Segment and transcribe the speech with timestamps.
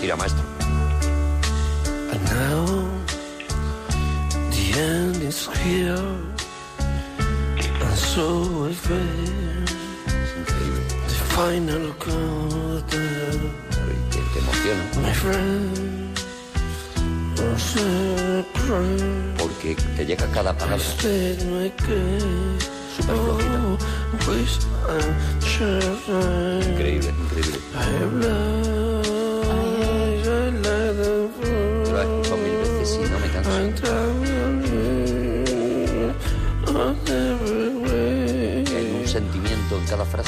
[0.00, 0.44] Tira, maestro.
[2.12, 2.64] And now
[4.50, 6.08] the end is here,
[7.58, 9.74] and so I face
[11.08, 13.40] the final countdown.
[14.10, 14.84] Te, te emociona.
[15.02, 15.68] My friend,
[19.38, 20.78] Porque te llega cada palabra.
[20.78, 21.36] Súper
[24.20, 24.68] flojita.
[26.70, 27.58] Increíble, increíble.
[39.98, 40.22] Never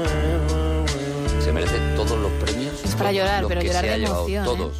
[0.00, 0.84] will.
[1.40, 2.84] Se merece todos los premios.
[2.84, 4.46] Es para llorar, los pero que llorar se de ha llevado, emoción, ¿eh?
[4.46, 4.72] Todos.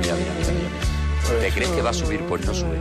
[0.00, 1.40] Mira, mira, mira, mira.
[1.40, 2.22] ¿Te crees que va a subir?
[2.24, 2.78] Pues no sube.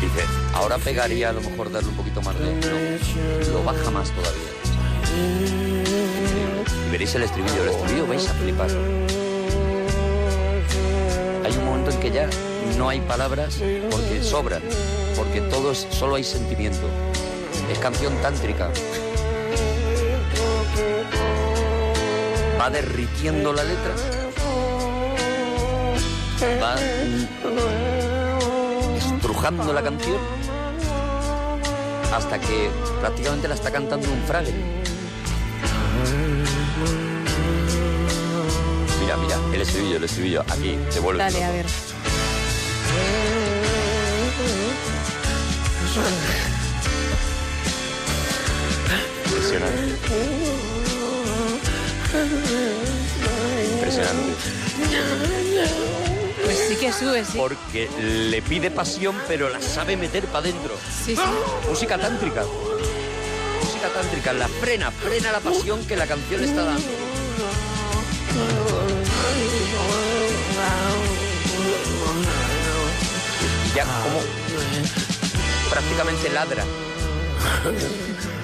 [0.00, 2.54] Dice, ahora pegaría a lo mejor darle un poquito más de...
[2.54, 4.57] No, lo baja más todavía.
[6.90, 7.62] Veréis el estribillo.
[7.62, 8.70] El estribillo vais a flipar.
[11.44, 12.28] Hay un momento en que ya
[12.76, 13.60] no hay palabras
[13.90, 14.62] porque sobran.
[15.16, 16.88] Porque todo es, solo hay sentimiento.
[17.70, 18.70] Es canción tántrica.
[22.60, 23.94] Va derritiendo la letra.
[26.62, 26.74] Va
[28.96, 30.18] estrujando la canción
[32.14, 34.54] hasta que prácticamente la está cantando un fragre.
[39.58, 41.24] El estribillo, el estribillo, aquí, te vuelve.
[41.24, 41.66] Dale, a ver.
[49.26, 49.78] Impresionante.
[53.74, 54.32] Impresionante.
[56.44, 57.36] Pues sí que sube, sí.
[57.36, 57.88] Porque
[58.30, 60.76] le pide pasión, pero la sabe meter para adentro.
[61.04, 61.22] Sí, sí.
[61.68, 62.44] Música tántrica.
[63.60, 64.32] Música tántrica.
[64.34, 66.86] La frena, frena la pasión que la canción está dando.
[73.74, 74.20] Ya como
[75.70, 76.64] prácticamente ladra.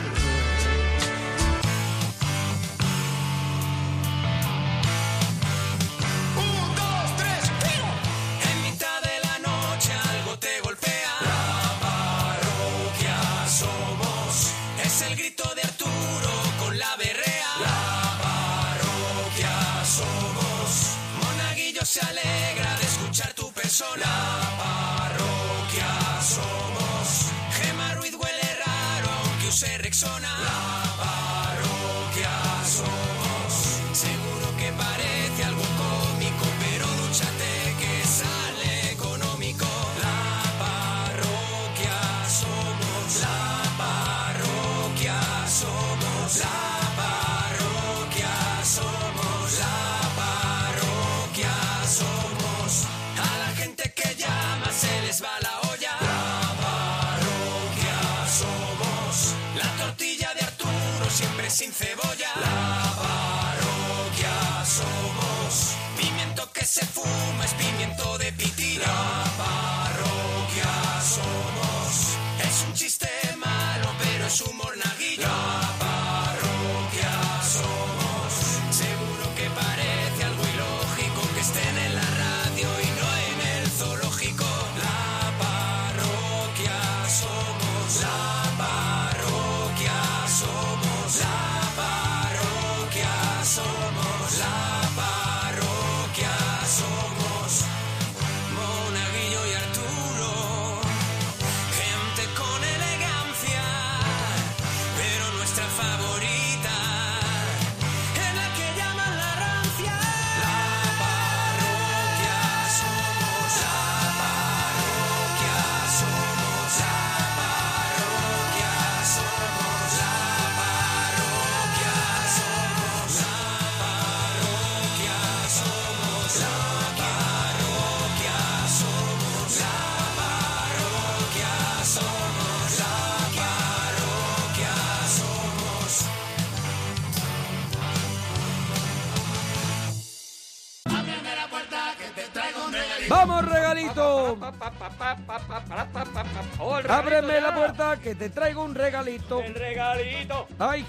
[148.05, 149.41] que te traigo un regalito.
[149.41, 150.47] El regalito.
[150.59, 150.85] ¡Ay!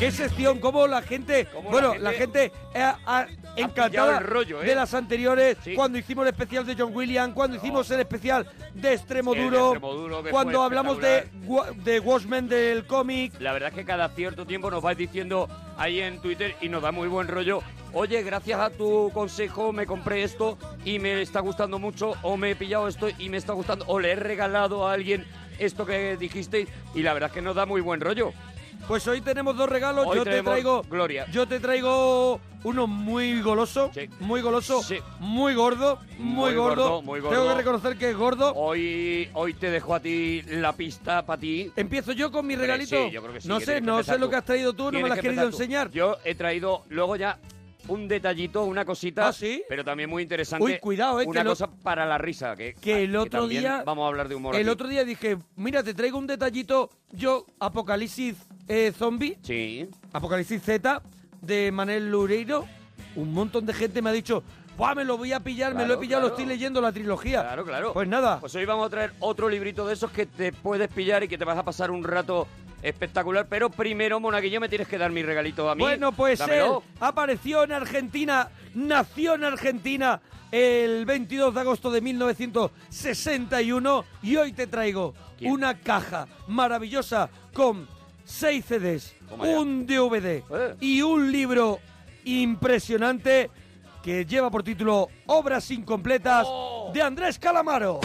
[0.00, 0.58] ¿Qué sección?
[0.58, 1.46] ¿Cómo la gente...
[1.46, 2.52] ¿Cómo la bueno, gente- la gente...
[2.74, 3.26] eh, ah,
[3.56, 4.66] encantada el rollo, ¿eh?
[4.66, 5.74] de las anteriores, Sí.
[5.76, 9.44] cuando hicimos el especial de John Williams, cuando hicimos el especial de Extremo El de
[9.44, 11.28] Duro, Extremo Duro, que cuando fue hablamos de.
[11.44, 13.34] Wa- de Watchmen del cómic.
[13.38, 15.48] La verdad es que cada cierto tiempo nos vais diciendo
[15.78, 17.60] ahí en Twitter y nos da muy buen rollo.
[17.92, 22.50] Oye, gracias a tu consejo me compré esto y me está gustando mucho, o me
[22.50, 25.24] he pillado esto y me está gustando, o le he regalado a alguien
[25.58, 28.32] esto que dijisteis y la verdad es que nos da muy buen rollo.
[28.86, 30.06] Pues hoy tenemos dos regalos.
[30.06, 30.82] Hoy yo te traigo.
[30.82, 31.26] Gloria.
[31.30, 33.90] Yo te traigo uno muy goloso.
[33.94, 34.10] Sí.
[34.20, 34.82] Muy goloso.
[34.82, 34.98] Sí.
[35.20, 35.98] Muy gordo.
[36.18, 36.82] Muy, Muy gordo.
[36.82, 37.36] gordo, muy gordo.
[37.36, 38.52] Tengo que reconocer que es gordo.
[38.54, 41.72] Hoy, hoy te dejo a ti la pista para ti.
[41.76, 43.04] Empiezo yo con mi regalito.
[43.06, 44.84] Sí, yo creo que sí, no que sé, no sé lo que has traído tú,
[44.92, 45.90] no me lo has que querido enseñar.
[45.90, 47.38] Yo he traído luego ya
[47.88, 49.62] un detallito, una cosita, ¿Ah, sí?
[49.68, 50.64] pero también muy interesante.
[50.64, 53.62] Uy, cuidado, eh, Una que lo- cosa para la risa, que, que el otro también
[53.62, 54.70] día- vamos a hablar de humor El aquí.
[54.70, 56.90] otro día dije, mira, te traigo un detallito.
[57.12, 58.36] Yo, Apocalipsis
[58.68, 59.88] eh, Zombie, Sí.
[60.12, 61.02] Apocalipsis Z,
[61.42, 62.66] de Manel Loureiro.
[63.16, 64.42] Un montón de gente me ha dicho,
[64.76, 66.92] ¡buah, me lo voy a pillar, me lo he Claro, pillado, lo estoy leyendo la
[66.92, 67.42] trilogía!
[67.42, 67.92] Claro, claro.
[67.92, 71.22] Pues nada, Pues hoy vamos a traer otro librito de esos que te puedes pillar
[71.22, 72.46] y que te vas a pasar un rato
[72.82, 73.46] espectacular.
[73.48, 75.80] Pero primero, Monaguillo, me tienes que dar mi regalito a mí.
[75.82, 76.82] Bueno, pues él Dámelo.
[77.00, 80.20] apareció en Argentina, nació en Argentina
[80.52, 85.52] el 22 de agosto de 1961 y hoy te traigo ¿Quién?
[85.52, 87.88] una caja maravillosa con
[88.24, 90.74] seis CDs, un DVD Eh.
[90.80, 91.80] y un libro
[92.24, 93.50] impresionante
[94.04, 96.90] que lleva por título Obras incompletas Oh.
[96.92, 98.00] de Andrés Calamaro.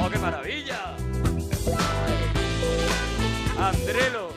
[0.00, 0.96] ¡Oh, qué maravilla!
[3.58, 4.30] Andrelo.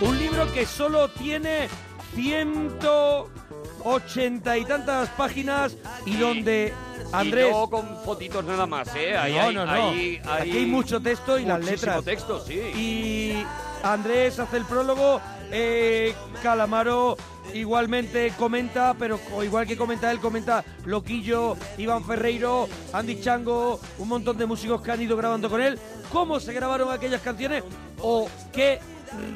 [0.00, 1.68] Un libro que solo tiene
[2.14, 5.76] 180 y tantas páginas
[6.06, 6.72] y donde
[7.12, 7.46] Andrés...
[7.48, 9.16] Y no con fotitos nada más, ¿eh?
[9.16, 9.72] Ahí no, hay, no, no.
[9.72, 12.04] ahí- Aquí hay mucho texto y las muchísimo letras.
[12.04, 12.54] texto, sí.
[12.54, 13.44] Y
[13.82, 15.20] Andrés hace el prólogo,
[15.50, 17.16] eh, Calamaro
[17.54, 24.36] igualmente comenta, pero igual que comenta él, comenta Loquillo, Iván Ferreiro, Andy Chango, un montón
[24.38, 25.78] de músicos que han ido grabando con él.
[26.12, 27.64] ¿Cómo se grabaron aquellas canciones?
[28.00, 28.78] ¿O qué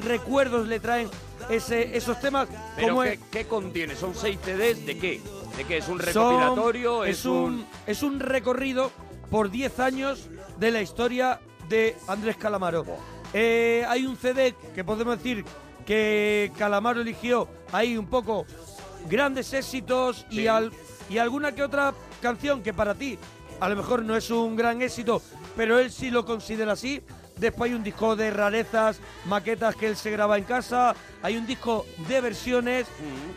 [0.05, 1.09] recuerdos le traen
[1.49, 2.47] ese, esos temas?
[2.75, 3.95] Pero ¿Cómo ¿qué, es- qué contiene?
[3.95, 5.21] ¿Son seis CDs de qué?
[5.57, 5.77] ¿De qué?
[5.77, 7.03] ¿Es un son- recopilatorio?
[7.05, 8.91] es, un, es un recorrido
[9.31, 10.29] por 10 años
[10.59, 12.85] de la historia de Andrés Calamaro.
[13.33, 15.43] Eh, hay un CD que podemos decir
[15.85, 18.45] que Calamaro eligió ahí un poco
[19.09, 20.71] grandes éxitos y, al-
[21.09, 23.17] y alguna que otra canción que para ti
[23.59, 25.21] a lo mejor no es un gran éxito,
[25.55, 27.01] pero él sí lo considera así.
[27.37, 30.95] Después hay un disco de rarezas, maquetas que él se graba en casa.
[31.21, 32.87] Hay un disco de versiones.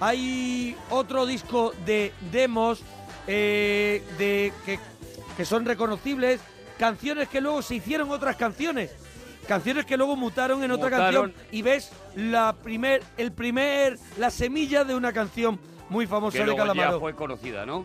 [0.00, 2.80] Hay otro disco de demos
[3.26, 4.78] eh, de que,
[5.36, 6.40] que son reconocibles.
[6.78, 8.92] Canciones que luego se hicieron otras canciones.
[9.48, 11.30] Canciones que luego mutaron en otra Mutaron.
[11.32, 11.48] canción.
[11.50, 15.58] Y ves la primer, el primer, la semilla de una canción
[15.88, 17.00] muy famosa Que de luego ya Calamaro.
[17.00, 17.84] fue conocida, ¿no?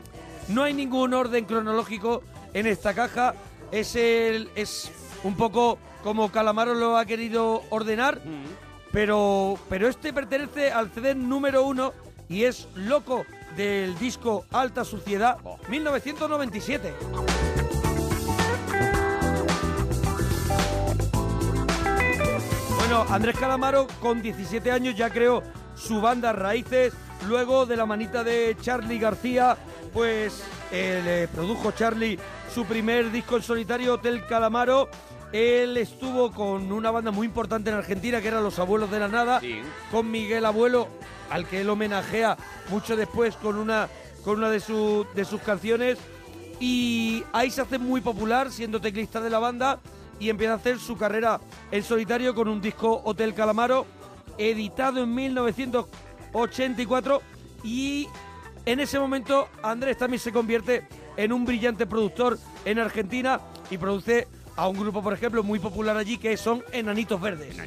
[0.49, 2.21] No hay ningún orden cronológico
[2.53, 3.33] en esta caja.
[3.71, 4.91] Es el es
[5.23, 8.19] un poco como Calamaro lo ha querido ordenar,
[8.91, 11.93] pero pero este pertenece al CD número uno
[12.29, 15.57] y es loco del disco Alta Suciedad Oh.
[15.69, 16.93] 1997.
[22.77, 25.41] Bueno, Andrés Calamaro con 17 años ya creó
[25.75, 26.93] su banda Raíces.
[27.27, 29.55] Luego de la manita de Charlie García,
[29.93, 32.19] pues eh, le produjo Charlie
[32.53, 34.89] su primer disco en solitario, Hotel Calamaro.
[35.33, 39.07] Él estuvo con una banda muy importante en Argentina, que eran Los Abuelos de la
[39.07, 39.61] Nada, Sí.
[39.91, 40.87] con Miguel Abuelo,
[41.29, 42.37] al que él homenajea
[42.69, 43.87] mucho después con una,
[44.23, 45.97] con una de, su- de sus canciones.
[46.59, 49.79] Y ahí se hace muy popular siendo teclista de la banda
[50.19, 53.87] y empieza a hacer su carrera en solitario con un disco Hotel Calamaro,
[54.37, 57.21] editado en 1984
[57.63, 58.07] y
[58.65, 60.87] en ese momento Andrés también se convierte
[61.17, 65.97] en un brillante productor en Argentina y produce a un grupo, por ejemplo, muy popular
[65.97, 67.57] allí que son Enanitos Verdes.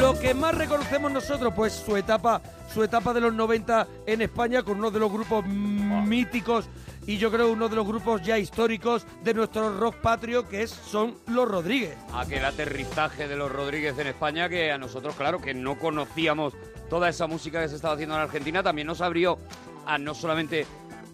[0.00, 2.40] Lo que más reconocemos nosotros, pues su etapa,
[2.72, 6.68] su etapa de los 90 en España con uno de los grupos míticos
[7.06, 10.70] y yo creo uno de los grupos ya históricos de nuestro rock patrio que es
[10.70, 11.96] son los Rodríguez.
[12.12, 16.54] Aquel aterrizaje de los Rodríguez en España que a nosotros, claro, que no conocíamos
[16.90, 19.38] toda esa música que se estaba haciendo en Argentina, también nos abrió
[19.86, 20.66] a no solamente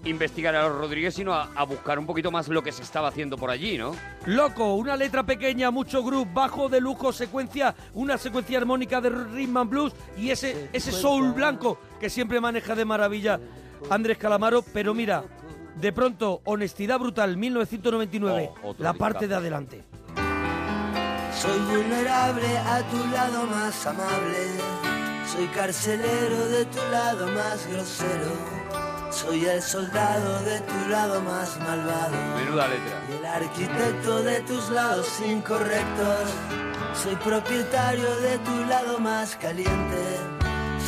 [0.04, 3.08] investigar a los Rodríguez, sino a, a buscar un poquito más lo que se estaba
[3.08, 3.94] haciendo por allí, ¿no?
[4.26, 9.56] Loco, una letra pequeña, mucho groove, bajo de lujo, secuencia, una secuencia armónica de rhythm
[9.56, 13.40] and blues y ese, ese soul blanco que siempre maneja de maravilla
[13.90, 14.62] Andrés Calamaro.
[14.62, 15.24] Pero mira,
[15.76, 19.84] de pronto, Honestidad Brutal 1999, Oh, otro la parte de adelante.
[21.36, 24.38] Soy vulnerable a tu lado más amable.
[25.26, 28.83] Soy carcelero de tu lado más grosero.
[29.14, 32.16] Soy el soldado de tu lado más malvado.
[32.36, 33.00] Menuda letra.
[33.08, 36.30] Y el arquitecto de tus lados incorrectos.
[37.00, 40.18] Soy propietario de tu lado más caliente.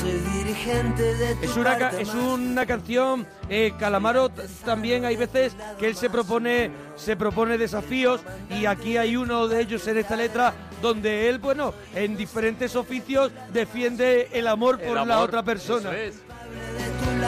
[0.00, 4.28] Soy dirigente de tu Es una, parte es una canción, eh, Calamaro
[4.64, 9.62] también hay veces que él se propone, se propone desafíos y aquí hay uno de
[9.62, 10.52] ellos en esta letra
[10.83, 15.90] donde él, bueno, en diferentes oficios defiende el amor El por la otra persona.
[15.90, 16.26] eso es.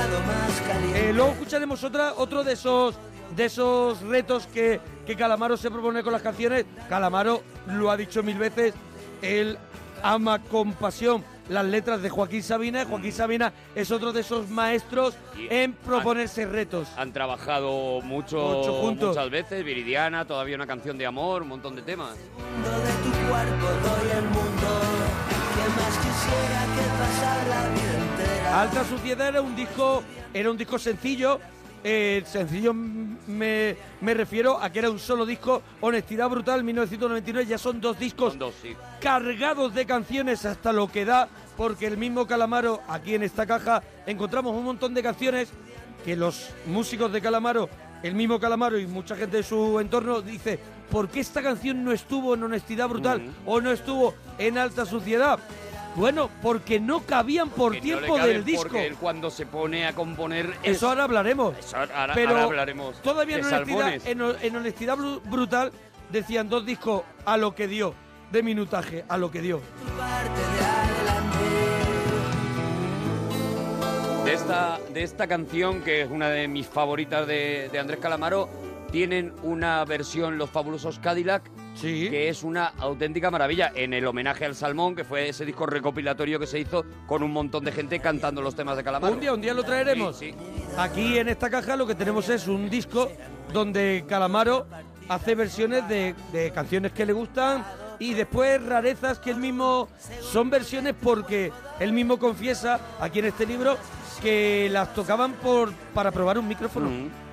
[0.01, 1.11] De tu lado más caliente.
[1.11, 2.95] Eh, luego escucharemos otra, otro de esos
[3.37, 6.65] de esos retos que, que Calamaro se propone con las canciones.
[6.89, 8.73] Calamaro lo ha dicho mil veces,
[9.21, 9.59] él
[10.03, 12.87] ama con pasión las letras de Joaquín Sabina.
[12.87, 16.89] Joaquín Sabina es otro de esos maestros en proponerse retos.
[16.97, 19.09] Han trabajado mucho, Mucho juntos.
[19.11, 19.63] muchas veces.
[19.65, 22.17] Viridiana, todavía una canción de amor, un montón de temas.
[22.17, 24.81] mundo de tu cuerpo doy el mundo.
[25.55, 27.98] ¿Qué más quisiera que pasar la vida?
[28.53, 30.03] Alta Suciedad era un disco,
[30.33, 31.39] era un disco sencillo.
[31.85, 35.63] eh, sencillo me, me refiero a que era un solo disco.
[35.81, 38.75] Honestidad Brutal 1999 ya son dos discos Son dos, sí.
[39.01, 43.83] cargados de canciones hasta lo que da, porque el mismo Calamaro, aquí en esta caja,
[44.07, 45.51] encontramos un montón de canciones
[46.05, 47.69] que los músicos de Calamaro,
[48.03, 50.59] el mismo Calamaro y mucha gente de su entorno dice,
[50.91, 53.31] ¿por qué esta canción no estuvo en Honestidad Brutal Ujú.
[53.53, 55.39] o no estuvo en Alta Suciedad?
[55.99, 58.63] Bueno, porque no cabían por no le tiempo cabe del disco.
[58.63, 60.55] Porque él cuando se pone a componer...
[60.63, 61.59] es- Eso ahora hablaremos.
[61.59, 65.73] Eso ahora, Pero ahora hablaremos todavía en honestidad, en, en honestidad Bru- brutal
[66.11, 67.95] decían dos discos a lo que dio,
[68.31, 69.61] de minutaje, a lo que dio.
[74.25, 78.49] De esta, de esta canción, que es una de mis favoritas de, de Andrés Calamaro,
[78.93, 81.51] tienen una versión Los Fabulosos Cadillac,
[81.81, 82.11] Sí.
[82.11, 86.39] que es una auténtica maravilla, en el homenaje al Salmón, que fue ese disco recopilatorio
[86.39, 89.15] que se hizo con un montón de gente cantando los temas de Calamaro.
[89.15, 90.17] Un día, un día lo traeremos.
[90.19, 90.37] Sí, sí.
[90.77, 93.11] Aquí en esta caja lo que tenemos es un disco
[93.53, 94.67] donde Calamaro
[95.09, 97.65] hace versiones de, de canciones que le gustan
[97.99, 99.89] y después rarezas que él mismo
[100.21, 103.77] son versiones porque él mismo confiesa aquí en este libro
[104.23, 106.91] que las tocaban por para probar un micrófono.
[106.91, 107.28] Mm.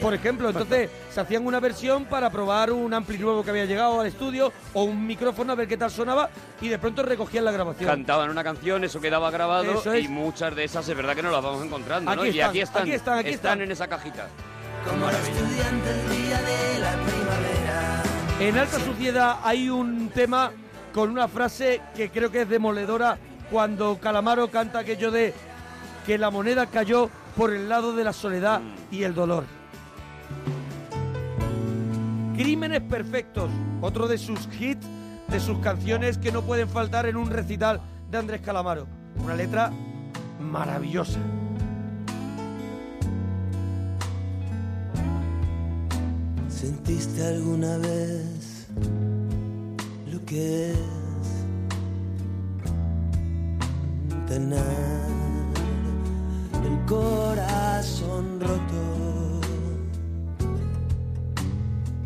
[0.00, 4.00] Por ejemplo, entonces se hacían una versión para probar un ampli nuevo que había llegado
[4.00, 6.28] al estudio o un micrófono a ver qué tal sonaba
[6.60, 7.88] y de pronto recogían la grabación.
[7.88, 10.04] Cantaban una canción, eso quedaba grabado Eso es.
[10.04, 12.22] y muchas de esas es verdad que no las vamos encontrando, ¿no?
[12.22, 13.60] Aquí y están, aquí están, aquí están, aquí están.
[13.60, 14.28] en esa cajita.
[14.88, 18.02] Como los estudiantes el día de la primavera.
[18.40, 20.50] En Alta Suciedad hay un tema
[20.92, 23.18] con una frase que creo que es demoledora
[23.52, 25.32] cuando Calamaro canta aquello de
[26.06, 28.60] que la moneda cayó por el lado de la soledad
[28.90, 29.44] y el dolor.
[32.36, 34.86] Crímenes perfectos, otro de sus hits,
[35.28, 38.86] de sus canciones que no pueden faltar en un recital de Andrés Calamaro.
[39.22, 39.70] Una letra
[40.40, 41.18] maravillosa.
[46.48, 48.68] ¿Sentiste alguna vez
[50.12, 50.78] lo que es
[54.28, 54.62] tener
[56.64, 59.31] el corazón roto?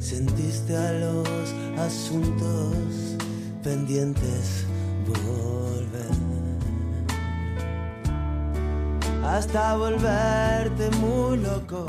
[0.09, 1.29] ¿Sentiste a los
[1.81, 3.17] asuntos
[3.65, 4.65] pendientes
[5.05, 6.15] volver?
[9.25, 11.87] Hasta volverte muy loco.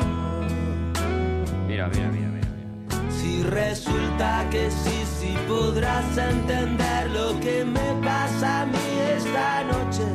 [1.68, 2.48] Mira, mira, mira, mira.
[2.90, 3.12] mira.
[3.12, 10.08] Si resulta que sí, sí podrás entender lo que me pasa a mí esta noche.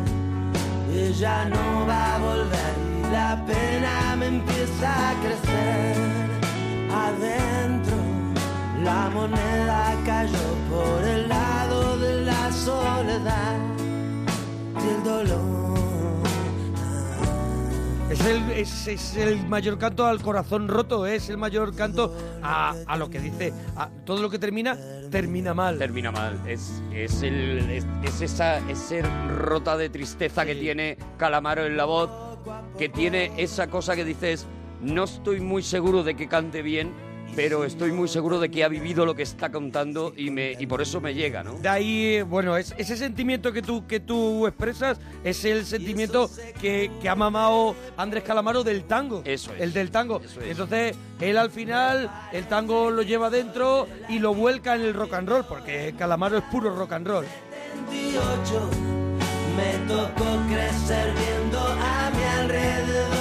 [0.93, 6.13] Ella no va a volver y la pena me empieza a crecer.
[6.91, 7.82] Adentro
[8.83, 10.39] la moneda cayó
[10.71, 13.57] por el lado de la soledad
[14.75, 15.73] y el dolor.
[18.11, 22.75] Es el, es, es el mayor canto al corazón roto, es el mayor canto a,
[22.87, 24.77] a lo que dice, a todo lo que termina,
[25.11, 25.79] termina mal.
[25.79, 26.39] Termina mal.
[26.47, 31.87] Es, es, el, es, es esa ese rota de tristeza que tiene Calamaro en la
[31.87, 32.11] voz,
[32.77, 34.47] que tiene esa cosa que dices,
[34.83, 36.93] no estoy muy seguro de que cante bien,
[37.35, 40.67] pero estoy muy seguro de que ha vivido lo que está contando y, me, y
[40.67, 41.55] por eso me llega, ¿no?
[41.55, 46.91] De ahí, bueno, es, ese sentimiento que tú, que tú expresas es el sentimiento que,
[47.01, 49.23] que ha mamado Andrés Calamaro del tango.
[49.25, 49.61] Eso es.
[49.61, 50.21] El del tango.
[50.25, 50.51] Eso es.
[50.51, 55.15] Entonces, él al final, el tango lo lleva dentro y lo vuelca en el rock
[55.15, 57.25] and roll, porque Calamaro es puro rock and roll.
[57.91, 58.71] 28
[59.57, 63.12] me tocó crecer viendo a mi alrededor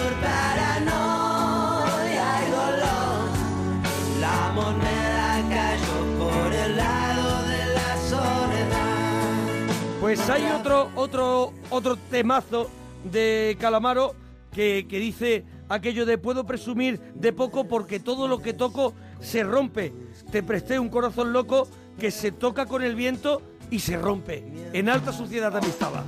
[10.02, 12.72] Pues hay otro, otro, otro temazo
[13.04, 14.16] de Calamaro
[14.52, 19.44] que, que dice aquello de puedo presumir de poco porque todo lo que toco se
[19.44, 19.94] rompe.
[20.32, 21.68] Te presté un corazón loco
[22.00, 24.44] que se toca con el viento y se rompe.
[24.74, 26.04] En alta suciedad también estaba.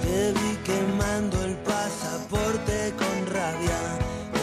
[0.00, 3.78] Te vi quemando el pasaporte con rabia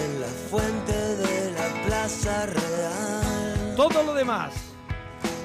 [0.05, 3.75] en la fuente de la Plaza Real.
[3.75, 4.70] Todo lo demás.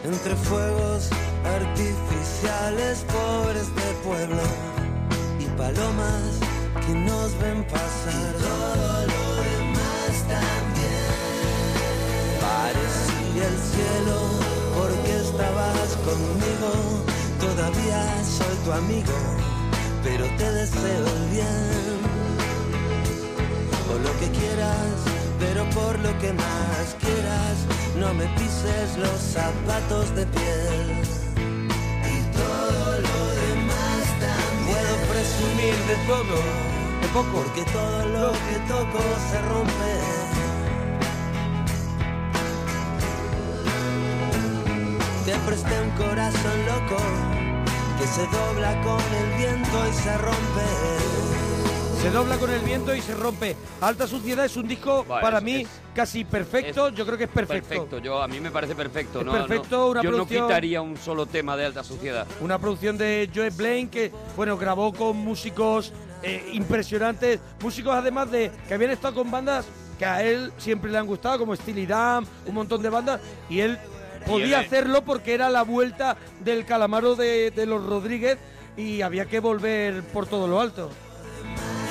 [0.06, 1.10] Entre fuegos
[1.44, 4.42] artificiales pobres de pueblo
[5.40, 6.38] y palomas
[6.86, 8.32] que nos ven pasar.
[8.38, 11.10] todo lo demás también.
[12.40, 14.18] Parecía el cielo
[14.78, 16.70] porque estabas conmigo.
[17.40, 19.18] Todavía soy tu amigo,
[20.04, 21.98] pero te deseo el bien.
[23.90, 27.56] O lo que quieras, pero por lo que más quieras,
[27.98, 31.02] no me pises los zapatos de piel.
[32.14, 34.76] Y todo lo demás también.
[34.76, 36.36] Puedo presumir de todo,
[37.02, 37.42] De poco.
[37.42, 39.00] porque todo lo que toco
[39.30, 39.92] se rompe.
[45.24, 47.02] Te presté un corazón loco
[47.98, 51.25] que se dobla con el viento y se rompe.
[52.02, 53.56] Se dobla con el viento y se rompe.
[53.80, 56.90] Alta suciedad es un disco para es- mí es- casi perfecto.
[56.90, 57.68] Yo creo que es perfecto.
[57.68, 59.24] Perfecto, yo a mí me parece perfecto.
[59.24, 62.26] No, perfecto, no, una yo producción- no quitaría un solo tema de alta suciedad.
[62.40, 67.40] Una producción de Joe Blaine que, bueno, grabó con músicos eh, impresionantes.
[67.62, 69.66] Músicos además de que habían estado con bandas
[69.98, 73.20] que a él siempre le han gustado, como Steely Dan, un montón de bandas.
[73.50, 73.78] Y él
[74.26, 78.38] podía hacerlo porque era la vuelta del calamaro de, de los Rodríguez
[78.76, 80.90] y había que volver por todo lo alto.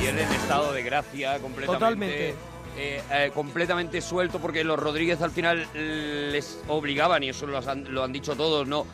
[0.02, 1.80] Y él en estado de gracia, completamente.
[1.80, 2.30] Totalmente.
[2.78, 7.94] eh, eh, completamente suelto, porque los Rodríguez al final les obligaban, y eso lo han,
[7.94, 8.86] lo han dicho todos, ¿no?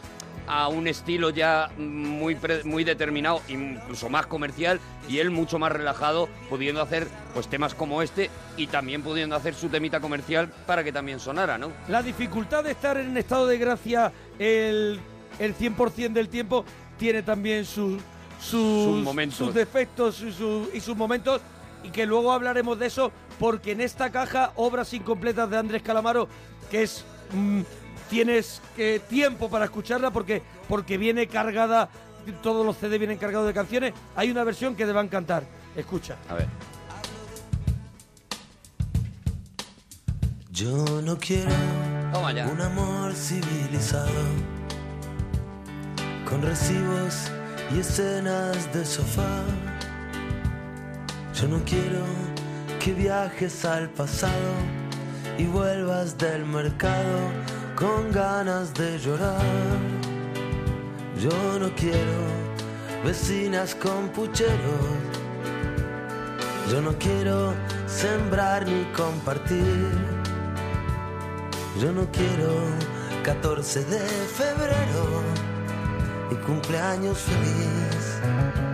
[0.48, 5.72] A un estilo ya muy, pre- muy determinado, incluso más comercial, y él mucho más
[5.72, 10.84] relajado, pudiendo hacer pues temas como este y también pudiendo hacer su temita comercial para
[10.84, 11.72] que también sonara, ¿no?
[11.88, 15.00] La dificultad de estar en estado de gracia el,
[15.40, 16.66] el 100% del tiempo
[17.00, 18.02] tiene también sus,
[18.42, 19.38] sus, Sus momentos.
[19.38, 21.42] sus defectos y, su- y sus momentos
[21.84, 26.28] y que luego hablaremos de eso porque en esta caja obras incompletas de Andrés Calamaro
[26.70, 27.62] que es mm,
[28.10, 31.88] tienes que tiempo para escucharla porque porque viene cargada
[32.44, 35.44] todos los CD vienen cargados de canciones hay una versión que te va a encantar
[35.76, 36.48] escucha A ver.
[40.52, 41.52] Yo no quiero
[42.14, 42.48] Toma ya.
[42.48, 44.12] un amor civilizado
[46.30, 47.32] con recibos
[47.74, 49.44] y escenas de sofá.
[51.34, 52.04] Yo no quiero
[52.80, 54.54] que viajes al pasado
[55.38, 57.20] y vuelvas del mercado
[57.76, 59.80] con ganas de llorar.
[61.20, 62.20] Yo no quiero
[63.04, 64.60] vecinas con pucheros.
[66.70, 67.54] Yo no quiero
[67.88, 69.88] sembrar ni compartir.
[71.80, 72.52] Yo no quiero
[73.24, 75.51] 14 de febrero
[76.32, 78.20] y cumpleaños feliz.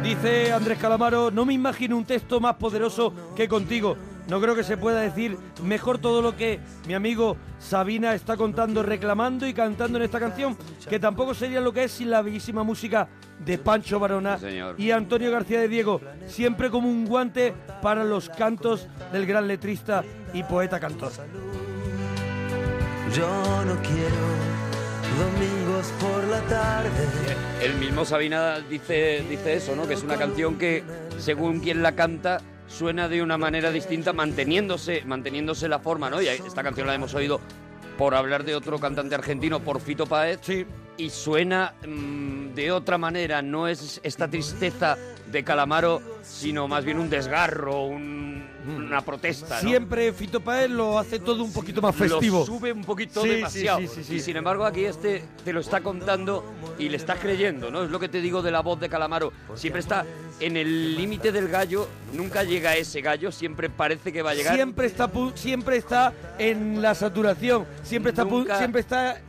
[0.03, 3.97] Dice Andrés Calamaro, no me imagino un texto más poderoso que contigo.
[4.27, 8.83] No creo que se pueda decir mejor todo lo que mi amigo Sabina está contando,
[8.83, 10.57] reclamando y cantando en esta canción,
[10.89, 13.07] que tampoco sería lo que es sin la bellísima música
[13.39, 14.75] de Pancho Barona Sí, señor.
[14.77, 20.03] y Antonio García de Diego, siempre como un guante para los cantos del gran letrista
[20.33, 21.11] y poeta cantor.
[23.13, 23.27] Yo
[23.65, 24.27] no quiero
[25.77, 26.89] domingos por la tarde.
[27.61, 29.87] El mismo Sabina dice, dice eso, ¿no?
[29.87, 30.83] Que es una canción que,
[31.17, 36.21] según quien la canta, suena de una manera distinta, manteniéndose, manteniéndose la forma, ¿no?
[36.21, 37.39] Y esta canción la hemos oído
[37.97, 40.39] por hablar de otro cantante argentino, por Fito Páez.
[40.41, 40.65] Sí.
[40.97, 44.97] Y suena mm, de otra manera, no es esta tristeza
[45.31, 49.69] de Calamaro, sino más bien un desgarro, un- una protesta, ¿no?
[49.69, 52.39] Siempre Fito Páez lo hace todo un poquito más festivo.
[52.39, 53.79] Lo sube un poquito Sí, demasiado.
[53.79, 54.15] sí, sí, sí.
[54.15, 56.43] Y sin embargo, aquí este te lo está contando
[56.77, 57.83] y le estás creyendo, ¿no?
[57.83, 59.31] Es lo que te digo de la voz de Calamaro.
[59.55, 60.05] Siempre está
[60.39, 64.53] en el límite del gallo, nunca llega ese gallo, siempre parece que va a llegar.
[64.55, 69.19] siempre está pu- siempre está en la saturación siempre está Nunca- siempre está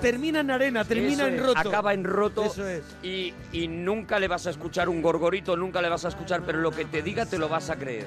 [0.00, 2.44] termina en arena termina Eso en es, roto Acaba en roto.
[2.44, 2.82] Eso es.
[3.02, 6.58] Y, y nunca le vas a escuchar un gorgorito, nunca le vas a escuchar, pero
[6.60, 8.06] lo que te diga te lo vas a creer.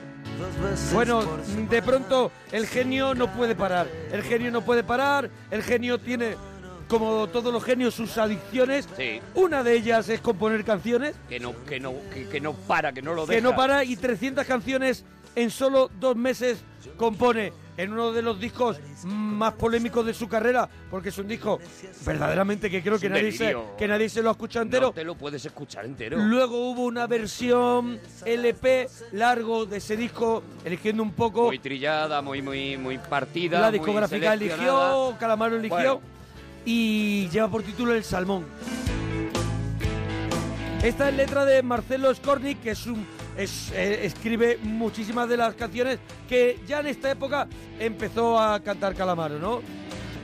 [0.94, 1.24] Bueno
[1.70, 6.36] de pronto el genio no puede parar el genio no puede parar el genio tiene
[6.88, 9.22] como todos los genios sus adicciones Sí.
[9.36, 13.02] una de ellas es componer canciones Que no, que no, que, que no para, que
[13.02, 13.36] no lo deja.
[13.38, 16.60] que no para y 300 canciones en solo dos meses
[16.98, 21.60] compone en uno de los discos más polémicos de su carrera, porque es un disco
[22.06, 24.88] verdaderamente que creo que nadie, se, que nadie se lo ha escuchado entero.
[24.88, 26.18] No te lo puedes escuchar entero.
[26.18, 31.46] Luego hubo una versión LP largo de ese disco, eligiendo un poco.
[31.46, 33.60] Muy trillada, muy, muy, muy partida.
[33.60, 35.78] la discográfica eligió, Calamaro eligió.
[35.78, 36.02] Bueno.
[36.66, 38.46] Y lleva por título El Salmón.
[40.84, 45.56] Esta es letra de Marcelo Skornik, que es un, es, eh, escribe muchísimas de las
[45.56, 47.48] canciones que ya en esta época
[47.80, 49.62] empezó a cantar Calamaro, ¿no?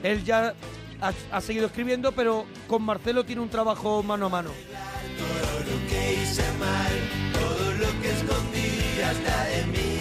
[0.04, 0.54] Él ya
[1.02, 4.50] ha, ha seguido escribiendo, pero con Marcelo tiene un trabajo mano a mano.
[5.18, 6.92] Todo lo que hice mal,
[7.34, 10.00] todo lo que escondí hasta de mí.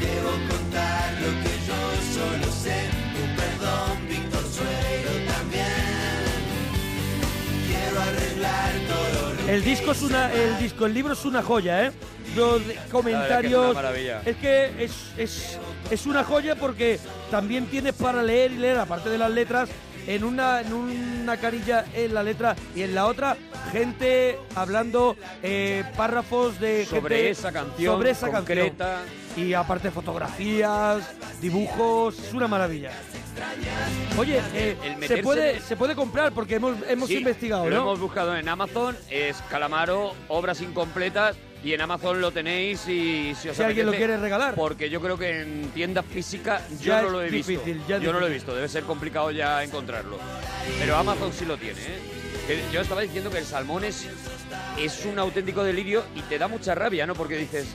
[0.00, 1.78] Debo contar lo que yo
[2.14, 2.88] solo sé.
[3.22, 4.93] Un perdón, Víctor Suero
[9.48, 11.92] El disco es una, el disco, el libro es una joya, ¿eh?
[12.34, 13.76] Los comentarios.
[14.24, 15.58] es que es, es,
[15.90, 16.98] es una joya porque
[17.30, 19.68] también tienes para leer y leer, aparte de las letras,
[20.06, 23.36] en una, en una carilla en la letra y en la otra,
[23.72, 28.84] gente hablando eh, párrafos de Sobre gente esa canción sobre esa concreta.
[28.98, 29.23] canción.
[29.36, 31.02] Y aparte fotografías,
[31.40, 32.92] dibujos, es una maravilla.
[34.16, 37.82] Oye, eh, El se, puede, se puede comprar porque hemos, hemos Sí, investigado, Lo ¿no?
[37.82, 43.48] hemos buscado en Amazon, es Calamaro, obras incompletas, y en Amazon lo tenéis y si
[43.48, 44.54] os Si alguien lo quiere regalar.
[44.54, 47.98] Porque yo creo que en tiendas físicas yo Ya no lo he difícil, visto.
[47.98, 50.18] yo no lo he visto, debe ser complicado ya encontrarlo.
[50.78, 52.62] Pero Amazon sí lo tiene, ¿eh?
[52.72, 54.06] Yo estaba diciendo que el salmón es,
[54.78, 57.14] es un auténtico delirio y te da mucha rabia, ¿no?
[57.14, 57.66] Porque dices,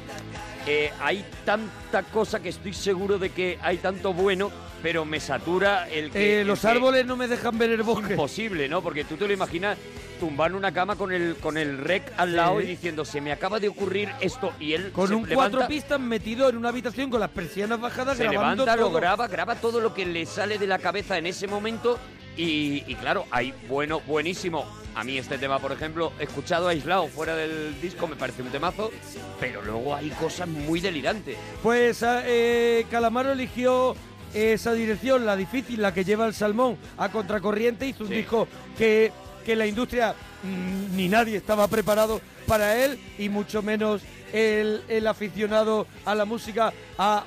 [0.71, 4.51] eh, hay tanta cosa que estoy seguro de que hay tanto bueno,
[4.83, 6.37] pero me satura el que...
[6.37, 8.13] Eh, el los que- árboles no me dejan ver el bosque.
[8.13, 8.81] imposible, ¿no?
[8.83, 9.77] Porque tú te lo imaginas
[10.19, 12.65] tumbando una cama con el con el rec al lado Sí.
[12.65, 15.67] y diciendo, se me acaba de ocurrir esto y él Con se un levanta, cuatro
[15.67, 19.55] pistas metido en una habitación con las persianas bajadas se grabando levanta, lo graba, graba
[19.55, 21.97] todo lo que le sale de la cabeza en ese momento
[22.43, 24.65] y, y claro, hay bueno, buenísimo.
[24.95, 28.91] A mí este tema, por ejemplo, escuchado aislado fuera del disco me parece un temazo,
[29.39, 31.37] pero luego hay cosas muy delirantes.
[31.61, 33.95] Pues ah, eh, Calamaro eligió
[34.33, 37.87] esa dirección, la difícil, la que lleva el salmón a contracorriente.
[37.87, 38.15] Hizo un Sí.
[38.15, 38.47] disco
[38.77, 39.11] que,
[39.45, 44.01] que la industria mm, ni nadie estaba preparado para él y mucho menos
[44.33, 47.17] el, el aficionado a la música a,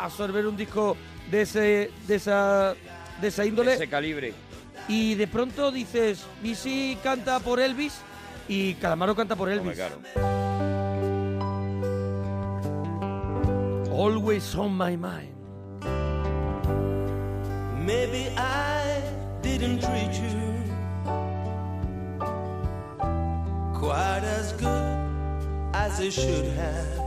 [0.00, 0.96] a absorber un disco
[1.30, 2.74] de ese de esa
[3.20, 3.74] de esa índole.
[3.74, 4.32] Ese calibre.
[4.88, 8.00] Y de pronto dices, ¿y si canta por Elvis?
[8.48, 9.78] Y Calamaro canta por Elvis.
[9.80, 10.10] Hombre.
[13.90, 15.32] Always on my mind.
[17.84, 19.02] Maybe I
[19.42, 20.52] didn't treat you
[23.74, 24.98] quite as good
[25.74, 27.01] as I should have.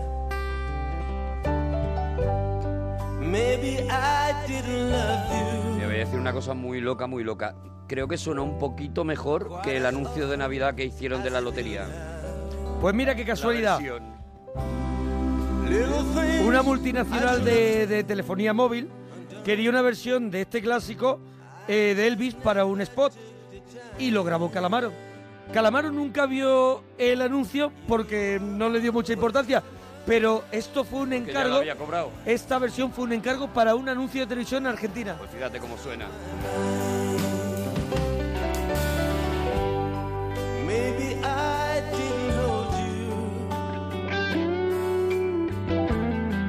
[3.25, 5.79] Maybe I didn't love you.
[5.79, 7.55] Te voy a decir una cosa muy loca, muy loca.
[7.87, 11.41] Creo que suena un poquito mejor que el anuncio de Navidad que hicieron de la
[11.41, 11.85] lotería.
[12.81, 13.79] Pues mira qué casualidad.
[16.45, 18.89] Una multinacional de, de telefonía móvil
[19.43, 21.19] quería una versión de este clásico
[21.67, 23.13] eh, de Elvis para un spot
[23.99, 24.91] y lo grabó Calamaro.
[25.53, 29.61] Calamaro nunca vio el anuncio porque no le dio mucha importancia,
[30.05, 31.55] pero esto fue un Que ya lo encargo.
[31.57, 32.11] había cobrado.
[32.25, 35.15] Esta versión fue un encargo para un anuncio de televisión en Argentina.
[35.17, 36.07] Pues fíjate cómo suena.
[40.65, 42.71] Maybe I didn't hold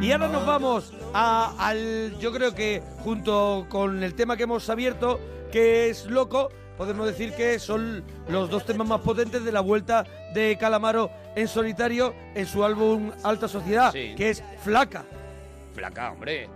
[0.01, 0.07] you.
[0.07, 4.69] Y ahora nos vamos a- al, yo creo que junto con el tema que hemos
[4.71, 5.19] abierto,
[5.53, 10.05] que es Loco, podemos decir que son los dos temas más potentes de la vuelta
[10.35, 14.15] de Calamaro en solitario en su álbum Alta Sociedad, Sí.
[14.17, 15.05] que es Flaca.
[15.75, 16.49] Flaca, hombre.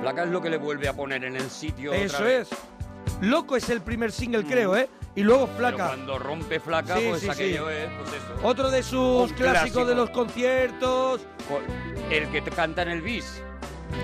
[0.00, 1.90] Flaca es lo que le vuelve a poner en el sitio.
[1.92, 2.50] otra Eso vez.
[2.52, 2.58] es.
[3.20, 4.88] Loco es el primer single, creo, ¿eh?
[5.14, 5.86] Y luego Pero Flaca.
[5.88, 8.34] cuando rompe flaca, Sí, pues sí, aquello es, pues eso.
[8.48, 9.84] Otro de sus Un clásicos clásico.
[9.84, 11.20] de los conciertos.
[11.48, 11.60] Co-
[12.10, 13.42] El que te canta en el bis.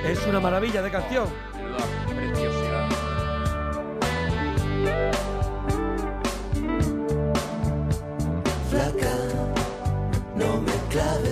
[0.07, 1.27] Es una maravilla de canción.
[1.57, 1.79] Menuda
[2.15, 2.58] preciosidad.
[8.71, 9.15] Flaca,
[10.37, 11.28] no me claves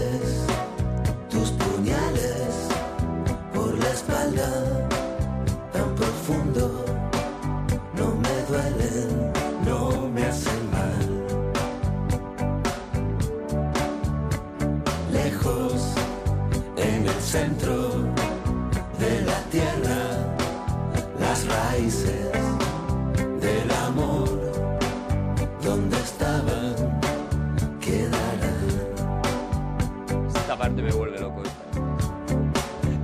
[30.57, 31.42] parte me vuelve loco.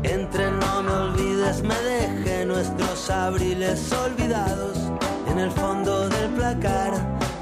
[0.02, 4.78] Entre no me olvides, me dejé nuestros abriles olvidados
[5.30, 6.92] en el fondo del placar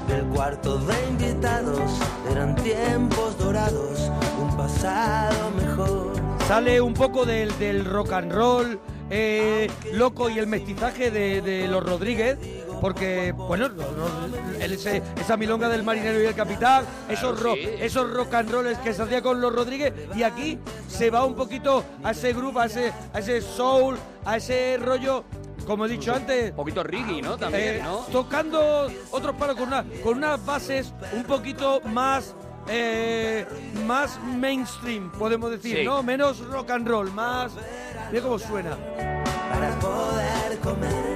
[0.07, 1.91] del cuarto de invitados.
[2.29, 6.13] Eran tiempos dorados, un pasado mejor.
[6.47, 11.67] Sale un poco del, del rock and roll eh, loco y el mestizaje de, de
[11.67, 12.37] los Rodríguez
[12.81, 13.69] porque, bueno,
[14.59, 17.69] ese- esa milonga del marinero y el capitán, esos, ro- sí.
[17.79, 21.35] esos rock and rolls que se hacía con los Rodríguez, y aquí se va un
[21.35, 25.23] poquito a ese grupo, a ese, a ese soul, a ese rollo,
[25.65, 27.37] como he dicho antes, Un poquito reggae, ¿no?
[27.37, 27.97] También, eh, ¿no?
[28.11, 32.35] tocando otros palos con, una, con unas bases un poquito más
[32.67, 33.45] eh,
[33.87, 35.83] más mainstream, podemos decir, Sí.
[35.83, 36.03] ¿no?
[36.03, 37.51] Menos rock and roll, más...
[38.11, 38.77] Mira cómo suena.
[39.51, 41.10] para poder comer.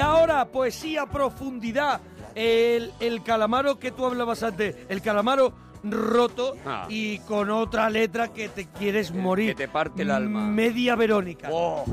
[0.00, 2.00] Y ahora, poesía profundidad.
[2.34, 5.52] El, el calamaro que tú hablabas antes, el calamaro
[5.84, 6.86] roto Ah.
[6.88, 9.50] y con otra letra que te quieres morir.
[9.50, 10.46] que te parte el alma.
[10.46, 11.50] Media Verónica.
[11.52, 11.84] Oh,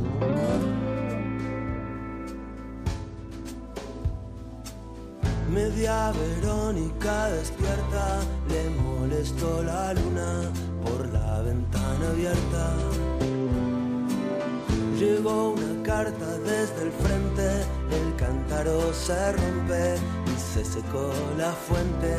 [5.52, 10.42] Media Verónica despierta, le molestó la luna
[10.84, 12.76] por la ventana abierta.
[14.98, 17.48] Llegó una carta desde el frente,
[17.92, 22.16] el cántaro se rompe y se secó la fuente.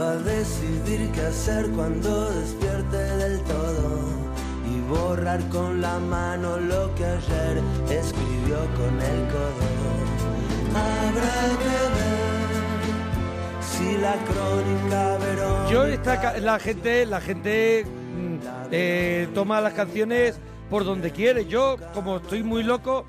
[0.00, 4.00] Va a decidir qué hacer cuando despierte del todo
[4.64, 9.66] y borrar con la mano lo que ayer escribió con el codo.
[10.74, 12.40] Habrá que ver
[13.60, 15.70] si la crónica Verónica.
[15.70, 18.36] Yo esta la gente, la gente mm,
[18.70, 21.46] eh, toma las canciones por donde quiere.
[21.46, 23.04] Yo, como estoy muy loco,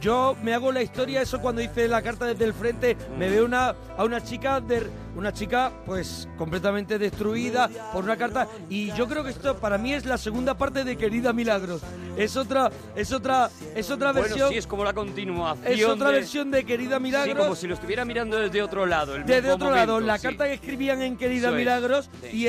[0.00, 3.44] yo me hago la historia, eso cuando hice la carta desde el frente, me veo
[3.44, 9.08] una, a una chica de una chica pues completamente destruida por una carta y yo
[9.08, 11.80] creo que esto para mí es la segunda parte de Querida Milagros.
[12.16, 14.50] Es otra, es otra, es otra bueno, versión.
[14.50, 15.66] sí, es como la continuación.
[15.72, 17.34] es otra de- versión de Querida Milagros.
[17.36, 19.16] Sí, como si lo estuviera mirando desde otro lado.
[19.16, 20.28] el Desde otro lado, la sí.
[20.28, 22.28] carta que escribían en Querida Eso es, Milagros sí.
[22.36, 22.46] y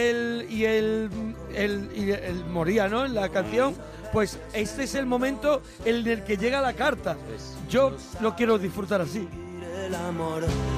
[0.60, 1.10] y el,
[1.56, 3.06] el, y él moría, ¿no?
[3.06, 3.74] En la canción.
[4.12, 7.16] Pues este es el momento en el que llega la carta.
[7.36, 7.56] Es.
[7.70, 9.28] Yo lo quiero disfrutar así.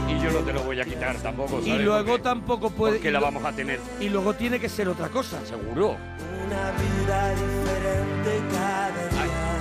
[0.08, 1.86] Y yo no te lo voy a quitar tampoco, Y ¿sabes?
[1.86, 3.06] luego Porque- tampoco puede.
[3.08, 3.80] Y la vamos a tener.
[4.00, 5.40] Y luego tiene que ser otra cosa.
[5.46, 5.98] Seguro.
[6.46, 9.61] Una vida diferente cada día.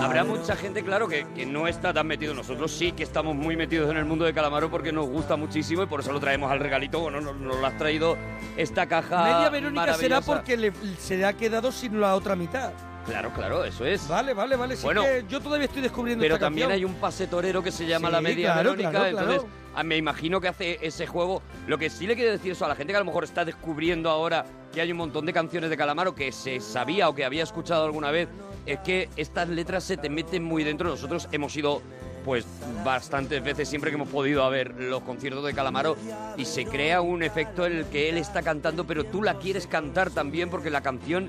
[0.00, 2.34] Habrá mucha gente, claro, que, que no está tan metido.
[2.34, 5.82] Nosotros sí que estamos muy metidos en el mundo de Calamaro porque nos gusta muchísimo
[5.82, 7.00] y por eso lo traemos al regalito.
[7.00, 8.16] Bueno, nos, nos lo has traído
[8.56, 9.24] esta caja.
[9.24, 12.70] Media Verónica será porque le- se le ha quedado sin la otra mitad.
[13.06, 14.06] Claro, claro, eso es.
[14.08, 14.76] Vale, vale, vale.
[14.76, 17.70] Sí Bueno, que yo todavía estoy descubriendo Pero esta también hay un pase torero que
[17.70, 19.30] se llama Sí, la media claro, Verónica, claro, claro.
[19.32, 21.42] entonces ah, me imagino que hace ese juego.
[21.66, 23.44] Lo que sí le quiero decir eso a la gente que a lo mejor está
[23.44, 27.24] descubriendo ahora que hay un montón de canciones de Calamaro que se sabía o que
[27.26, 28.28] había escuchado alguna vez,
[28.66, 30.88] es que estas letras se te meten muy dentro.
[30.88, 31.82] Nosotros hemos ido
[32.24, 32.46] pues
[32.84, 35.94] bastantes veces siempre que hemos podido ver los conciertos de Calamaro
[36.38, 39.66] y se crea un efecto en el que él está cantando, pero tú la quieres
[39.66, 41.28] cantar también porque la canción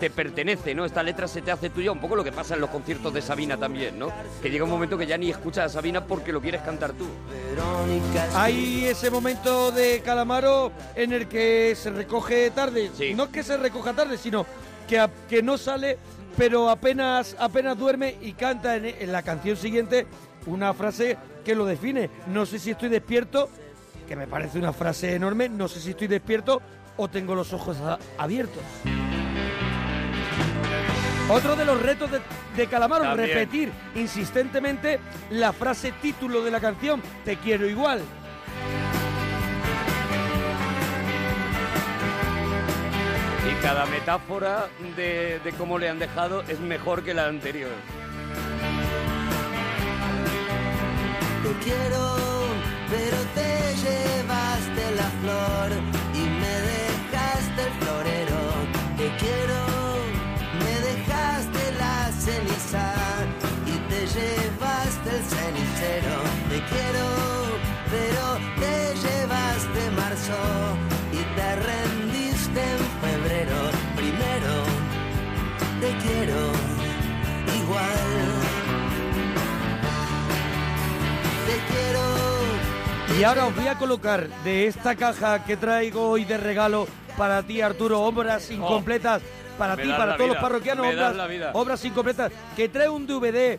[0.00, 0.84] te pertenece, ¿no?
[0.84, 3.22] Esta letra se te hace tuya, un poco lo que pasa en los conciertos de
[3.22, 4.08] Sabina también, ¿no?
[4.42, 7.06] Que llega un momento que ya ni escuchas a Sabina porque lo quieres cantar tú.
[8.34, 12.90] Hay ese momento de Calamaro en el que se recoge tarde.
[12.98, 13.14] Sí.
[13.14, 14.44] No es que se recoja tarde, sino
[14.88, 15.96] que, a- que no sale,
[16.36, 20.06] pero apenas, apenas duerme y canta en, en la canción siguiente
[20.46, 22.10] una frase que lo define.
[22.28, 23.48] No sé si estoy despierto,
[24.08, 26.60] que me parece una frase enorme, no sé si estoy despierto
[26.96, 27.76] o tengo los ojos
[28.18, 28.62] abiertos.
[31.30, 32.20] Otro de los retos de,
[32.54, 33.28] de Calamaro, También.
[33.30, 38.02] repetir insistentemente la frase título de la canción, Te quiero igual.
[43.46, 47.70] Y cada metáfora de, cómo le han dejado es mejor que la anterior.
[51.42, 52.16] Te quiero,
[52.88, 55.72] pero te llevaste la flor
[56.14, 58.40] y me dejaste el florero.
[58.96, 59.60] Te quiero,
[60.64, 62.94] me dejaste la ceniza
[63.66, 66.16] y te llevaste el cenicero.
[66.48, 67.06] Te quiero,
[67.90, 68.24] pero
[68.58, 70.93] te llevaste marzo
[83.18, 87.42] Y ahora os voy a colocar de esta caja que traigo hoy de regalo para
[87.42, 89.22] ti, Arturo, obras incompletas.
[89.56, 90.86] Para ti, para todos vida, los parroquianos,
[91.52, 92.32] obras, incompletas.
[92.56, 93.58] Que trae un DVD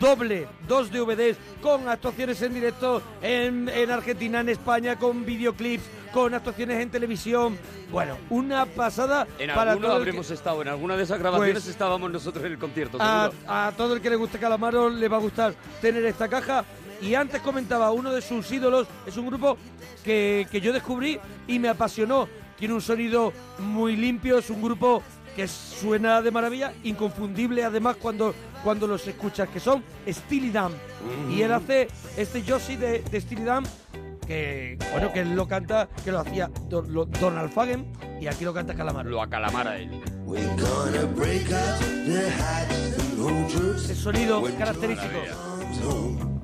[0.00, 6.34] doble, dos DVDs con actuaciones en directo en, en Argentina, en España, con videoclips, con
[6.34, 7.56] actuaciones en televisión.
[7.92, 11.68] Bueno, una pasada En para todo que- habremos estado, en alguna de esas grabaciones Pues,
[11.68, 15.16] estábamos nosotros en el concierto, a, a todo el que le guste Calamaro le va
[15.18, 16.64] a gustar tener esta caja.
[17.02, 19.56] Y antes comentaba, uno de sus ídolos es un grupo
[20.04, 22.28] que, que yo descubrí y me apasionó.
[22.58, 25.02] Tiene un sonido muy limpio, es un grupo
[25.34, 30.72] que suena de maravilla, inconfundible además cuando, cuando los escuchas, que son Steely Dan.
[31.30, 33.64] Y él hace este Josie de, de Steely Dan,
[34.26, 38.44] que bueno, que él lo canta, que lo hacía Don, lo- Donald Fagen, y aquí
[38.44, 39.08] lo canta Calamaro.
[39.08, 40.02] Lo acalamara él.
[43.88, 45.18] El sonido característico.
[45.70, 46.42] Comes home.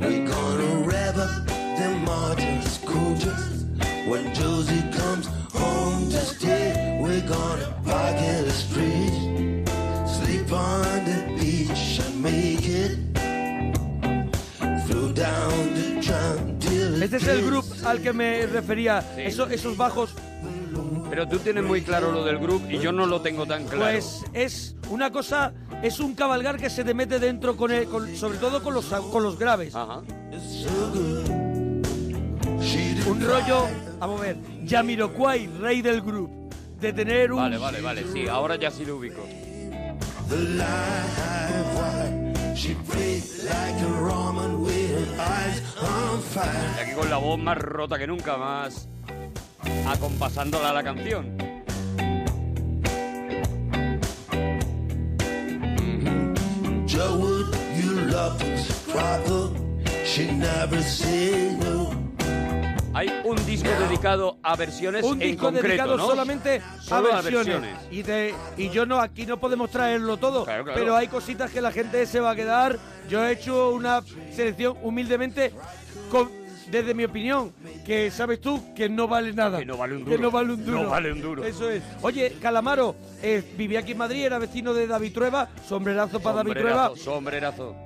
[0.00, 1.46] We're gonna rev up
[1.78, 3.64] the martyrs, cougars.
[4.08, 9.14] When Josie comes home to stay, we're gonna park in the street,
[10.08, 12.98] sleep on the beach and make it.
[14.88, 19.04] Flow down the tram till it Este es el grupo al que me refería.
[19.16, 20.10] Eso- esos bajos,
[21.12, 23.82] Pero tú tienes muy claro lo del grupo y yo no lo tengo tan claro.
[23.82, 28.16] pues es una cosa, es un cabalgar que se te mete dentro con, el- con-
[28.16, 29.74] sobre todo con los, con los graves.
[29.76, 30.00] Ajá.
[33.06, 33.66] Un rollo,
[33.98, 36.48] vamos a ver, Jamiroquai, rey del grupo,
[36.80, 39.20] de tener un Vale, vale, vale, sí, ahora ya sí lo ubico.
[46.76, 48.88] Y aquí con la voz más rota que nunca, más
[49.86, 51.36] acompasándola a la canción.
[56.88, 57.44] Joe
[57.76, 59.52] you.
[60.04, 60.78] She never
[61.64, 61.90] no.
[62.94, 66.06] Hay un disco dedicado a versiones un en disco concreto, dedicado ¿no?
[66.06, 67.74] solamente Solo a versiones.
[67.90, 70.78] Y, de- y yo no, aquí no podemos traerlo todo, Claro, claro.
[70.78, 72.78] pero hay cositas que la gente se va a quedar.
[73.08, 74.02] Yo he hecho una
[74.34, 75.52] selección humildemente,
[76.10, 76.30] con-
[76.70, 77.52] desde mi opinión,
[77.84, 79.58] que sabes tú que no vale nada.
[79.58, 80.22] Que no vale un Que duro.
[80.22, 80.82] no vale un duro.
[80.84, 81.44] No vale un duro.
[81.44, 81.82] Eso es.
[82.02, 86.52] Oye, Calamaro, eh, vivía aquí en Madrid, era vecino de David Trueba, sombrerazo para David
[86.52, 86.88] Trueba.
[86.96, 87.76] Sombrerazo, sombrerazo.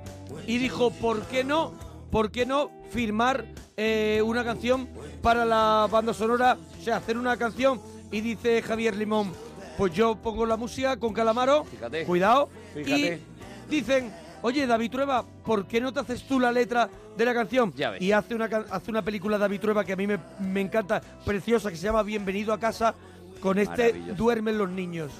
[0.45, 1.73] y dijo, ¿por qué no?
[2.11, 4.87] ¿Por qué no firmar eh, una canción
[5.21, 6.57] para la banda sonora?
[6.79, 9.33] O sea, hacer una canción y dice Javier Limón,
[9.77, 12.05] pues yo pongo la música con Calamaro, Fíjate.
[12.05, 13.21] cuidado, Fíjate.
[13.69, 17.33] y dicen, oye David Trueba, ¿por qué no te haces tú la letra de la
[17.33, 17.73] canción?
[17.75, 18.01] Ya ves.
[18.01, 21.69] Y hace una, hace una película David Trueba que a mí me, me encanta, preciosa,
[21.69, 22.93] que se llama Bienvenido a casa,
[23.39, 23.93] con este.
[24.15, 25.11] Duermen los niños.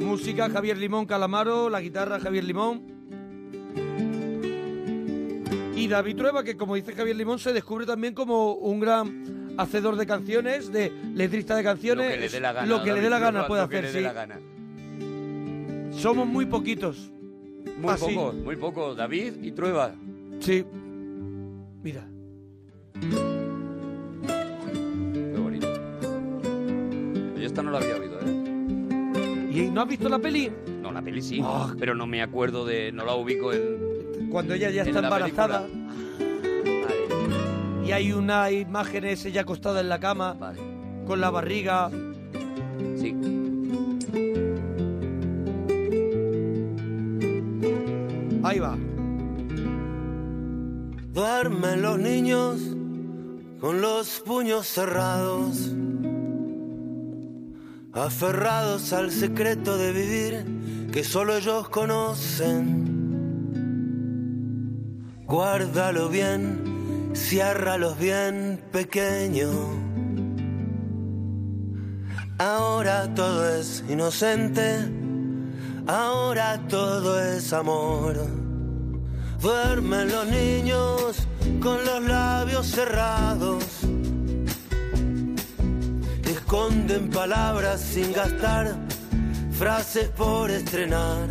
[0.00, 2.94] Música Javier Limón Calamaro, la guitarra Javier Limón.
[5.74, 9.96] Y David Trueba, que como dice Javier Limón, se descubre también como un gran hacedor
[9.96, 12.10] de canciones, de letrista de Lo canciones.
[12.14, 12.66] que le dé la gana.
[12.66, 14.04] Lo que le dé la gana puede lo que hacer, le dé sí.
[14.04, 14.38] la gana.
[15.92, 17.10] Somos muy poquitos.
[17.80, 18.14] Muy Así.
[18.14, 18.94] poco, muy poco.
[18.94, 19.94] David y Trueba.
[20.40, 20.64] Sí.
[21.82, 22.06] Mira.
[25.12, 25.66] Qué bonito.
[27.38, 29.50] Yo esta no la había oído, ¿eh?
[29.52, 30.50] ¿Y no has visto la peli?
[30.82, 31.74] No, la peli sí, Ah.
[31.78, 32.92] pero no me acuerdo de...
[32.92, 34.28] No la ubico en...
[34.30, 35.66] Cuando ella ya En está embarazada
[37.86, 40.60] y hay una imagen esa ella acostada en la cama vale.
[41.06, 41.90] con la barriga.
[42.98, 43.14] Sí.
[48.42, 48.76] Ahí va.
[51.12, 52.60] Duermen los niños
[53.60, 55.72] con los puños cerrados,
[57.92, 62.84] aferrados al secreto de vivir que solo ellos conocen.
[65.24, 66.73] Guárdalo bien,
[67.14, 69.50] ciérralos bien pequeño.
[72.38, 74.78] Ahora todo es inocente,
[75.86, 78.16] ahora todo es amor.
[79.40, 81.28] Duermen los niños
[81.60, 83.64] con los labios cerrados.
[86.24, 88.74] Esconden palabras sin gastar,
[89.52, 91.28] frases por estrenar.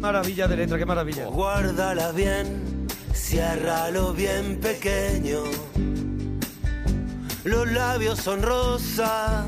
[0.00, 1.26] Maravilla de letra, qué maravilla.
[1.26, 2.73] Guárdala bien,
[3.14, 5.44] ciérralo bien pequeño.
[7.44, 9.46] Los labios son rosa,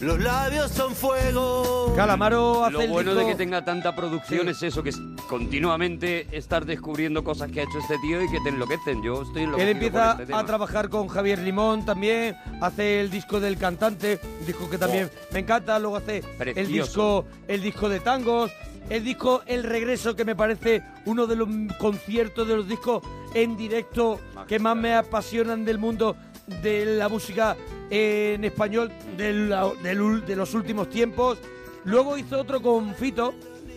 [0.00, 1.92] los labios son fuego.
[1.94, 5.00] Calamaro hace Lo el bueno disco- de que tenga tanta producción es eso, que es
[5.28, 9.02] continuamente estar descubriendo cosas que ha hecho este tío y que te enloquecen.
[9.02, 10.38] Yo estoy Él enloquecido empieza por este tema.
[10.38, 15.10] a trabajar con Javier Limón también, hace el disco del cantante, un disco que también
[15.32, 16.24] me encanta, luego hace el
[16.54, 17.24] Precioso.
[17.24, 18.50] disco, el disco de tangos,
[18.88, 21.48] el disco El Regreso, que me parece uno de los
[21.78, 23.02] conciertos de los discos
[23.34, 26.16] en directo que más me apasionan del mundo
[26.62, 27.56] de la música
[27.90, 31.38] en español del- del ul- de los últimos tiempos.
[31.84, 33.34] Luego hizo otro con Fito,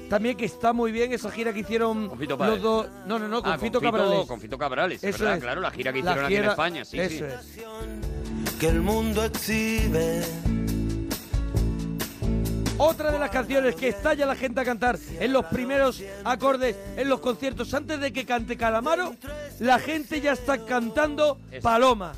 [0.09, 2.87] también que está muy bien, esa gira que hicieron Con Fito los dos.
[3.07, 4.25] No, no, no, con Ah, Fito Cabrales.
[4.27, 5.37] Con Fito Cabrales, Eso ¿verdad?
[5.37, 5.43] es.
[5.43, 7.61] Claro, la gira que hicieron aquí en España, sí, eso sí.
[7.63, 8.53] es.
[8.59, 10.21] que el mundo exhibe.
[12.77, 17.07] Otra de las canciones que estalla la gente a cantar en los primeros acordes, en
[17.07, 19.15] los conciertos, antes de que cante Calamaro,
[19.59, 22.13] la gente ya está cantando Paloma.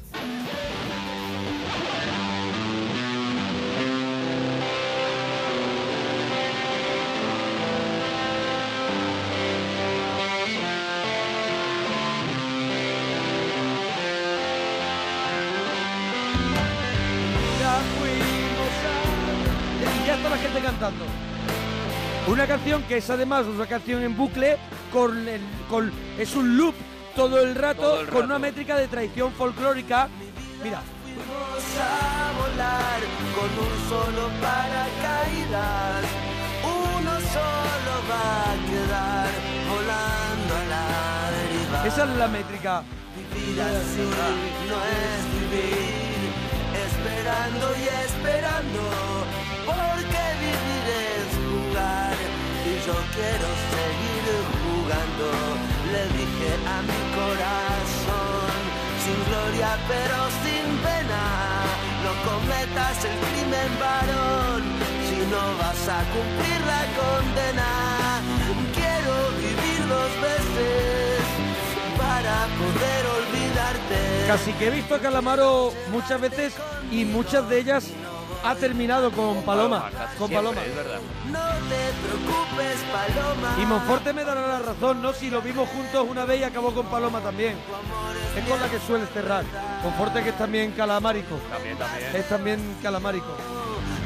[20.26, 20.30] A...
[20.30, 21.06] Y ya está la gente cantando.
[22.28, 24.58] Una canción que es además una canción en bucle
[24.92, 26.74] con, el- con es un loop
[27.16, 28.26] todo el rato Todo el con rato.
[28.26, 30.08] una métrica de tradición folclórica.
[30.64, 30.82] Mira,
[31.18, 33.00] Vamos a volar
[33.36, 36.04] con un solo paracaídas.
[36.64, 39.30] Uno solo va a quedar
[39.70, 41.88] volando a la deriva.
[41.88, 42.84] esa es la métrica.
[43.16, 44.02] Vivir así
[44.68, 46.32] no es vivir,
[46.86, 48.82] esperando y esperando,
[49.66, 52.16] porque vivir es jugar
[52.66, 54.26] y yo quiero seguir
[54.64, 55.28] jugando.
[55.94, 58.56] Le dije a mi corazón,
[59.04, 61.24] sin gloria pero sin pena,
[62.04, 64.62] no cometas el crimen varón,
[65.08, 67.70] si no vas a cumplir la condena.
[68.74, 71.22] Quiero vivir dos veces
[71.98, 74.28] para poder olvidarte.
[74.28, 76.54] Casi que he visto a Calamaro muchas veces
[76.92, 77.88] y muchas de ellas
[78.46, 80.62] ha terminado con Paloma, con siempre, Paloma.
[80.64, 81.00] Es verdad.
[81.32, 83.56] No te preocupes, Paloma.
[83.62, 85.14] Y Monforte me dará la razón, ¿no?
[85.14, 87.56] Si lo vimos juntos una vez y acabó con Paloma también.
[88.38, 89.44] Es con la que suele cerrar.
[89.84, 91.38] Monforte que es también calamárico.
[91.50, 92.16] También, también.
[92.16, 93.28] Es también calamárico.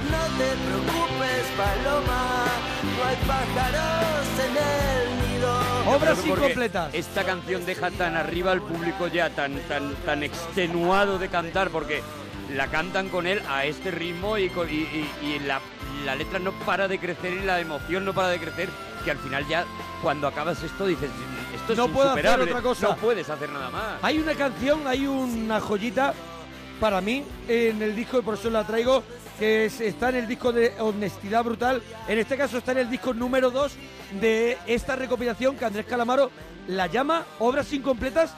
[0.09, 2.45] No te preocupes, Paloma.
[2.97, 5.95] No hay pájaros en el nido.
[5.95, 6.93] Obras incompletas.
[6.93, 12.01] Esta canción deja tan arriba al público ya, tan, tan, tan extenuado de cantar, porque
[12.55, 15.59] la cantan con él a este ritmo y, con- y, y- y la,
[16.05, 18.69] la letra no para de crecer y la emoción no para de crecer,
[19.05, 19.65] que al final ya
[20.01, 21.09] cuando acabas esto dices,
[21.55, 22.87] esto es No puedo hacer otra cosa.
[22.89, 23.83] no puedes hacer nada más.
[24.01, 26.13] Hay una canción, hay una joyita
[26.79, 29.03] para mí en el disco y por eso la traigo,
[29.37, 31.81] que es- está en el disco de Honestidad Brutal.
[32.07, 33.73] En este caso está en el disco número 2
[34.19, 36.31] de esta recopilación que Andrés Calamaro
[36.67, 38.33] la llama Obras Incompletas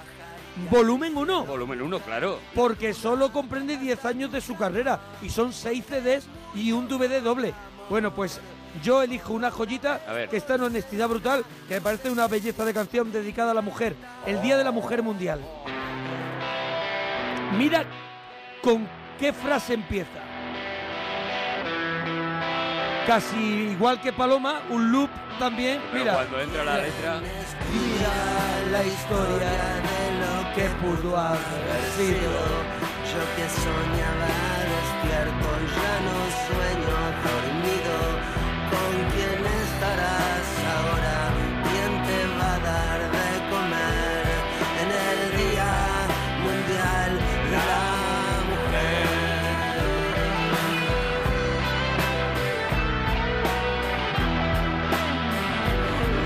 [0.70, 1.46] Volumen 1.
[1.46, 2.40] Volumen 1, claro.
[2.54, 7.22] porque solo comprende 10 años de su carrera y son 6 CDs y un DVD
[7.22, 7.54] doble.
[7.90, 8.40] Bueno, pues
[8.84, 10.30] yo elijo una joyita A ver.
[10.30, 13.62] que está en honestidad brutal, que me parece una belleza de canción dedicada a la
[13.62, 13.96] mujer,
[14.26, 15.42] el Día de la Mujer Mundial.
[17.58, 17.84] Mira
[18.62, 18.88] con
[19.20, 20.20] qué frase empieza.
[23.08, 23.38] Casi
[23.74, 25.82] igual que Paloma, un loop también.
[25.92, 27.20] Pero Mira, cuando entra la letra...
[27.74, 30.21] mira la historia de lo
[30.56, 32.32] que pudo haber sido.
[33.12, 34.32] Yo que soñaba
[34.74, 37.98] despierto, ya no sueño dormido.
[38.72, 41.18] ¿Con quién estarás ahora?
[41.68, 44.26] ¿Quién te va a dar de comer
[44.82, 45.72] en el Día
[46.44, 47.12] Mundial
[47.52, 47.86] de la
[48.50, 49.08] Mujer?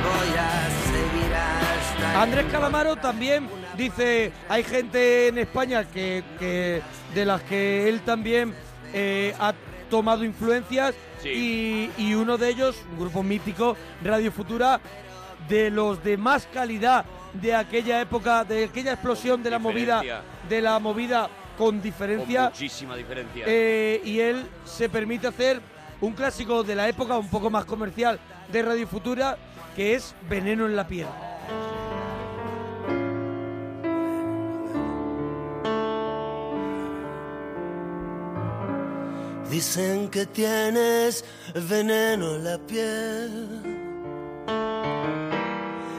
[0.08, 0.52] Voy a
[0.92, 6.82] seguir hasta Andrés Calamaro también dice, hay gente en España que, que-
[7.14, 8.54] de las que él también
[8.94, 9.54] eh, ha
[9.90, 14.80] tomado influencias y, y uno de ellos, un grupo mítico, Radio Futura,
[15.50, 20.02] de los de más calidad de aquella época, de aquella explosión de la movida,
[20.50, 22.44] de la movida con Con diferencia.
[22.50, 23.44] muchísima diferencia.
[23.48, 25.62] Eh, y él se permite hacer
[26.02, 28.20] un clásico de la época un poco más comercial
[28.52, 29.38] de Radio Futura,
[29.76, 31.08] que es Veneno en la piel.
[39.50, 41.24] Dicen que tienes
[41.70, 43.62] veneno en la piel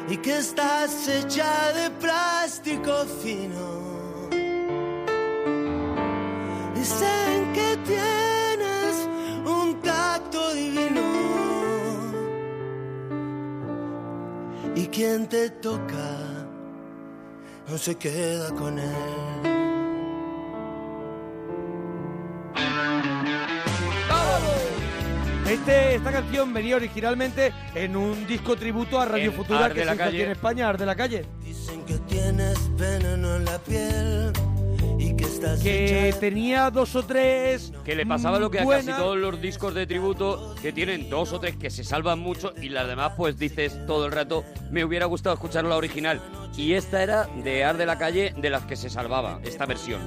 [0.08, 4.28] y que estás hecha de plástico fino.
[6.74, 9.08] Dicen que tienes
[9.46, 11.02] un tacto divino
[14.74, 16.10] y quien te toca
[17.68, 19.55] no se queda con él.
[25.48, 29.84] Este, esta canción venía originalmente en un disco tributo a Radio En Futura Ar que
[29.84, 30.24] se aquí Calle.
[30.24, 31.24] en España, Ar de la Calle.
[31.44, 34.32] Dicen que tienes veneno en la piel
[34.98, 36.18] y que estás que hecha.
[36.18, 37.72] tenía dos o tres.
[37.84, 41.32] Que le pasaba lo que a casi todos los discos de tributo, que tienen dos
[41.32, 44.84] o tres que se salvan mucho y las demás pues dices todo el rato, me
[44.84, 46.20] hubiera gustado escuchar la original.
[46.56, 50.00] Y esta era de Ar de la Calle, de las que se salvaba, esta versión.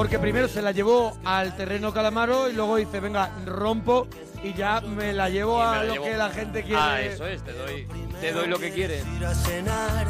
[0.00, 4.08] Porque primero se la llevó al terreno Calamaro y luego dice, venga, rompo
[4.42, 6.80] y ya me la llevo me a la lo llevo- que la gente quiere.
[6.80, 7.86] Ah, eso es, te doy,
[8.18, 9.04] te doy lo que quieres.
[9.14, 10.06] Ir a cenar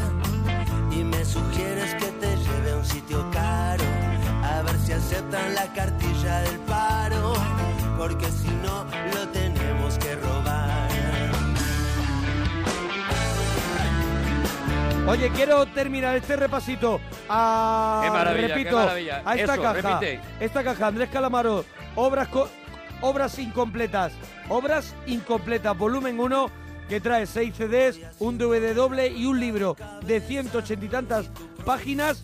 [0.93, 3.83] y me sugieres que te lleve a un sitio caro.
[4.45, 7.33] A ver si aceptan la cartilla del paro.
[7.99, 8.85] Porque si no,
[9.17, 10.30] lo tenemos que robar.
[15.07, 19.23] Oye, quiero terminar este repasito a Qué maravilla, qué repito, maravilla.
[19.25, 19.73] a esta Eso, caja.
[19.99, 20.21] repite.
[20.39, 21.65] Esta caja, Andrés Calamaro,
[21.97, 22.29] obras
[23.01, 24.13] obras incompletas.
[24.49, 26.51] Obras incompletas, volumen 1
[26.89, 31.31] que trae 6 CDs, un DVD doble y un libro de 180 y tantas
[31.65, 32.21] páginas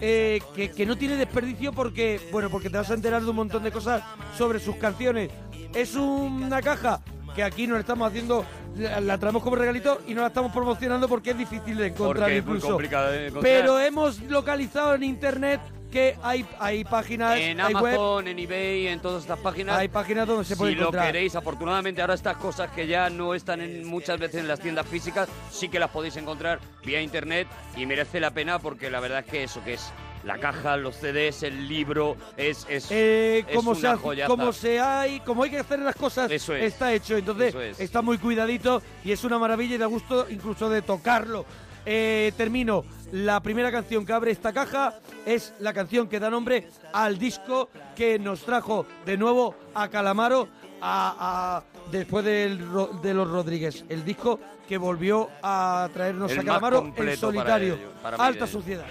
[0.00, 3.36] eh, que, que no tiene desperdicio porque, bueno, porque te vas a enterar de un
[3.36, 4.02] montón de cosas
[4.36, 5.30] sobre sus canciones.
[5.72, 7.00] Es una caja
[7.38, 8.44] que aquí nos estamos haciendo,
[8.76, 12.24] la, la traemos como regalito y no la estamos promocionando porque es difícil de encontrar
[12.24, 12.72] Porque es muy incluso.
[12.72, 13.42] complicado de encontrar.
[13.54, 15.60] Pero hemos localizado en internet
[15.92, 19.78] que hay, hay páginas, En hay web, Amazon, en eBay, en todas estas páginas.
[19.78, 21.06] hay páginas donde se puede si lo encontrar.
[21.06, 24.86] queréis, afortunadamente ahora estas cosas que ya no están en, muchas veces en las tiendas
[24.88, 29.20] físicas, sí que las podéis encontrar vía internet y merece la pena porque la verdad
[29.20, 29.92] es que eso que es
[30.24, 34.28] la caja, los CDs, el libro, es, es, Eh, es como, una se, joyaza.
[34.28, 36.64] como se hay, como hay que hacer las cosas, Eso es.
[36.64, 37.16] está hecho.
[37.16, 37.80] Entonces Eso es.
[37.80, 41.44] está muy cuidadito y es una maravilla y da gusto incluso de tocarlo.
[41.86, 42.84] Eh, termino.
[43.12, 47.70] La primera canción que abre esta caja es la canción que da nombre al disco
[47.96, 50.46] que nos trajo de nuevo a Calamaro
[50.82, 52.58] a, a- después del
[53.00, 53.84] de los Rodríguez.
[53.88, 54.38] El disco
[54.68, 57.74] que volvió a traernos El a Calamaro en para solitario.
[57.74, 58.52] ello, para mí Alta ello.
[58.52, 58.84] Sociedad.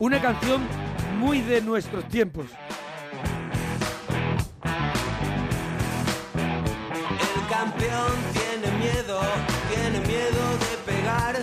[0.00, 0.62] Una canción
[1.18, 2.46] muy de nuestros tiempos.
[7.02, 9.20] El campeón tiene miedo,
[9.68, 11.34] tiene miedo de pegar.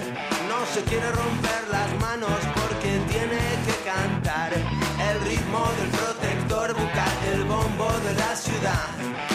[0.48, 4.54] No se quiere romper las manos porque tiene que cantar.
[4.54, 9.35] El ritmo del protector busca el bombo de la ciudad.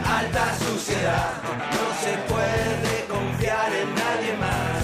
[0.00, 1.32] La alta suciedad.
[1.72, 4.82] No se puede confiar en nadie más.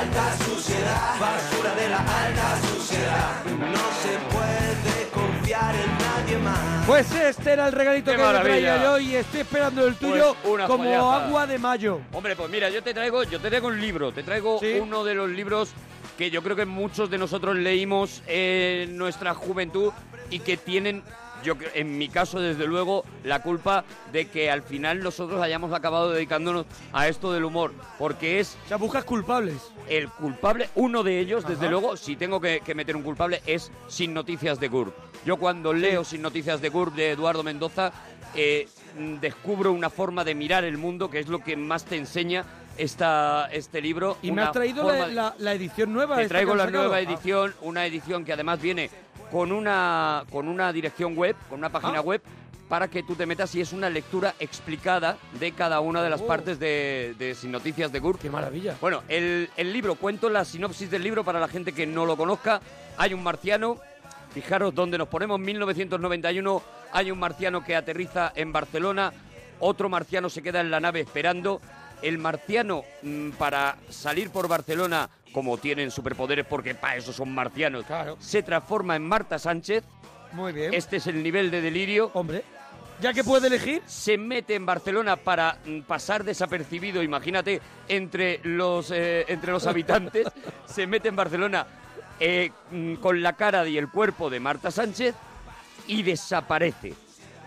[0.00, 3.44] Alta suciedad, basura de la alta suciedad.
[3.46, 6.86] No se puede confiar en nadie más.
[6.86, 10.34] Pues este era el regalito ¡Qué que me traía yo y estoy esperando el tuyo
[10.42, 11.26] Pues una como joyaza.
[11.26, 12.00] agua de mayo.
[12.12, 14.78] Hombre, pues mira, yo te traigo, yo te traigo un libro, te traigo Sí.
[14.80, 15.70] uno de los libros
[16.16, 19.92] que yo creo que muchos de nosotros leímos en nuestra juventud
[20.30, 21.02] y que tienen,
[21.44, 26.10] yo en mi caso desde luego, la culpa de que al final nosotros hayamos acabado
[26.10, 29.56] dedicándonos a esto del humor, porque es O sea, buscas culpables.
[29.88, 33.70] el culpable, uno de ellos, desde luego, si tengo que, que meter un culpable, es
[33.88, 34.92] Sin Noticias de GURB.
[35.24, 37.92] Yo cuando leo Sin Noticias de GURB de Eduardo Mendoza,
[38.34, 38.68] eh,
[39.20, 42.44] descubro una forma de mirar el mundo que es lo que más te enseña
[42.76, 44.18] esta, este libro.
[44.22, 46.16] Y me has traído forma la, la- la edición nueva.
[46.16, 48.90] te traigo la nueva Ah, edición, una edición que además viene
[49.30, 52.02] con una, con una dirección web, con una página Ah.
[52.02, 52.22] web,
[52.68, 56.20] para que tú te metas y es una lectura explicada de cada una de las
[56.20, 56.26] Oh.
[56.26, 58.18] partes de, de Sin Noticias de GURB.
[58.18, 58.76] ¡Qué maravilla!
[58.80, 62.16] Bueno, el, el libro, cuento la sinopsis del libro para la gente que no lo
[62.16, 62.60] conozca.
[62.98, 63.78] Hay un marciano,
[64.34, 66.62] fijaros dónde nos ponemos, 1991,
[66.92, 69.12] hay un marciano que aterriza en Barcelona,
[69.60, 71.60] otro marciano se queda en la nave esperando.
[72.00, 77.84] El marciano, mm, para salir por Barcelona, como tienen superpoderes, porque para eso son marcianos,
[77.84, 78.16] Claro.
[78.20, 79.84] se transforma en Marta Sánchez.
[80.32, 80.74] Muy bien.
[80.74, 82.44] Este es el nivel de delirio Hombre,
[83.00, 88.90] ya que puede elegir, se mete en Barcelona para mm, pasar desapercibido, imagínate, entre los,
[88.90, 90.26] eh, entre los habitantes,
[90.66, 91.66] se mete en Barcelona
[92.20, 95.14] eh, mm, con la cara y el cuerpo de Marta Sánchez
[95.86, 96.94] y desaparece.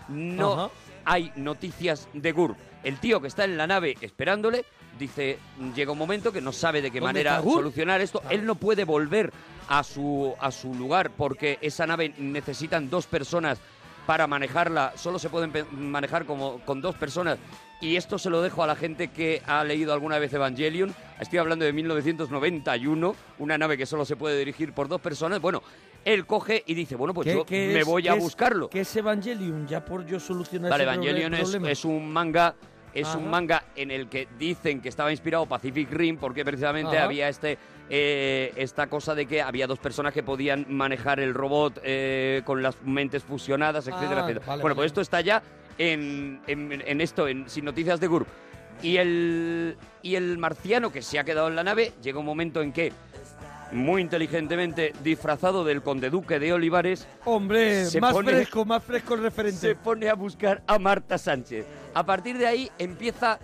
[0.08, 0.70] No Ajá.
[1.04, 2.56] hay noticias de GURB.
[2.82, 4.64] El tío que está en la nave esperándole
[4.98, 5.38] dice,
[5.74, 8.22] llega un momento que no sabe de qué ¿Dónde manera está solucionar esto.
[8.30, 9.32] Él no puede volver
[9.68, 13.58] a su, a su lugar porque esa nave necesitan dos personas
[14.06, 14.92] para manejarla.
[14.96, 17.38] Solo se pueden manejar como con dos personas.
[17.80, 20.94] Y esto se lo dejo a la gente que ha leído alguna vez Evangelion.
[21.18, 25.40] Estoy hablando de 1991, una nave que solo se puede dirigir por dos personas.
[25.40, 25.62] Bueno,
[26.04, 28.68] él coge y dice, bueno, pues ¿qué- yo qué me es- voy a es- buscarlo.
[28.70, 29.66] ¿Qué es Evangelion?
[29.66, 31.34] Ya por yo solucionar Vale, ese Evangelion
[31.66, 32.54] es un manga
[32.94, 37.06] es un manga en el que dicen que estaba inspirado Pacific Rim porque precisamente Ajá.
[37.06, 37.58] había este
[37.90, 42.62] eh, esta cosa de que había dos personas que podían manejar el robot eh, con
[42.62, 44.46] las mentes fusionadas, etcétera, Ah, etcétera.
[44.46, 44.74] vale, bueno, vale.
[44.76, 45.42] pues esto está ya
[45.78, 48.26] en, en- en esto, en Sin Noticias de Gurb.
[48.82, 52.62] Y el, y el marciano que se ha quedado en la nave, llega un momento
[52.62, 52.92] en que,
[53.72, 59.14] muy inteligentemente disfrazado del conde duque de Olivares, Hombre, Se más pone- fresco, más fresco
[59.14, 59.74] el se referente.
[59.76, 61.66] pone a buscar a Marta Sánchez.
[61.94, 63.38] A partir de ahí empieza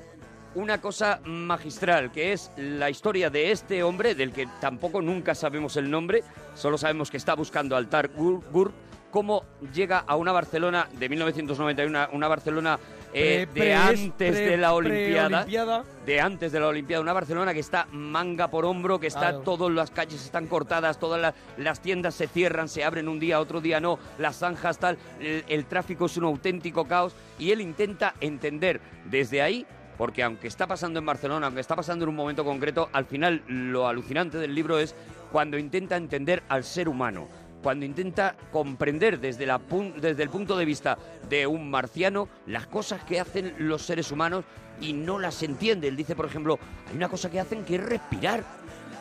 [0.55, 5.76] una cosa magistral, que es la historia de este hombre, del que tampoco nunca sabemos
[5.76, 6.22] el nombre,
[6.55, 8.72] solo sabemos que está buscando al Tar Gur, Gur,
[9.11, 12.79] cómo llega a una Barcelona de 1991, una, una Barcelona
[13.12, 17.52] eh, Pre- de antes pre- de la Olimpiada de antes de la Olimpiada, una Barcelona
[17.52, 19.40] que está manga por hombro, que está Claro.
[19.40, 23.40] todas las calles están cortadas, todas la- las tiendas se cierran, se abren un día,
[23.40, 27.61] otro día no, las zanjas tal, el, el tráfico es un auténtico caos y él
[27.61, 29.66] intenta entender desde ahí,
[29.98, 33.42] porque aunque está pasando en Barcelona, aunque está pasando en un momento concreto, al final
[33.48, 34.94] lo alucinante del libro es
[35.32, 37.28] cuando intenta entender al ser humano.
[37.62, 39.61] Cuando intenta comprender desde, la
[40.00, 40.98] desde el punto de vista
[41.28, 44.44] de un marciano las cosas que hacen los seres humanos
[44.80, 45.88] y no las entiende.
[45.88, 48.44] Él dice, por ejemplo, hay una cosa que hacen que es respirar.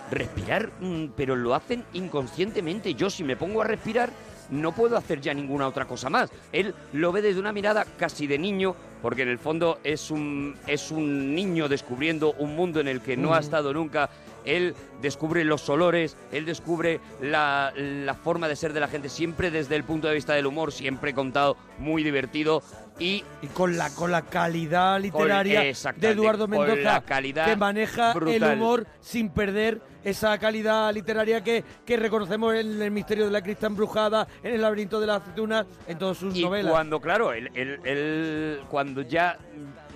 [0.09, 2.93] Respirar, mm, pero lo hacen inconscientemente.
[2.93, 4.09] Yo si me pongo a respirar
[4.49, 6.29] no puedo hacer ya ninguna otra cosa más.
[6.51, 10.55] Él lo ve desde una mirada casi de niño, porque en el fondo es un,
[10.67, 14.09] es un niño descubriendo un mundo en el que no ha estado nunca.
[14.45, 19.51] Él descubre los olores, él descubre la, la forma de ser de la gente, siempre
[19.51, 22.63] desde el punto de vista del humor, siempre contado, muy divertido
[22.97, 27.45] y Y con la, con la calidad literaria de exactamente, Eduardo con Mendoza, la calidad
[27.45, 28.53] que maneja el brutal.
[28.57, 33.67] humor sin perder esa calidad literaria que, que reconocemos en El misterio de la crista
[33.67, 36.71] embrujada, en El laberinto de las aceitunas, en todas sus Y novelas.
[36.71, 39.37] cuando, claro, el, el- el- cuando ya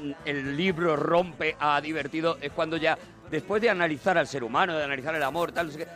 [0.01, 2.97] mm, el libro rompe a divertido, es cuando ya,
[3.29, 5.87] después de analizar al ser humano, de analizar el amor, tal, no sé qué,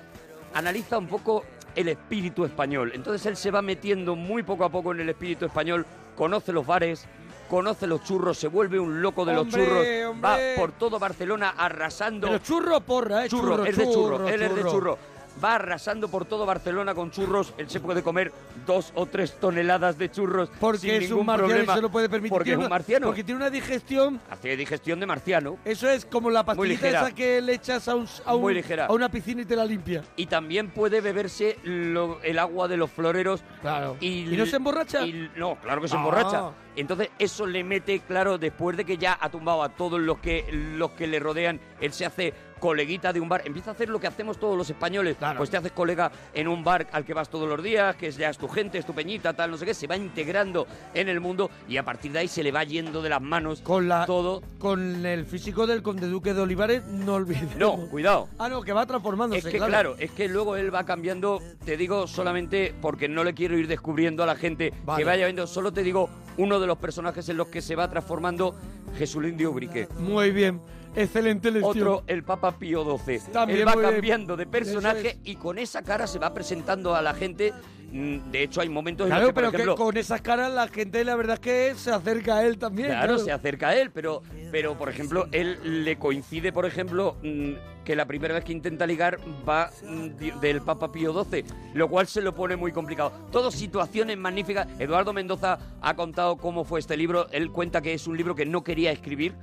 [0.54, 2.92] analiza un poco el espíritu español.
[2.94, 5.86] Entonces él se va metiendo muy poco a poco en el espíritu español,
[6.16, 7.06] conoce los bares,
[7.50, 10.22] conoce los churros, se vuelve un loco de los churros, hombre.
[10.22, 12.28] va por todo Barcelona arrasando.
[12.28, 13.30] Pero churro porra, ¿eh?
[13.30, 14.98] Churro, es de churro, churro, él es de churro.
[15.44, 17.54] Va arrasando por todo Barcelona con churros.
[17.58, 18.32] Él se puede comer
[18.66, 21.74] dos o tres toneladas de churros Porque sin es ningún un marciano problema.
[21.74, 22.30] y se lo puede permitir.
[22.32, 23.08] Porque es un marciano.
[23.08, 24.22] Porque tiene una digestión.
[24.30, 25.58] Hace digestión de marciano.
[25.66, 28.86] Eso es como la pastillita esa que le echas a, un, a, un- Muy ligera.
[28.86, 30.04] a una piscina y te la limpia.
[30.16, 33.44] Y también puede beberse lo- el agua de los floreros.
[33.62, 33.98] Claro.
[34.00, 35.06] Y, ¿Y no se emborracha?
[35.06, 36.00] y- no, claro que se Ah.
[36.00, 36.52] emborracha.
[36.78, 40.46] Entonces eso le mete, claro, después de que ya ha tumbado a todos los que,
[40.52, 44.00] los que le rodean, él se hace coleguita de un bar, empieza a hacer lo
[44.00, 45.38] que hacemos todos los españoles, Claro.
[45.38, 48.30] pues te haces colega en un bar al que vas todos los días, que ya
[48.30, 51.20] es tu gente, es tu peñita, tal, no sé qué, se va integrando en el
[51.20, 54.06] mundo y a partir de ahí se le va yendo de las manos Con la
[54.06, 54.42] todo.
[54.60, 57.56] con el físico del conde duque de Olivares, no olvides.
[57.58, 58.28] No, cuidado.
[58.40, 59.96] Ah, no, que va transformándose, Es que claro.
[60.00, 64.24] es que luego él va cambiando, te digo solamente porque no le quiero ir descubriendo
[64.24, 65.00] a la gente Vale.
[65.02, 67.90] que vaya viendo, solo te digo uno de los personajes en los que se va
[67.90, 68.56] transformando
[68.98, 69.88] Jesulín de Ubrique.
[70.00, 70.60] Muy bien.
[70.96, 71.78] Excelente lección.
[71.78, 73.20] Otro, el Papa Pío XII.
[73.32, 77.14] También él va cambiando de personaje y con esa cara se va presentando a la
[77.14, 77.54] gente.
[77.92, 80.52] Mm, De hecho, hay momentos en Claro, los que, por pero que con esas caras
[80.52, 82.88] la gente la verdad es que se acerca a él también.
[82.90, 84.22] Claro, se acerca a él, pero,
[84.52, 87.52] pero por ejemplo, él le coincide, por ejemplo, mm,
[87.86, 92.08] que la primera vez que intenta ligar va mm, del Papa Pío XII, lo cual
[92.08, 93.12] se lo pone muy complicado.
[93.32, 94.68] Todo situaciones magníficas.
[94.80, 97.28] Eduardo Mendoza ha contado cómo fue este libro.
[97.32, 99.36] Él cuenta que es un libro que no quería escribir,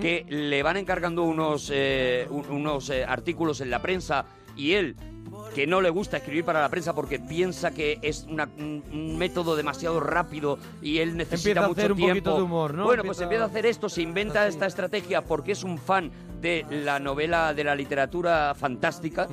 [0.00, 4.24] que le van encargando unos, eh, un- unos eh, artículos en la prensa
[4.58, 4.94] y él
[5.54, 9.56] que no le gusta escribir para la prensa porque piensa que es una- un, método
[9.56, 12.10] demasiado rápido y él necesita Empieza a mucho un tiempo.
[12.12, 12.84] poquito de humor, ¿no?
[12.84, 16.10] Bueno, pues Empieza- empieza a hacer esto, se inventa esta estrategia porque es un fan
[16.40, 19.26] de la novela, de la literatura fantástica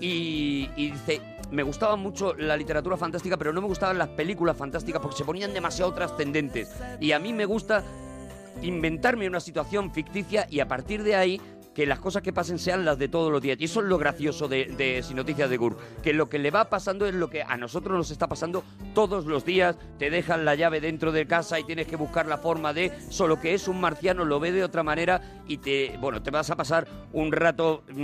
[0.00, 1.20] y, y dice,
[1.50, 5.24] me gustaba mucho la literatura fantástica, pero no me gustaban las películas fantásticas porque se
[5.24, 6.70] ponían demasiado trascendentes.
[7.00, 7.84] Y a mí me gusta
[8.62, 11.40] inventarme una situación ficticia y a partir de ahí
[11.78, 13.56] que las cosas que pasen sean las de todos los días.
[13.60, 15.78] Y eso es lo gracioso de, de Sin Noticias de Gur.
[16.02, 18.64] Que lo que le va pasando es lo que a nosotros nos está pasando
[18.96, 19.76] todos los días.
[19.96, 22.90] Te dejan la llave dentro de casa y tienes que buscar la forma de...
[23.10, 25.96] Solo que es un marciano, lo ve de otra manera y te...
[26.00, 27.94] Bueno, te vas a pasar un rato mm,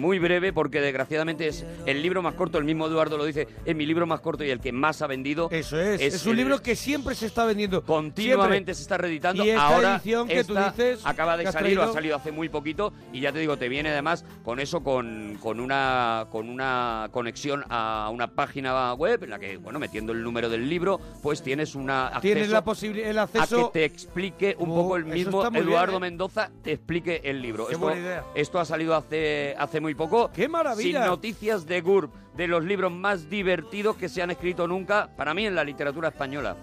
[0.00, 2.56] muy breve porque desgraciadamente es el libro más corto.
[2.56, 3.48] El mismo Eduardo lo dice.
[3.66, 5.50] Es mi libro más corto y el que más ha vendido.
[5.50, 6.00] Eso es.
[6.00, 7.84] Es, un el- libro que siempre se está vendiendo.
[7.84, 8.74] continuamente Siempre.
[8.76, 9.44] se está reeditando.
[9.44, 12.48] Y esta Ahora edición que tú dices acaba de salir, o ha salido hace muy
[12.48, 12.93] poquito.
[13.12, 17.64] Y ya te digo, te viene además con eso, con, con, una, con una conexión
[17.68, 21.74] a una página web en la que, bueno, metiendo el número del libro, pues tienes
[21.74, 23.70] una Tienes acceso la posibilidad, el a acceso...
[23.70, 26.00] que te explique un Oh, poco el mismo bien, Eduardo ¿eh?
[26.00, 27.66] Mendoza, te explique el libro.
[27.66, 28.24] Qué esto, buena idea.
[28.34, 30.30] esto ha salido hace, hace muy poco.
[30.32, 31.00] ¡Qué maravilla!
[31.00, 35.34] Sin noticias de GURB, de los libros más divertidos que se han escrito nunca, para
[35.34, 36.56] mí, en la literatura española.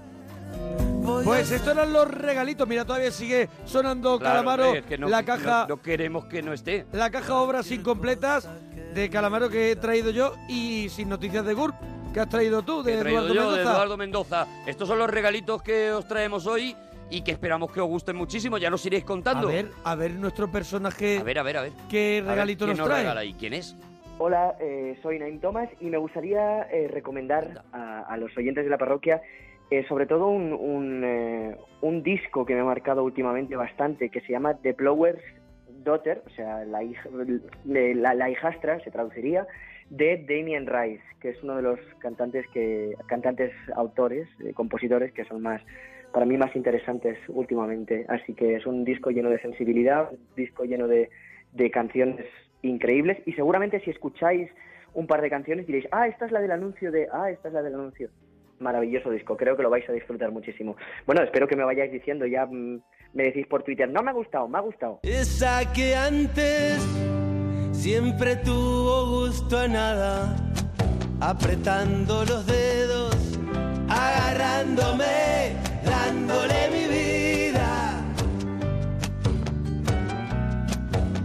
[1.23, 2.67] Pues estos eran los regalitos.
[2.67, 5.65] Mira, todavía sigue sonando Claro, Calamaro, es que no- la caja...
[5.67, 6.85] No, no queremos que no esté.
[6.91, 8.47] La caja obras incompletas
[8.93, 11.73] de Calamaro que he traído yo y sin noticias de GURB
[12.13, 13.71] que has traído tú, de he traído Eduardo yo de Mendoza.
[13.75, 14.47] Eduardo Mendoza.
[14.67, 16.75] Estos son los regalitos que os traemos hoy
[17.09, 18.57] y que esperamos que os gusten muchísimo.
[18.57, 19.47] Ya nos iréis A contando.
[19.47, 21.57] ver, a ver nuestro personaje, a ver, a ver.
[21.57, 21.71] a ver.
[21.89, 22.99] qué A ver, regalito ¿quién nos trae.
[23.01, 23.75] regala y quién es?
[24.17, 28.69] Hola, eh, soy Naim Thomas y me gustaría eh, recomendar a, a los oyentes de
[28.69, 29.21] la parroquia
[29.71, 34.31] eh, sobre todo un, eh, un disco que me ha marcado últimamente bastante que se
[34.33, 35.23] llama The Blower's
[35.83, 37.09] Daughter, o sea, la, hija-
[37.65, 39.47] la, la hijastra, se traduciría,
[39.89, 45.25] de Damien Rice, que es uno de los cantantes que cantantes autores, eh, compositores que
[45.25, 45.61] son más
[46.13, 48.05] para mí más interesantes últimamente.
[48.09, 51.09] Así que es un disco lleno de sensibilidad, un disco lleno de,
[51.53, 52.25] de canciones
[52.61, 54.49] increíbles y seguramente si escucháis
[54.93, 57.53] un par de canciones diréis, ah, esta es la del anuncio de, ah, esta es
[57.53, 58.09] la del anuncio.
[58.61, 60.75] Maravilloso disco, creo que lo vais a disfrutar muchísimo.
[61.05, 62.81] Bueno, espero que me vayáis diciendo, ya mm,
[63.13, 64.99] me decís por Twitter, no me ha gustado, me ha gustado.
[65.03, 66.79] Esa que antes
[67.71, 70.35] siempre tuvo gusto a nada,
[71.19, 73.39] apretando los dedos,
[73.89, 78.05] agarrándome, dándole mi vida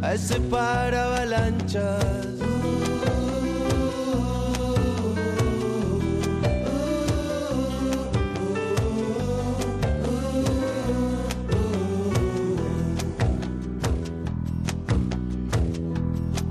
[0.03, 2.37] a ese paravalanchas.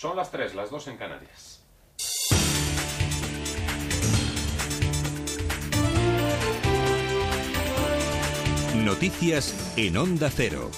[0.00, 1.62] Son las 3, las 2 en Canarias.
[8.76, 10.70] Noticias en Onda Cero.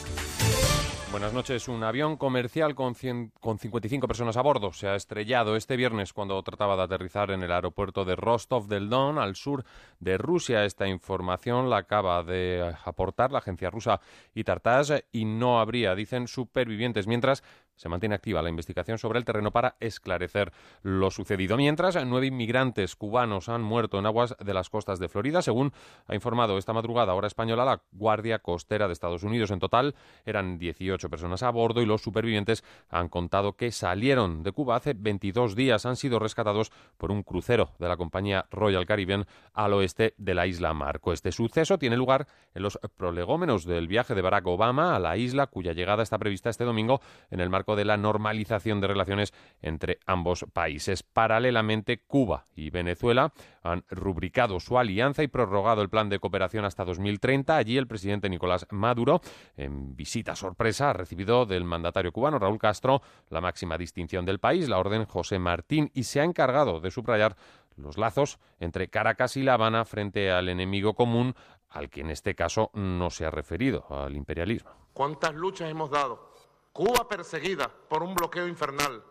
[1.13, 1.69] Buenas noches.
[1.69, 6.15] Un avión comercial con, 100 con 55 personas a bordo se ha estrellado este viernes
[6.15, 9.63] cuando trataba de aterrizar en el aeropuerto de Rostov del Don, al sur
[10.01, 10.65] de Rusia.
[10.65, 14.01] Esta información la acaba de aportar la agencia rusa
[14.35, 17.45] Itartas y no habría, dicen, supervivientes, mientras
[17.83, 20.53] se mantiene activa la investigación sobre el terreno para esclarecer
[20.83, 21.57] lo sucedido.
[21.57, 25.73] Mientras, nueve inmigrantes cubanos han muerto en aguas de las costas de Florida, según
[26.07, 29.51] ha informado esta madrugada hora española la Guardia Costera de Estados Unidos.
[29.51, 34.53] En total eran 18 personas a bordo y los supervivientes han contado que salieron de
[34.53, 35.85] Cuba hace 22 días.
[35.85, 40.47] Han sido rescatados por un crucero de la compañía Royal Caribbean al oeste de la
[40.47, 41.13] isla Marco.
[41.13, 45.49] Este suceso tiene lugar en los prolegómenos del viaje de Barack Obama a la isla,
[45.49, 49.99] cuya llegada está prevista este domingo en el marco de la normalización de relaciones entre
[50.07, 51.03] ambos países.
[51.03, 56.85] Paralelamente, Cuba y Venezuela han rubricado su alianza y prorrogado el plan de cooperación hasta
[56.85, 57.57] 2030.
[57.57, 59.21] Allí el presidente Nicolás Maduro,
[59.57, 64.69] en visita sorpresa, ha recibido del mandatario cubano Raúl Castro la máxima distinción del país,
[64.69, 67.37] la Orden José Martín, y se ha encargado de subrayar
[67.77, 71.35] los lazos entre Caracas y La Habana frente al enemigo común
[71.69, 74.71] al que en este caso no se ha referido, al imperialismo.
[74.93, 76.32] ¿Cuántas luchas hemos dado?
[76.73, 79.05] Cuba perseguida por un bloqueo infernal.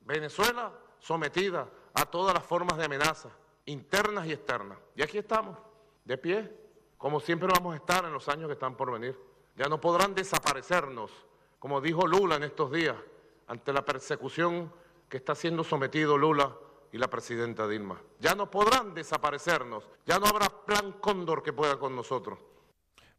[0.00, 3.30] Venezuela sometida a todas las formas de amenaza,
[3.66, 4.78] internas y externas.
[4.96, 5.56] Y aquí estamos,
[6.04, 6.52] de pie,
[6.98, 9.18] como siempre vamos a estar en los años que están por venir.
[9.56, 11.10] Ya no podrán desaparecernos,
[11.58, 12.96] como dijo Lula en estos días,
[13.46, 14.72] ante la persecución
[15.08, 16.56] que está siendo sometido Lula
[16.90, 18.00] y la presidenta Dilma.
[18.18, 22.38] Ya no podrán desaparecernos, ya no habrá plan cóndor que pueda con nosotros.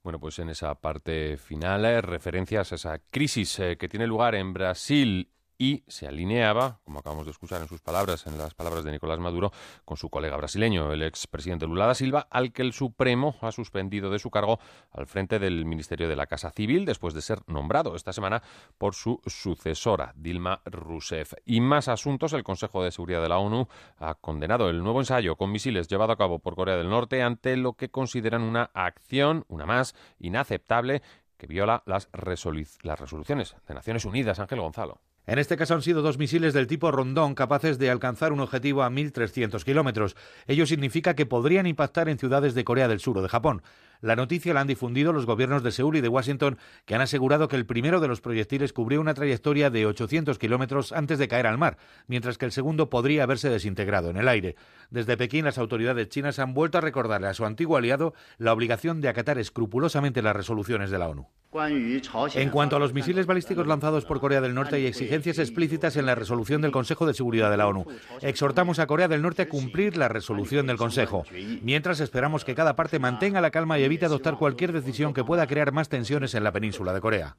[0.05, 4.35] Bueno, pues en esa parte final, eh, referencias a esa crisis eh, que tiene lugar
[4.35, 8.83] en Brasil y se alineaba, como acabamos de escuchar en sus palabras, en las palabras
[8.83, 9.51] de Nicolás Maduro,
[9.83, 14.09] con su colega brasileño, el expresidente Lula da Silva, al que el Supremo ha suspendido
[14.09, 14.59] de su cargo
[14.91, 18.41] al frente del Ministerio de la Casa Civil después de ser nombrado esta semana
[18.77, 21.33] por su sucesora, Dilma Rousseff.
[21.45, 25.35] Y más asuntos, el Consejo de Seguridad de la ONU ha condenado el nuevo ensayo
[25.35, 29.45] con misiles llevado a cabo por Corea del Norte ante lo que consideran una acción,
[29.47, 31.01] una más, inaceptable
[31.37, 34.39] que viola las, las resoluciones de Naciones Unidas.
[34.39, 35.01] Ángel Gonzalo.
[35.27, 38.83] En este caso han sido dos misiles del tipo Rondón capaces de alcanzar un objetivo
[38.83, 40.15] a 1.300 kilómetros.
[40.45, 43.63] Ello significa que podrían impactar en ciudades de Corea del Sur o de Japón.
[44.05, 47.47] La noticia la han difundido los gobiernos de Seúl y de Washington, que han asegurado
[47.47, 51.47] que el primero de los proyectiles cubrió una trayectoria de 800 kilómetros antes de caer
[51.47, 54.57] al mar, mientras que el segundo podría haberse desintegrado en el aire.
[54.91, 59.01] Desde Pekín, las autoridades chinas han vuelto a recordarle a su antiguo aliado la obligación
[59.01, 61.27] de acatar escrupulosamente las resoluciones de la ONU.
[62.33, 66.05] En cuanto a los misiles balísticos lanzados por Corea del Norte, hay exigencias explícitas en
[66.05, 67.85] la resolución del Consejo de Seguridad de la ONU.
[68.21, 71.23] Exhortamos a Corea del Norte a cumplir la resolución del Consejo,
[71.61, 75.47] mientras esperamos que cada parte mantenga la calma y evite adoptar cualquier decisión que pueda
[75.47, 77.35] crear más tensiones en la península de Corea.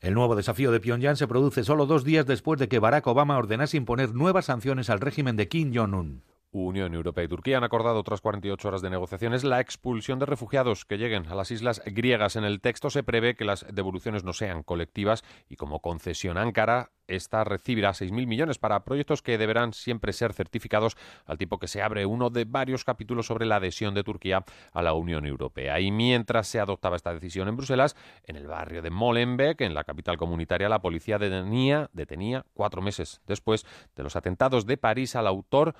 [0.00, 3.36] El nuevo desafío de Pyongyang se produce solo dos días después de que Barack Obama
[3.36, 6.22] ordenase imponer nuevas sanciones al régimen de Kim Jong-un.
[6.52, 10.84] Unión Europea y Turquía han acordado tras 48 horas de negociaciones la expulsión de refugiados
[10.84, 12.36] que lleguen a las islas griegas.
[12.36, 16.90] En el texto se prevé que las devoluciones no sean colectivas y como concesión Ankara,
[17.10, 20.96] esta recibirá 6.000 millones para proyectos que deberán siempre ser certificados
[21.26, 24.82] al tiempo que se abre uno de varios capítulos sobre la adhesión de Turquía a
[24.82, 25.80] la Unión Europea.
[25.80, 29.84] Y mientras se adoptaba esta decisión en Bruselas, en el barrio de Molenbeek, en la
[29.84, 35.26] capital comunitaria, la policía detenía, detenía cuatro meses después de los atentados de París al
[35.26, 35.74] autor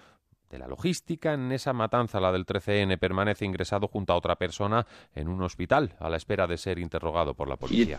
[0.50, 4.86] de la logística en esa matanza, la del 13N, permanece ingresado junto a otra persona
[5.14, 7.96] en un hospital a la espera de ser interrogado por la policía.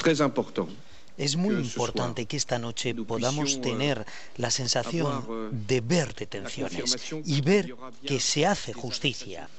[1.18, 4.06] Es muy importante que esta noche podamos tener
[4.38, 7.76] la sensación de ver detenciones y ver
[8.06, 9.50] que se hace justicia.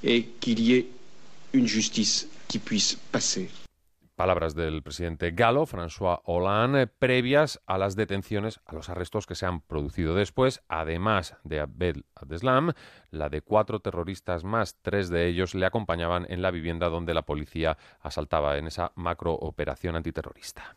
[4.16, 9.46] Palabras del presidente galo, François Hollande, previas a las detenciones, a los arrestos que se
[9.46, 12.72] han producido después, además de Abdel Abdeslam,
[13.10, 14.76] la de cuatro terroristas más.
[14.82, 19.96] Tres de ellos le acompañaban en la vivienda donde la policía asaltaba en esa macrooperación
[19.96, 20.76] antiterrorista.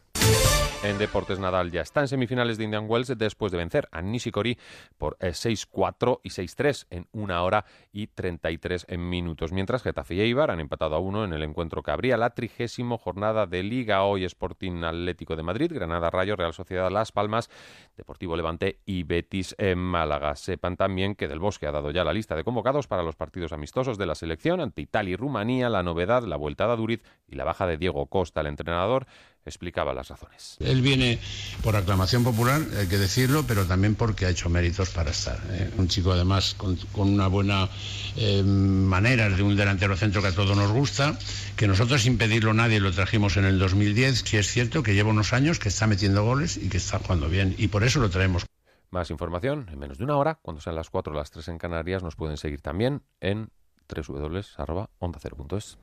[0.85, 4.59] En deportes, Nadal ya está en semifinales de Indian Wells después de vencer a Nishikori
[4.99, 9.51] por eh, 6-4 y 6-3 en una hora y 33 minutos.
[9.51, 12.99] Mientras Getafe y Eibar han empatado a uno en el encuentro que abría la trigésimo
[12.99, 17.49] jornada de Liga hoy Sporting Atlético de Madrid, Granada Rayo, Real Sociedad Las Palmas,
[17.97, 20.35] Deportivo Levante y Betis en Málaga.
[20.35, 23.53] Sepan también que Del Bosque ha dado ya la lista de convocados para los partidos
[23.53, 27.33] amistosos de la selección ante Italia y Rumanía, la novedad, la vuelta de Duriz y
[27.33, 29.07] la baja de Diego Costa, el entrenador
[29.45, 30.57] explicaba las razones.
[30.59, 31.19] Él viene
[31.61, 35.39] por aclamación popular, hay que decirlo, pero también porque ha hecho méritos para estar.
[35.51, 35.71] ¿eh?
[35.77, 37.69] Un chico además con, con una buena
[38.15, 41.17] eh, manera de un delantero centro que a todos nos gusta,
[41.55, 45.11] que nosotros sin pedirlo nadie lo trajimos en el 2010, si es cierto que lleva
[45.11, 48.09] unos años que está metiendo goles y que está jugando bien, y por eso lo
[48.09, 48.45] traemos.
[48.89, 51.57] Más información en menos de una hora, cuando sean las 4 o las 3 en
[51.57, 53.49] Canarias, nos pueden seguir también en
[53.87, 55.77] www.ondacero.es.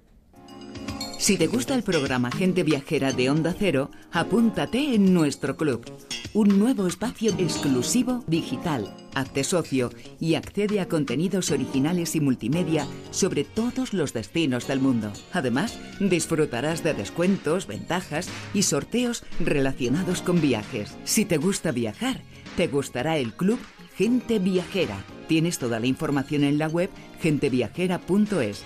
[1.22, 5.88] Si te gusta el programa Gente Viajera de Onda Cero, apúntate en nuestro club.
[6.34, 8.92] Un nuevo espacio exclusivo digital.
[9.14, 15.12] Hazte socio y accede a contenidos originales y multimedia sobre todos los destinos del mundo.
[15.32, 20.96] Además, disfrutarás de descuentos, ventajas y sorteos relacionados con viajes.
[21.04, 22.20] Si te gusta viajar,
[22.56, 23.60] te gustará el club
[23.94, 25.04] Gente Viajera.
[25.28, 28.64] Tienes toda la información en la web genteviajera.es.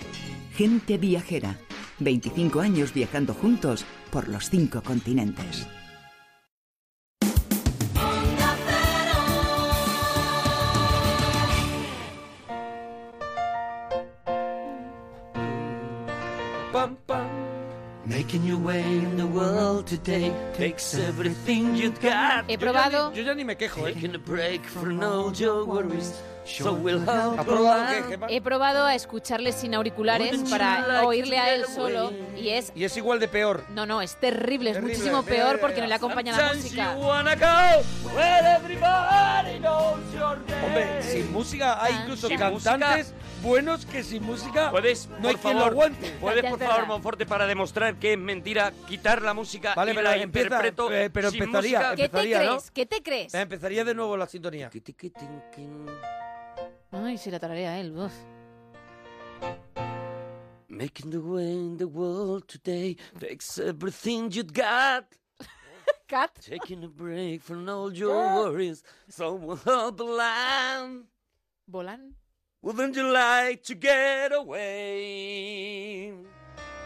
[0.55, 1.59] Gente Viajera.
[1.99, 5.67] 25 años viajando juntos por los cinco continentes.
[16.71, 17.27] Pam, pam.
[18.05, 22.45] Making your way in the world today takes everything you got.
[22.47, 23.11] He probado.
[23.13, 23.93] Yo ya ni me quejo, ¿eh?
[28.29, 32.95] He probado a escucharle sin auriculares para oírle a él solo y es Y es
[32.97, 33.63] igual de peor.
[33.69, 36.95] no, no, es terrible, es muchísimo peor porque no le acompaña la música.
[40.65, 45.41] Hombre, sin música hay incluso Sin cantantes buenos que sin música Puedes, no hay por
[45.41, 46.15] quien favor, lo aguante.
[46.19, 46.87] Puedes, por favor.
[46.87, 50.91] Monforte, para demostrar que es mentira, quitar la música Vale, y pero la empieza, interpreto
[50.91, 51.95] eh, pero sin empezaría, música.
[51.95, 52.49] ¿Qué te empezaría, ¿no?
[52.49, 52.71] crees?
[52.71, 53.33] ¿Qué te crees?
[53.33, 54.69] Eh, Empezaría de nuevo la sintonía.
[56.91, 57.95] Ay, se la tararea él.
[57.97, 58.13] uf.
[60.69, 65.05] Making the way in the world today takes everything you got.
[66.07, 66.31] Cat.
[66.41, 68.83] Taking a break from all your worries.
[69.09, 71.05] So we'll help along.
[71.69, 72.13] Volan.
[72.61, 76.13] Wouldn't you like to get away?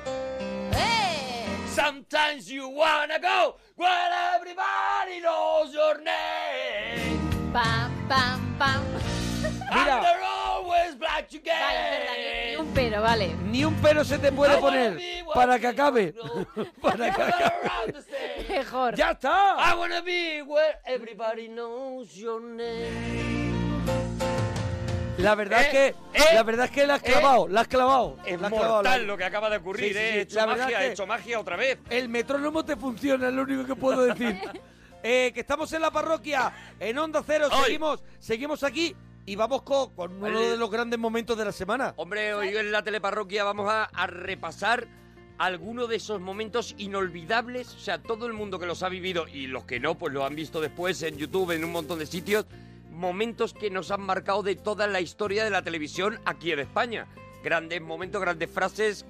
[0.06, 1.45] ¡Eh!
[1.68, 7.52] Sometimes you wanna go where everybody knows your name.
[7.54, 8.91] Pam, pam, pam.
[9.72, 9.96] Mira.
[9.98, 11.54] And they're always black to get.
[11.60, 13.36] Vale, ni- un pero, vale.
[13.46, 15.00] Ni un pero se te puede poner
[15.34, 16.14] para que acabe.
[16.82, 17.24] para que.
[18.54, 18.96] Mejor.
[18.96, 19.56] ¡Ya está!
[19.60, 23.22] I wanna be where everybody knows your name.
[25.18, 25.88] La verdad Eh, es que
[26.20, 27.12] eh, la verdad es que la has eh.
[27.12, 28.18] clavado, la has clavado.
[28.26, 30.10] Es la has clavado, mortal la- lo que acaba de ocurrir, Sí, sí, ¿eh?
[30.14, 30.18] sí.
[30.18, 31.78] He hecho La magia, que- he hecho magia otra vez.
[31.90, 34.38] El metrónomo te funciona, es lo único que puedo decir.
[35.04, 37.64] Eh, que estamos en la parroquia, en Onda Cero, Hoy.
[37.64, 38.96] seguimos, seguimos aquí
[39.26, 40.52] y vamos con, con uno Vale.
[40.52, 41.94] de los grandes momentos de la semana.
[41.98, 44.88] Hombre, hoy en la teleparroquia vamos a, a repasar
[45.38, 47.74] algunos de esos momentos inolvidables.
[47.76, 50.26] O sea, todo el mundo que los ha vivido y los que no, pues lo
[50.26, 52.46] han visto después en YouTube, en un montón de sitios.
[52.90, 57.08] Momentos que nos han marcado de toda la historia de la televisión aquí en España.
[57.44, 59.06] Grandes momentos, grandes frases.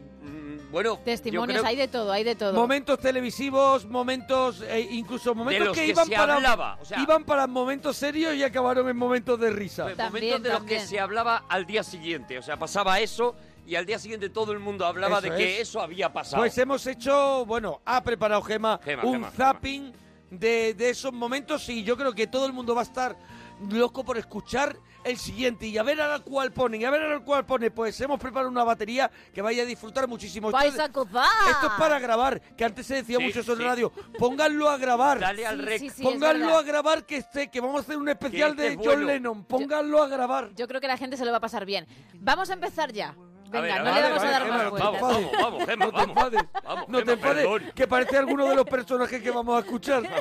[0.71, 2.53] Bueno, Testimonios, creo hay de todo, hay de todo.
[2.53, 6.99] Momentos televisivos, momentos, eh, incluso momentos los que, que iban se para hablaba, o sea-
[7.01, 9.83] iban para momentos serios y acabaron en momentos de risa.
[9.83, 12.37] Pues También, momentos de los que se hablaba al día siguiente.
[12.39, 13.35] O sea, pasaba eso
[13.67, 15.67] y al día siguiente todo el mundo hablaba Eso de que es.
[15.69, 16.41] eso había pasado.
[16.41, 19.93] Pues hemos hecho, bueno, ha preparado Gema, Gema, un Gema, zapping
[20.31, 23.17] De, de esos momentos y yo creo que todo el mundo va a estar
[23.69, 27.19] loco por escuchar el siguiente y a ver a cuál ponen, y a ver a
[27.19, 27.71] cuál pone.
[27.71, 30.49] Pues hemos preparado una batería que vaya a disfrutar muchísimo.
[30.49, 31.25] Esto ¡Vais es- a gozar!
[31.49, 33.63] Esto es para grabar, que antes se decía Sí, mucho eso en sí.
[33.63, 33.91] radio.
[34.17, 35.19] Pónganlo a grabar.
[35.19, 35.79] Dale al rec.
[35.79, 38.61] sí, sí, es Pónganlo a grabar que esté, que vamos a hacer un especial este
[38.61, 39.03] de es John bueno.
[39.05, 39.45] Lennon.
[39.45, 40.51] Pónganlo a grabar.
[40.55, 41.87] Yo creo que la gente se lo va a pasar bien.
[42.13, 43.15] Vamos a empezar ya.
[43.59, 44.93] Venga, ver, no le vale, vamos a vale, dar Gemma, más no te vueltas.
[45.01, 45.31] enfades.
[45.31, 46.41] Vamos, vamos, Gemma, no te enfades.
[46.63, 47.71] Vamos, no te enfades, perdón.
[47.75, 50.03] que parece alguno de los personajes que vamos a escuchar.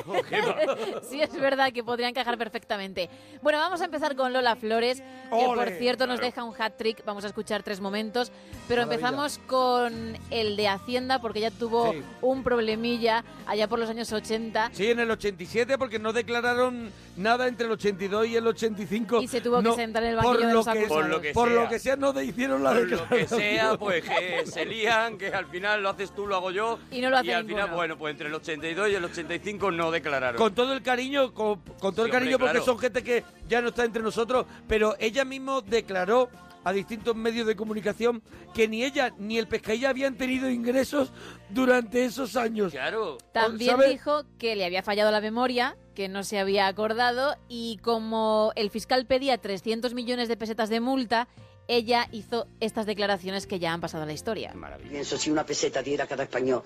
[1.09, 3.09] Sí, es verdad que podría encajar perfectamente.
[3.41, 7.03] Bueno, vamos a empezar con Lola Flores, que por cierto nos deja un hat trick.
[7.05, 8.31] Vamos a escuchar tres momentos,
[8.67, 9.07] pero Maravilla.
[9.09, 12.03] empezamos con el de Hacienda, porque ya tuvo Sí.
[12.21, 14.69] un problemilla allá por los años 80.
[14.73, 19.21] Sí, en el 87, porque no declararon nada entre el 82 y el 85.
[19.21, 20.97] Y se tuvo que sentar en el por banquillo de lo los que- acusados.
[21.01, 21.61] Por lo que Por sea.
[21.63, 25.47] lo que sea, no hicieron la lo que sea, pues que se lían, que al
[25.47, 26.79] final lo haces tú, lo hago yo.
[26.91, 29.71] Y no lo hace Y al final, bueno, pues entre el 82 y el 85
[29.71, 30.37] no declararon.
[30.37, 32.65] Con todo el cariño, con, con todo el Sí, hombre, cariño, porque claro.
[32.65, 36.29] son gente que ya no está entre nosotros, pero ella mismo declaró
[36.63, 38.21] a distintos medios de comunicación
[38.53, 41.11] que ni ella ni el pescadilla habían tenido ingresos
[41.49, 42.71] durante esos años.
[42.71, 43.17] Claro.
[43.33, 48.51] También dijo que le había fallado la memoria, que no se había acordado y como
[48.55, 51.27] el fiscal pedía 300 millones de pesetas de multa,
[51.71, 54.53] ella hizo estas declaraciones que ya han pasado a la historia.
[54.89, 56.63] Pienso si una peseta diera cada español,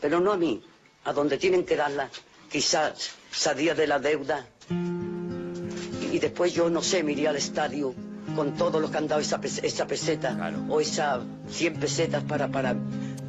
[0.00, 0.60] pero no a mí,
[1.04, 2.10] a donde tienen que darla,
[2.50, 4.46] quizás salía de la deuda.
[6.02, 7.94] Y, y después yo, no sé, me iría al estadio
[8.34, 10.64] con todo lo que han dado esa, pes- esa peseta Claro.
[10.68, 11.20] o esas
[11.50, 12.74] 100 pesetas para, para,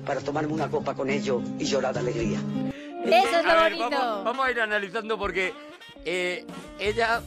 [0.06, 2.40] para tomarme una copa con ellos y llorar de alegría.
[3.06, 3.90] Eso es lo A ver, bonito.
[4.00, 5.54] vamos, vamos a ir analizando porque
[6.04, 6.46] eh,
[6.80, 7.22] ella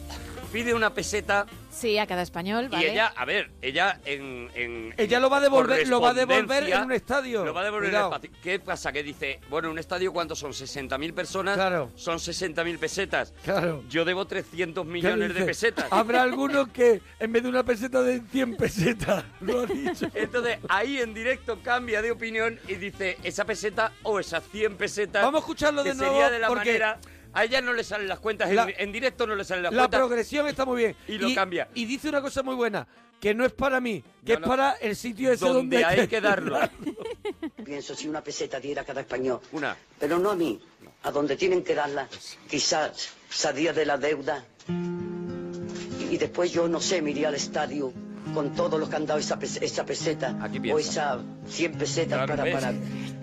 [0.53, 2.87] pide una peseta Sí, a cada español, ¿vale?
[2.87, 4.49] Y ella, a ver, ella en...
[4.55, 7.45] en- Ella lo va a devolver- lo va a devolver en un estadio.
[7.45, 8.07] Lo va a devolver Cuidado.
[8.07, 8.39] en un estadio.
[8.43, 8.93] ¿Qué pasa?
[8.93, 10.53] Que dice, bueno, un estadio, ¿cuántos son?
[10.53, 11.57] ¿60.000 personas?
[11.57, 11.91] Claro.
[11.97, 13.35] Son 60.000 pesetas.
[13.45, 13.83] Claro.
[13.89, 15.45] Yo debo 300 millones ¿Qué de dice?
[15.47, 15.87] pesetas.
[15.91, 20.07] Habrá algunos que en vez de una peseta de 100 pesetas, lo ha dicho.
[20.15, 25.23] Entonces, ahí en directo cambia de opinión y dice, esa peseta o esas 100 pesetas...
[25.25, 26.99] Vamos a escucharlo que de nuevo, sería de la porque- manera...
[27.35, 29.73] A ella no le salen las cuentas, en- La- en, directo no le salen las
[29.73, 30.01] La cuentas.
[30.01, 30.97] progresión está muy bien.
[31.09, 31.69] Y lo cambia.
[31.75, 32.87] Y dice una cosa muy buena,
[33.21, 34.47] que no es para mí, que No, es no.
[34.47, 36.59] para el sitio ese donde, Donde hay que darlo.
[37.65, 39.41] Pienso si una peseta diera a cada español.
[39.53, 39.77] Una.
[39.99, 40.61] Pero no a mí,
[41.03, 42.09] a donde tienen que darla.
[42.49, 44.45] Quizás salía de la deuda.
[44.69, 47.93] Y, y después yo, no sé, me iría al estadio
[48.33, 50.37] con todos los que han dado esa, esa peseta.
[50.41, 50.81] o piensa.
[50.81, 51.21] esas
[51.55, 52.75] 100 pesetas Claro, para, para,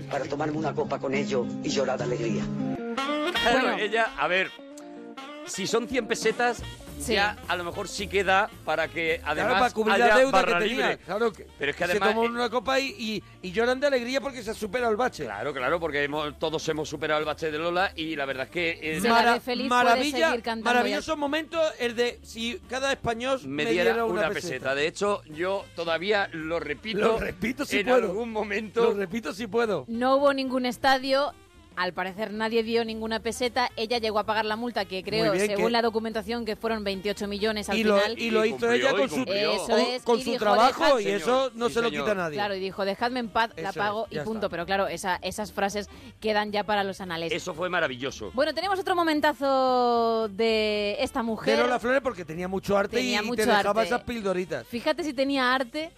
[0.09, 2.43] para tomarme una copa con ellos y llorar de alegría.
[3.42, 4.52] Claro, ella, a ver,
[5.46, 6.62] si son 100 pesetas,
[7.00, 7.14] Sí.
[7.16, 10.32] ya a lo mejor sí queda para que además Claro, para cubrir haya la deuda
[10.34, 10.88] barra que tenía.
[10.89, 10.98] libre.
[11.04, 12.10] Claro, que Pero es que se además...
[12.10, 15.24] tomó una copa y, y, y lloran de alegría porque se ha superado el bache.
[15.24, 18.52] Claro, claro, porque hemos- todos hemos superado el bache de Lola y la verdad es
[18.52, 18.80] que...
[18.84, 23.39] eh, Se la ve feliz, puede seguir cantando maravilloso momento el de si cada español
[23.48, 24.76] me diera una, peseta.
[24.76, 27.00] De hecho, yo todavía lo repito.
[27.00, 28.10] Lo repito si en puedo.
[28.12, 28.84] algún momento.
[28.84, 29.86] Lo repito si puedo.
[29.88, 31.34] No hubo ningún estadio.
[31.78, 33.69] Al parecer nadie dio ninguna peseta.
[33.78, 36.84] Ella llegó a pagar la multa, que creo, bien, según que- la documentación, que fueron
[36.84, 38.19] 28 millones al Y lo, final.
[38.19, 41.07] y lo hizo ella con su, Eso con- es, con y su dijo, trabajo y
[41.07, 42.03] eso no Sí, se lo señor.
[42.05, 42.36] quita nadie.
[42.36, 44.47] Claro, y dijo, dejadme en paz, la Eso pago es, y punto.
[44.47, 44.49] está.
[44.49, 47.32] Pero claro, esa- esas frases quedan ya para los anales.
[47.32, 48.32] Eso fue maravilloso.
[48.34, 51.55] Bueno, tenemos otro momentazo de esta mujer.
[51.55, 53.84] De Lola Flores porque tenía mucho arte Tenía y, y mucho te dejaba arte.
[53.95, 54.67] esas pildoritas.
[54.67, 55.91] Fíjate si tenía arte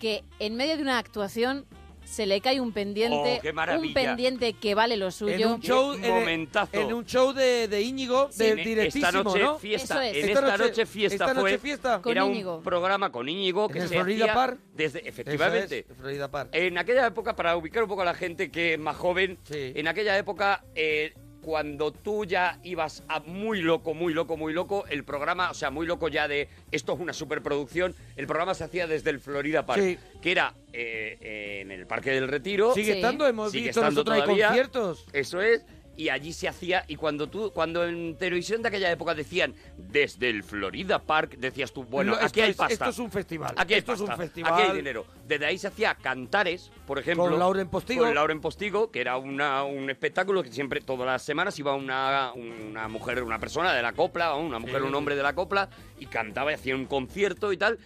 [0.00, 1.64] que en medio de una actuación
[2.04, 5.34] se le cae un pendiente, Oh, un pendiente que vale lo suyo.
[5.34, 6.70] En un show, en, momentazo.
[6.80, 9.58] en un show de, de Íñigo, de En directísimo, esta noche ¿no?
[9.58, 10.10] fiesta, Eso es.
[10.24, 12.02] en Esta esta, noche- noche, fiesta esta noche fue fiesta.
[12.02, 12.56] Con era Íñigo.
[12.58, 14.58] un programa con Íñigo que En el se Florida hacía Park.
[14.74, 16.50] desde efectivamente es, Florida Park.
[16.52, 19.72] en aquella época para ubicar un poco a la gente que es más joven Sí.
[19.74, 21.14] en aquella época eh,
[21.44, 25.70] cuando tú ya ibas a muy loco, muy loco, muy loco, el programa, o sea,
[25.70, 29.66] muy loco ya de esto es una superproducción, el programa se hacía desde el Florida
[29.66, 29.98] Park, Sí.
[30.22, 32.72] que era eh, eh, en el Parque del Retiro.
[32.74, 32.98] Sigue Sí.
[32.98, 35.06] estando, hemos Sigue visto estando nosotros hay conciertos.
[35.12, 35.62] Eso es.
[35.96, 40.28] Y allí se hacía, y cuando tú, cuando en televisión de aquella época decían desde
[40.28, 42.72] el Florida Park, decías tú, bueno, aquí hay es- pasta.
[42.74, 43.54] Esto es un festival.
[43.56, 44.52] Aquí hay esto es un pasta, festival.
[44.54, 45.06] Aquí hay dinero.
[45.28, 47.24] Desde ahí se hacía cantares, por ejemplo.
[47.26, 48.04] Con Lauren Postigo.
[48.06, 52.32] Con Lauren Postigo, que era una, un espectáculo que siempre, todas las semanas, iba una,
[52.32, 54.88] una mujer, una persona de la copla, una mujer, Sí.
[54.88, 55.68] un hombre de la copla,
[56.00, 57.78] y cantaba y hacía un concierto y tal.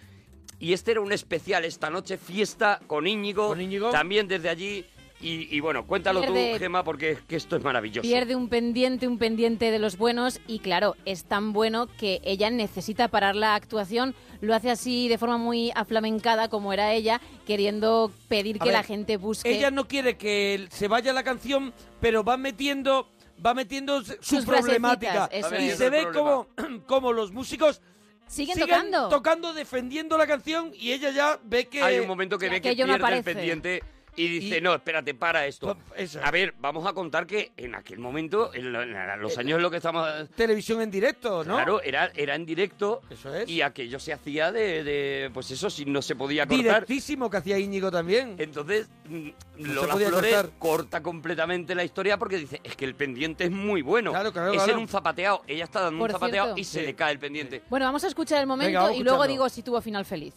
[0.57, 3.49] Y este era un especial esta noche, fiesta con Íñigo.
[3.49, 3.91] Con Íñigo.
[3.91, 4.85] También desde allí.
[5.21, 8.07] Y, y bueno, cuéntalo Pierde- tú, Gema, porque es que esto es maravilloso.
[8.07, 12.49] Pierde un pendiente, un pendiente de los buenos y claro, es tan bueno que ella
[12.49, 18.11] necesita parar la actuación, lo hace así de forma muy aflamencada como era ella, queriendo
[18.29, 21.73] pedir A que ver, la gente busque Ella no quiere que se vaya la canción,
[21.99, 23.09] pero va metiendo
[23.45, 25.29] va metiendo su Sus problemática.
[25.33, 25.37] Y
[25.69, 25.77] es.
[25.77, 26.47] se ve el como,
[26.87, 27.81] como los músicos
[28.27, 29.53] siguen, siguen tocando.
[29.53, 31.81] defendiendo la canción y ella ya ve que...
[31.81, 33.23] Hay un momento que que ve que no pierde el aparece.
[33.33, 33.83] pendiente
[34.19, 35.77] y dice, Y- no, espérate, para esto.
[35.95, 36.19] Eso.
[36.23, 39.61] A ver, vamos a contar que en aquel momento, en, lo- en los años en
[39.61, 40.07] los que estamos...
[40.35, 41.55] Televisión en directo, ¿no?
[41.55, 43.49] Claro, era, era en directo Eso es.
[43.49, 46.63] y aquello se hacía de, de, pues eso, si no se podía cortar.
[46.63, 48.35] Directísimo que hacía Íñigo también.
[48.37, 50.51] Entonces, mm, Lola podía Flores cortar.
[50.59, 54.11] corta completamente la historia porque dice, es que el pendiente es muy bueno.
[54.11, 54.73] Claro, claro, es claro.
[54.73, 55.43] en un zapateado.
[55.47, 56.61] Ella está dando Por un zapateado cierto.
[56.61, 56.85] y se Sí.
[56.85, 57.61] le cae el pendiente.
[57.69, 59.31] Bueno, vamos a escuchar el momento vamos y luego escuchando.
[59.45, 60.33] digo si tuvo final feliz.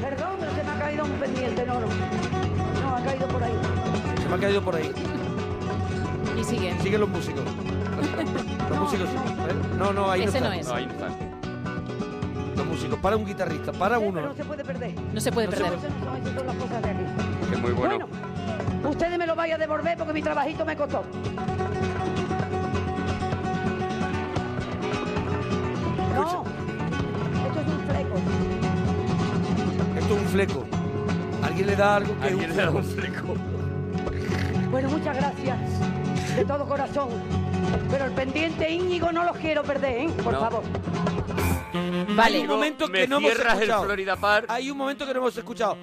[0.00, 1.80] Perdón, pero se me ha caído un pendiente, no,
[4.30, 4.92] me ha caído por ahí.
[6.38, 6.74] Y sigue.
[6.80, 7.42] Siguen los músicos.
[8.70, 9.08] los músicos.
[9.08, 9.16] ¿eh?
[9.78, 10.66] No, no, ahí Ese no no es.
[10.68, 11.08] No, ahí no está.
[12.56, 12.98] Los músicos.
[13.00, 14.20] Para un guitarrista, para Sí, uno.
[14.22, 14.94] no se puede perder.
[15.12, 15.72] No se puede No perder.
[16.46, 17.04] Las cosas de aquí.
[17.52, 18.06] Es muy bueno.
[18.06, 21.02] Bueno, ustedes me lo vayan a devolver porque mi trabajito me costó.
[26.14, 26.44] No,
[27.46, 28.14] esto es un fleco.
[29.98, 30.64] Esto es un fleco.
[31.42, 33.34] Alguien le da algo que es le da un fleco.
[34.70, 35.58] Bueno, muchas gracias
[36.36, 37.08] de todo corazón.
[37.90, 40.10] Pero el pendiente Íñigo no los quiero perder, ¿eh?
[40.22, 40.40] Por No.
[40.40, 40.62] favor.
[41.72, 42.40] Hay Vale.
[42.40, 43.84] un momento Me que no hemos cierras el escuchado.
[43.84, 44.46] Florida Park.
[44.48, 45.76] Hay un momento que no hemos escuchado.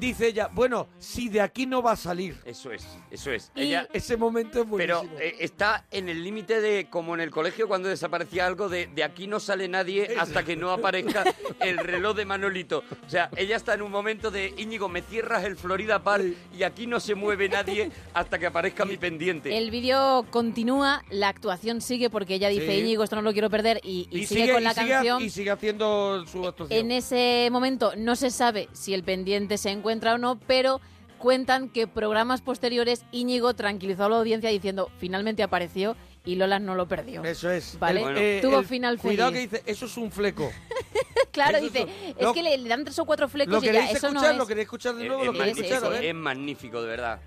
[0.00, 2.36] Dice ella, bueno, si de aquí no va a salir.
[2.44, 3.52] Eso es, eso es.
[3.54, 5.20] Y Ella, ese momento es pero buenísimo.
[5.20, 9.04] eh, está en el límite de, como en el colegio cuando desaparecía algo, de, de
[9.04, 11.24] aquí no sale nadie hasta que no aparezca
[11.60, 12.82] el reloj de Manolito.
[13.06, 16.24] O sea, ella está en un momento de, Íñigo, me cierras el Florida Park
[16.56, 19.56] y aquí no se mueve nadie hasta que aparezca mi pendiente.
[19.56, 22.80] El vídeo continúa, la actuación sigue porque ella dice, Sí.
[22.80, 25.22] Íñigo, esto no lo quiero perder y, y y sigue, con la y sigue- canción.
[25.22, 26.78] y sigue haciendo su actuación.
[26.78, 30.80] En ese momento no se sabe si el pendiente se encuentra o no, pero
[31.18, 36.74] cuentan que programas posteriores Íñigo tranquilizó a la audiencia diciendo finalmente apareció y Lola no
[36.74, 37.22] lo perdió.
[37.24, 37.78] Eso es.
[37.78, 38.02] ¿Vale?
[38.02, 39.16] El- eh, Tuvo el- final feliz.
[39.16, 40.50] Cuidado que dice, eso es un fleco.
[41.32, 43.58] claro, Eso dice, es- es lo- que le, le dan tres o cuatro flecos ¿Lo
[43.70, 44.32] y ya, eso escuchar?
[44.32, 44.48] no ¿Lo es.
[44.48, 45.22] queréis escuchar de nuevo?
[45.22, 45.92] es, ¿Lo queréis magnífico, escuchar?
[45.92, 46.04] A ver.
[46.10, 47.20] es magnífico, de verdad.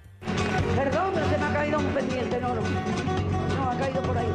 [0.75, 2.61] Perdón, pero se me ha caído un pendiente, no, no.
[2.61, 4.27] No, ha caído por ahí.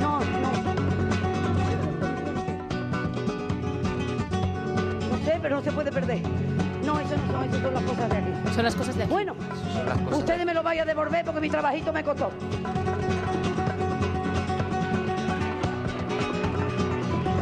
[0.00, 0.45] No, no.
[5.42, 6.20] Pero no se puede perder.
[6.84, 8.54] No, eso no son, eso son las cosas de aquí.
[8.54, 9.12] Son las cosas de aquí.
[9.12, 12.30] Bueno, cosas ustedes me lo vayan a devolver porque mi trabajito me costó.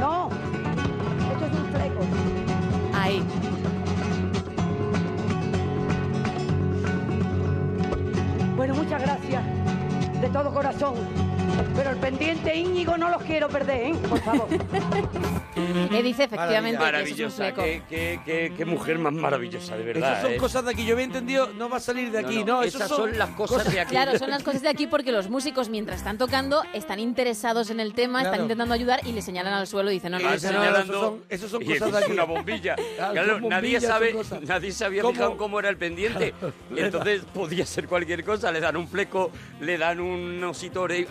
[0.01, 0.29] No,
[1.33, 2.01] esto es un fleco.
[2.95, 3.23] Ahí.
[8.57, 9.43] Bueno, muchas gracias
[10.21, 11.24] de todo corazón.
[11.77, 13.95] Pero el pendiente Íñigo no los quiero perder, ¿eh?
[14.09, 14.49] Por favor.
[15.57, 17.63] Eh, dice efectivamente que eso es un Maravillosa, fleco.
[17.63, 20.11] qué, qué- qué- qué mujer más maravillosa, de verdad.
[20.13, 20.37] Esas son ¿eh?
[20.37, 20.85] cosas de aquí.
[20.85, 22.39] Yo había entendido, no va a salir de No, aquí.
[22.41, 23.91] no, No, esas esos son las cosas de aquí.
[23.91, 27.79] Claro, son las cosas de aquí porque los músicos mientras están tocando están interesados en
[27.79, 28.43] el tema, están Claro.
[28.45, 31.01] intentando ayudar y le señalan al suelo y dicen, no, no, eso no, señalando- esos
[31.01, 32.13] son- esos son cosas de es aquí.
[32.13, 32.75] una bombilla.
[32.97, 34.43] Claro, Claro, son nadie sabe, son cosas.
[34.43, 35.15] nadie se había ¿Cómo?
[35.15, 36.35] fijado cómo era el pendiente.
[36.77, 38.51] Entonces podía ser cualquier cosa.
[38.51, 41.07] Le dan un fleco, le dan un osito ori-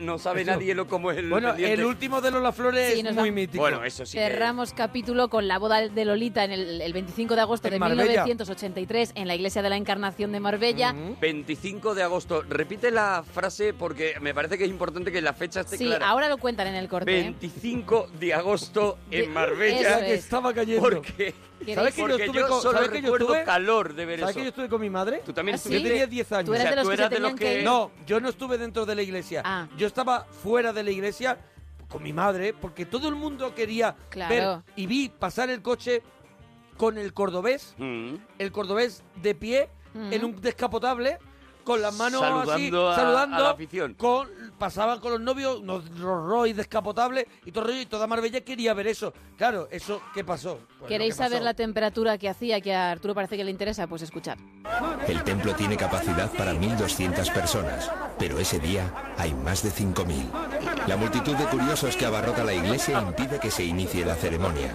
[0.00, 0.50] no sabe Eso.
[0.52, 1.74] nadie lo cómo es el Bueno, pendiente.
[1.80, 3.62] el último de Lola Flores Sí, es muy va- mítico.
[3.62, 7.34] Bueno, eso sí que- Cerramos capítulo con la boda de Lolita en el, el 25
[7.34, 8.24] de agosto En de Marbella.
[8.24, 10.94] 1983 en la iglesia de la Encarnación de Marbella.
[11.20, 12.42] 25 de agosto.
[12.48, 16.08] Repite la frase porque me parece que es importante que la fecha esté Sí, clara.
[16.08, 17.18] ahora lo cuentan en el corte.
[17.18, 17.22] ¿eh?
[17.22, 19.90] 25 de agosto en Marbella.
[19.96, 20.20] eso que es.
[20.24, 20.82] estaba cayendo.
[20.82, 21.34] Porque,
[21.74, 23.44] ¿Sabes que yo estuve yo con- solo ¿sabes que yo recuerdo estuve?
[23.44, 24.38] calor de ver ¿Sabes eso.
[24.38, 25.22] que yo estuve con mi madre?
[25.24, 25.68] Tú también ¿Ah, sí?
[25.70, 25.88] Yo estuviste.
[25.90, 26.46] tenía 10 años.
[26.46, 27.58] Tú eras O sea, de los tú que se eras de tenían los que que-
[27.58, 27.64] ir.
[27.64, 29.42] No, yo no estuve dentro de la iglesia.
[29.44, 29.68] Ah.
[29.76, 31.38] Yo estaba fuera de la iglesia
[31.88, 34.34] con mi madre porque todo el mundo quería Claro.
[34.34, 36.02] ver y vi pasar el coche
[36.76, 38.14] con el cordobés, Mm.
[38.38, 40.12] el cordobés de pie Mm.
[40.12, 41.18] en un descapotable
[41.68, 42.70] con las manos Saludando a- así,
[43.00, 43.92] saludando, a la afición.
[43.94, 44.26] Con,
[44.58, 48.40] pasaban con los novios, unos Rolls Royce descapotables y todo el rollo, y toda Marbella
[48.40, 49.12] quería ver eso.
[49.36, 50.58] Claro, eso, ¿qué pasó?
[50.78, 51.30] Pues ¿Queréis lo que pasó.
[51.30, 53.86] saber la temperatura que hacía que a Arturo parece que le interesa?
[53.86, 54.38] Pues escuchad.
[55.06, 60.86] El templo tiene capacidad para 1.200 personas, pero ese día hay más de 5.000.
[60.86, 64.74] La multitud de curiosos que abarrota la iglesia impide que se inicie la ceremonia.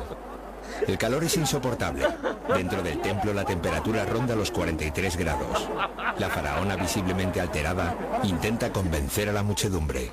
[0.88, 2.08] El calor es insoportable.
[2.56, 5.70] Dentro del templo la temperatura ronda los 43 grados.
[6.18, 10.12] La faraona, visiblemente alterada, intenta convencer a la muchedumbre.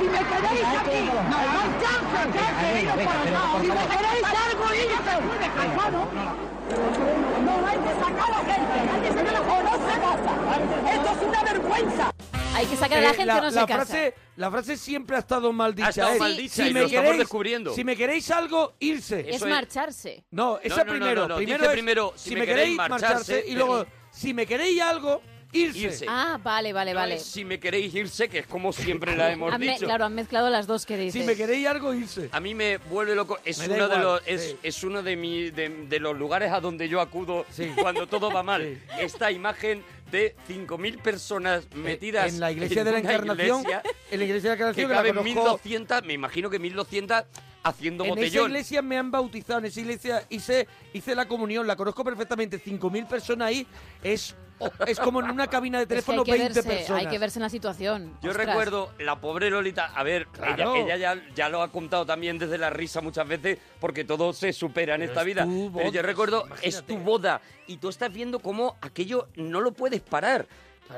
[0.00, 1.10] Si, me queréis aquí.
[3.60, 4.24] Si me queréis
[5.84, 6.08] algo.
[7.44, 9.40] No hay que sacar a la gente, hay que sacar a la
[10.00, 10.32] casa.
[10.92, 12.19] Esto es una vergüenza.
[12.60, 13.74] Hay que sacar a la Eh, gente la, no la se casa.
[13.74, 15.88] frase, la frase siempre ha estado mal dicha.
[15.88, 17.74] estado es, mal dicha si y me lo estamos queréis, descubriendo.
[17.74, 19.20] Si me queréis algo, irse.
[19.20, 20.24] es Eso es- marcharse.
[20.30, 21.22] No, esa no, no, primero.
[21.22, 24.78] no, no, Primero, dice es, primero, si, me queréis marcharse, y luego, si me queréis
[24.82, 25.22] algo,
[25.52, 25.78] irse.
[25.78, 26.06] Irse.
[26.08, 27.14] Ah, vale, vale, No vale.
[27.16, 29.86] es si me queréis irse, que es como siempre la hemos Han me- dicho.
[29.86, 31.18] claro, han mezclado las dos que dices.
[31.20, 32.28] Si me queréis algo, irse.
[32.30, 33.38] A mí me vuelve loco.
[33.44, 34.56] Es Me uno de los es, sí.
[34.62, 37.46] es uno de, mi, de, de los lugares a donde yo acudo
[37.80, 38.78] cuando todo va mal.
[38.98, 44.24] Esta imagen de 5.000 personas metidas en la iglesia de la Encarnación, iglesia en la
[44.24, 47.24] iglesia de la Encarnación, que la caben conozco- 1.200, me imagino que 1.200
[47.62, 48.50] haciendo En esa botellón.
[48.50, 53.06] iglesia me han bautizado, en esa iglesia hice, hice la comunión, la conozco perfectamente, 5.000
[53.06, 53.66] personas ahí,
[54.02, 54.34] es,
[54.86, 57.00] es como en una cabina de Es que teléfono hay que 20 verse, personas.
[57.02, 58.18] hay que verse en la situación.
[58.22, 58.46] Yo Ostras.
[58.46, 60.74] recuerdo la pobre Lolita, a ver, Claro.
[60.76, 64.32] ella, ella ya, ya lo ha contado también desde la risa muchas veces, porque todo
[64.32, 65.44] se supera en Pero esta es vida.
[65.44, 66.68] tu Pero yo boda, recuerdo, imagínate.
[66.68, 70.46] es tu boda, y tú estás viendo cómo aquello no lo puedes parar.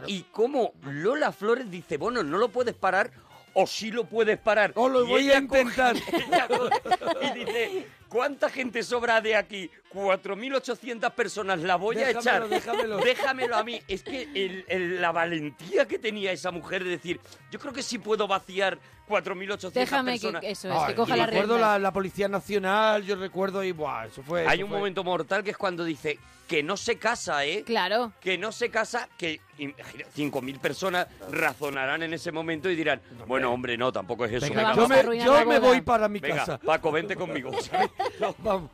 [0.07, 3.11] Y cómo Lola Flores dice, bueno, no lo puedes parar,
[3.53, 4.73] o sí lo puedes parar.
[4.75, 5.95] O lo Y voy a intentar.
[6.49, 9.71] coge y dice, ¿Cuánta gente sobra de aquí?
[9.95, 11.61] 4.800 personas.
[11.61, 12.47] La voy a echar.
[12.47, 12.99] déjamelo.
[12.99, 13.81] Déjamelo a mí.
[13.89, 17.19] Es que el- el- la valentía que tenía esa mujer de decir,
[17.51, 18.79] yo creo que sí puedo vaciar
[19.09, 20.45] 4.800 Déjame que personas.
[20.45, 24.23] eso es, que coja la recuerdo la, la Policía Nacional, yo recuerdo y buah, eso
[24.23, 24.47] fue...
[24.47, 26.19] Hay eso un fue- momento mortal que es cuando dice
[26.49, 27.63] que no se casa, ¿eh?
[27.65, 28.13] Claro.
[28.21, 33.51] Que no se casa, que imagina, 5.000 personas razonarán en ese momento y dirán, bueno,
[33.53, 34.47] hombre, no, tampoco es eso.
[34.47, 36.59] Venga, venga, yo me, yo voy para mi Venga, casa.
[36.59, 37.51] Paco, vente conmigo.
[38.39, 38.71] Vamos.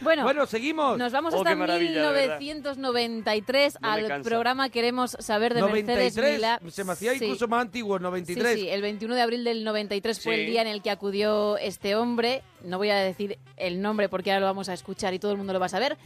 [0.00, 0.98] Bueno, Bueno, seguimos.
[0.98, 2.38] Nos vamos Oh, hasta qué maravilla, de verdad.
[2.40, 6.60] 1993 No me al programa Queremos saber de Mercedes 93, Milá.
[6.70, 7.24] se me hacía Sí.
[7.24, 8.54] incluso más antiguo, 93.
[8.54, 10.40] Sí, sí, el 21 de abril del 93 fue Sí.
[10.42, 12.42] el día en el que acudió este hombre.
[12.64, 15.38] No voy a decir el nombre porque ahora lo vamos a escuchar y todo el
[15.38, 15.96] mundo lo va a saber.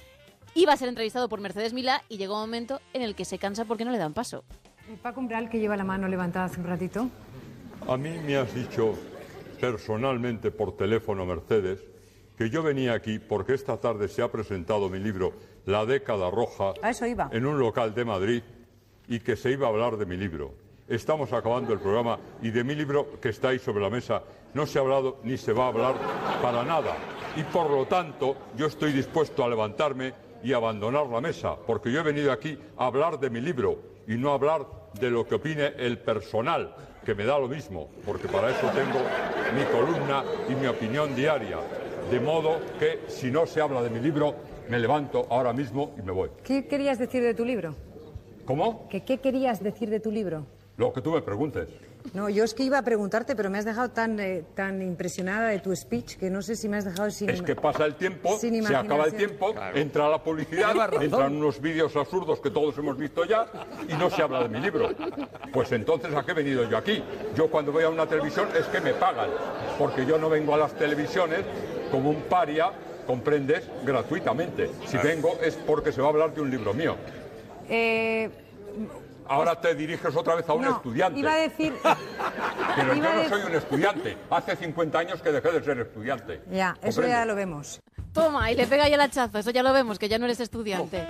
[0.54, 3.38] Iba a ser entrevistado por Mercedes Milá y llegó un momento en el que se
[3.38, 4.44] cansa porque no le dan paso.
[5.02, 7.08] Paco Umbral, que lleva la mano levantada hace un ratito.
[7.88, 8.94] A mí me has dicho
[9.60, 11.80] personalmente por teléfono, Mercedes,
[12.42, 15.32] que yo venía aquí porque esta tarde se ha presentado mi libro
[15.64, 17.30] La década roja A eso iba.
[17.32, 18.42] en un local de Madrid
[19.06, 20.52] y que se iba a hablar de mi libro.
[20.88, 24.24] Estamos acabando el programa y de mi libro que está ahí sobre la mesa
[24.54, 25.94] no se ha hablado ni se va a hablar
[26.42, 26.96] para nada.
[27.36, 30.12] Y por lo tanto yo estoy dispuesto a levantarme
[30.42, 33.78] y abandonar la mesa, porque yo he venido aquí a hablar de mi libro
[34.08, 34.66] y no a hablar
[34.98, 36.74] de lo que opine el personal,
[37.04, 38.98] que me da lo mismo, porque para eso tengo
[39.56, 41.58] mi columna y mi opinión diaria.
[42.12, 44.34] De modo que si no se habla de mi libro,
[44.68, 46.28] me levanto ahora mismo y me voy.
[46.44, 47.74] ¿Qué querías decir de tu libro?
[48.44, 48.86] ¿Cómo?
[48.90, 50.44] ¿Que ¿Qué querías decir de tu libro?
[50.76, 51.70] Lo que tú me preguntes.
[52.12, 55.48] No, yo es que iba a preguntarte, pero me has dejado tan, eh, tan impresionada
[55.48, 57.30] de tu speech que no sé si me has dejado sin...
[57.30, 61.62] Es que pasa el tiempo, Sin se acaba el tiempo, entra la publicidad, entran unos
[61.62, 63.46] vídeos absurdos que todos hemos visto ya
[63.88, 64.90] y no se habla de mi libro.
[65.50, 67.02] Pues entonces, ¿a qué he venido yo aquí?
[67.34, 69.30] Yo cuando voy a una televisión es que me pagan,
[69.78, 71.44] porque yo no vengo a las televisiones
[71.92, 72.72] como un paria,
[73.06, 74.70] comprendes, gratuitamente.
[74.86, 76.96] Si vengo es porque se va a hablar de un libro mío.
[77.68, 78.28] Eh,
[79.28, 81.20] Ahora te diriges otra vez a un no, estudiante.
[81.20, 81.72] iba a decir...
[82.76, 84.16] Pero iba yo no soy un estudiante.
[84.30, 86.40] Hace 50 años que dejé de ser estudiante.
[86.50, 87.80] Ya, eso ya lo vemos.
[88.12, 89.38] Toma, y le pega ya el hachazo.
[89.38, 91.06] Eso ya lo vemos, que ya no eres estudiante.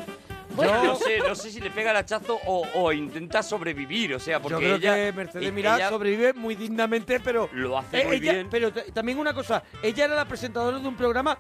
[0.57, 4.21] Bueno, no sé, no sé si le pega el hachazo o, o intenta sobrevivir, o
[4.21, 7.49] sea, porque Yo creo ella, que Mercedes Milá ella sobrevive muy dignamente, pero...
[7.53, 8.49] lo hace Eh, muy ella- bien.
[8.51, 11.39] Pero también una cosa, ella era la presentadora de un programa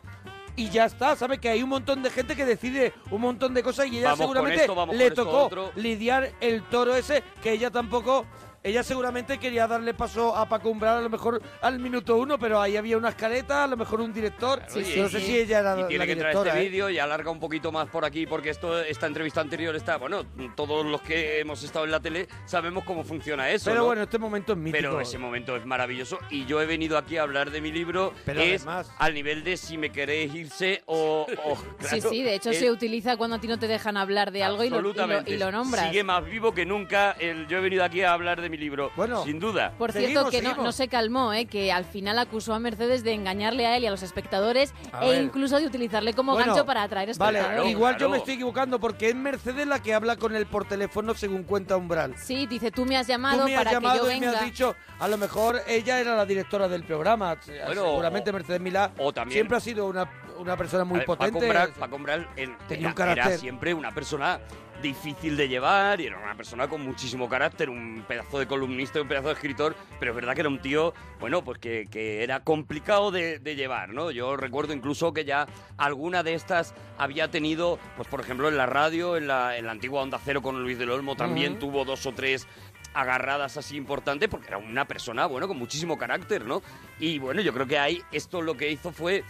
[0.56, 1.38] y ya está, ¿sabe?
[1.38, 4.18] Que hay un montón de gente que decide un montón de cosas y ella Vamos
[4.20, 8.26] seguramente esto, le tocó lidiar el toro ese que ella tampoco...
[8.64, 12.60] Ella seguramente quería darle paso a Paco Umbral a lo mejor al minuto uno, pero
[12.60, 14.62] ahí había unas caretas, a lo mejor un director.
[14.76, 16.52] Oye, no sé y- si ella era y la tiene que entrar directora.
[16.52, 16.68] este ¿eh?
[16.70, 20.24] vídeo y alarga un poquito más por aquí porque esto esta entrevista anterior está bueno
[20.54, 23.86] todos los que hemos estado en la tele sabemos cómo funciona eso Pero ¿no?
[23.86, 24.76] bueno, este momento es mítico.
[24.80, 28.12] pero ese momento es maravilloso y yo he venido aquí a hablar de mi libro
[28.24, 31.66] Pero es además- al nivel de si me queréis irse o, o- Sí,
[31.98, 34.44] claro, sí, de hecho es- se utiliza cuando a ti no te dejan hablar de
[34.44, 35.86] algo y lo, y lo- absolutamente y lo nombras.
[35.88, 38.92] sigue más vivo que nunca el, yo he venido aquí a hablar de mi libro
[38.96, 41.46] Bueno, sin duda Por cierto, que no, no se calmó, ¿eh?
[41.46, 45.04] que al final acusó a Mercedes de engañarle a él y a los espectadores A
[45.06, 45.22] e ver.
[45.22, 47.72] incluso de utilizarle como Bueno, gancho para atraer Vale, espectadores.
[47.72, 51.14] igual yo me estoy equivocando porque es Mercedes la que habla con él por teléfono
[51.14, 52.14] según cuenta Umbral.
[52.18, 54.26] Sí, dice, tú me has llamado Tú me has para llamado que yo y me
[54.26, 54.38] venga.
[54.40, 57.38] has dicho, a lo mejor ella era la directora del programa.
[57.66, 60.08] Bueno, Seguramente o- Mercedes Milá o también- siempre ha sido una,
[60.38, 61.32] una persona muy ver, potente.
[61.32, 63.38] Paco Umbral, Paco Umbral, él Tenía era, un era carácter.
[63.40, 64.40] siempre una persona
[64.82, 69.08] difícil de llevar y era una persona con muchísimo carácter, un pedazo de columnista, un
[69.08, 72.40] pedazo de escritor, pero es verdad que era un tío, bueno, pues que, que era
[72.40, 74.10] complicado de, de llevar, ¿no?
[74.10, 75.46] Yo recuerdo incluso que ya
[75.78, 79.72] alguna de estas había tenido, pues por ejemplo en la radio, en la, en la
[79.72, 82.46] antigua Onda Cero con Luis del Olmo también tuvo dos o tres
[82.94, 86.62] agarradas así importantes porque era una persona, bueno, con muchísimo carácter, ¿no?
[86.98, 89.24] Y bueno, yo creo que ahí esto lo que hizo fue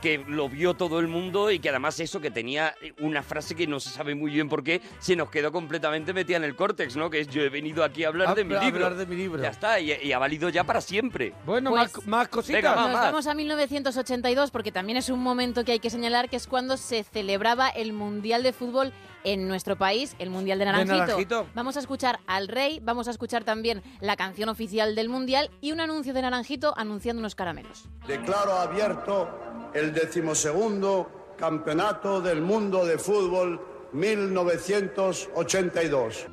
[0.00, 3.66] que lo vio todo el mundo y que además eso que tenía una frase que
[3.66, 6.96] no se sabe muy bien por qué se nos quedó completamente metida en el córtex,
[6.96, 7.10] ¿no?
[7.10, 8.84] Que es yo he venido aquí a hablar A- de mi a libro.
[8.86, 9.42] hablar de mi libro.
[9.42, 11.32] Ya está, y, y ha valido ya para siempre.
[11.44, 12.62] Bueno, Pues- más, más cositas.
[12.62, 13.02] Venga, Nos más.
[13.02, 16.76] vamos a 1982 porque también es un momento que hay que señalar que es cuando
[16.76, 18.92] se celebraba el Mundial de Fútbol
[19.26, 20.96] en nuestro país, el Mundial de Naranjito.
[20.96, 21.46] Naranjito.
[21.54, 25.72] Vamos a escuchar al rey, vamos a escuchar también la canción oficial del Mundial y
[25.72, 27.88] un anuncio de Naranjito anunciando unos caramelos.
[28.06, 29.28] Declaro abierto
[29.74, 33.60] el decimosegundo Campeonato del Mundo de Fútbol
[33.92, 36.26] 1982.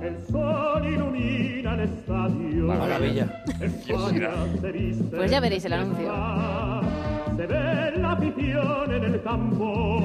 [0.00, 2.66] El sol ilumina el estadio.
[2.66, 3.42] Maravilla.
[5.10, 6.12] Pues ya veréis el anuncio.
[7.36, 10.00] Se ve la afición en el campo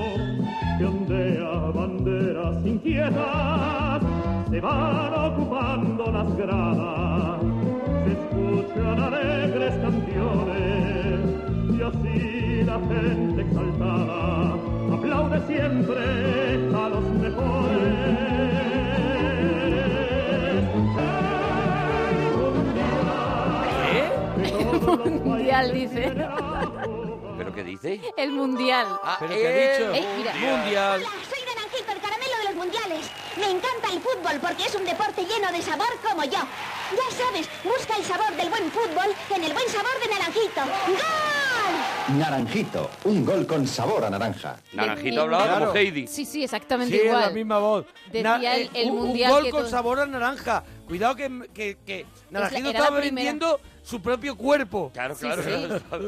[0.81, 4.01] que ondea banderas inquietas.
[4.49, 7.41] Se van ocupando las gradas.
[8.03, 11.19] Se escuchan alegres canciones.
[11.77, 14.55] Y así la gente exaltada
[14.91, 16.01] aplaude siempre
[16.75, 17.91] a los mejores.
[25.25, 26.11] Mundial, dice.
[27.51, 28.01] ¿Pero qué dice?
[28.17, 28.87] El mundial.
[29.03, 29.93] Ah, ¿Pero qué ha dicho?
[29.93, 30.33] Eh, mira.
[30.33, 31.01] Mundial.
[31.01, 33.11] Soy Naranjito, el caramelo de los mundiales.
[33.37, 36.31] Me encanta el fútbol porque es un deporte lleno de sabor como yo.
[36.31, 40.61] Ya sabes, busca el sabor del buen fútbol en el buen sabor de Naranjito.
[40.87, 42.17] ¡Gol!
[42.17, 44.57] Naranjito, un gol con sabor a naranja.
[44.73, 45.65] Naranjito hablaba Claro.
[45.67, 46.07] como Heidi.
[46.07, 47.21] Sí, sí, exactamente Sí, igual.
[47.21, 47.85] es la misma voz.
[48.11, 50.63] Decía el- el un- mundial Un gol que con todo- sabor a naranja.
[50.91, 53.15] Cuidado que, que, que Naranjito estaba primera.
[53.15, 54.91] vendiendo su propio cuerpo.
[54.93, 55.67] Claro, Sí, sí.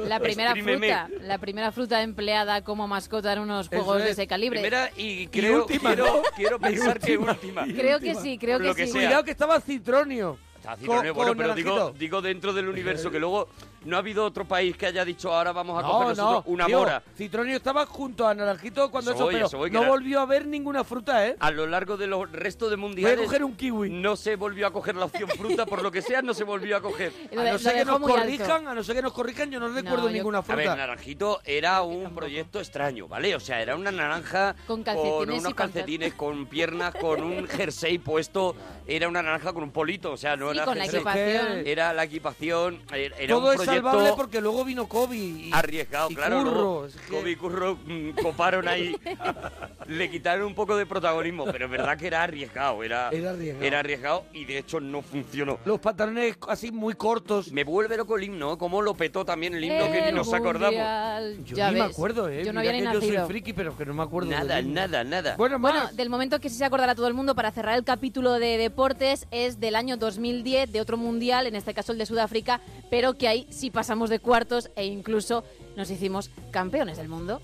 [0.09, 0.87] La primera Exprímeme.
[0.93, 4.11] fruta, la primera fruta empleada como mascota en unos juegos de es.
[4.11, 4.59] ese calibre.
[4.59, 6.21] Primera y creo, última, quiero, ¿no?
[6.35, 7.31] quiero Y pensar que última.
[7.61, 7.63] última.
[7.81, 8.91] Creo que sí, creo Por que sí.
[8.91, 9.01] sea.
[9.03, 10.37] Cuidado que estaba Citronio.
[10.57, 13.47] Está Con- es bueno, con pero digo, digo dentro del universo, que luego
[13.85, 16.51] no ha habido otro país que haya dicho ahora vamos a coger No, nosotros no,
[16.53, 17.03] una tío, mora.
[17.17, 19.89] Citronio estaba junto a Naranjito cuando Eso eso, voy, pero eso voy, que no era-
[19.91, 21.35] volvió a ver ninguna fruta, ¿eh?
[21.39, 23.89] A lo largo de los restos de mundiales Voy a coger un kiwi.
[23.89, 26.77] no se volvió a coger la opción fruta, por lo que sea, no se volvió
[26.77, 27.11] a coger.
[27.37, 28.07] A no ser que nos alto.
[28.07, 30.75] corrijan, a no ser que nos corrijan, yo no recuerdo yo- ninguna A ver, fruta.
[30.75, 33.35] Naranjito era un proyecto extraño, ¿vale?
[33.35, 37.47] O sea, era una naranja Con calcetines y unos con calcetines, con piernas, con un
[37.47, 38.55] jersey puesto.
[38.87, 40.99] Era una naranja con un polito, o sea, no Sí, era con la jersey.
[40.99, 41.63] equipación.
[41.67, 45.17] Era la equipación, era era Todo un proyecto salvable porque luego vino Kobe.
[45.17, 46.43] Y, arriesgado, y claro.
[46.43, 48.95] Curro, es que- Kobe y Curro mm, coparon ahí,
[49.87, 53.63] le quitaron un poco de protagonismo, pero es verdad que era arriesgado, era, Era arriesgado.
[53.65, 55.59] era arriesgado y de hecho no funcionó.
[55.65, 57.51] Los pantalones así muy cortos.
[57.51, 60.33] Me vuelve loco el himno, como lo petó también el himno que ni El nos
[60.33, 60.73] acordamos.
[60.73, 61.37] mundial.
[61.45, 62.43] Yo Ya ni me ves, acuerdo, ¿eh?
[62.45, 64.55] Yo no Mira había ni que yo soy friki, pero que no me acuerdo Nada,
[64.55, 65.35] del nada, nada.
[65.37, 65.73] Bueno, más.
[65.73, 68.57] Bueno, del momento que sí se acordará todo el mundo para cerrar el capítulo de
[68.57, 73.13] deportes es del año 2010, de otro mundial, en este caso el de Sudáfrica, pero
[73.17, 75.43] que ahí sí pasamos de cuartos e incluso
[75.75, 77.41] nos hicimos campeones del mundo.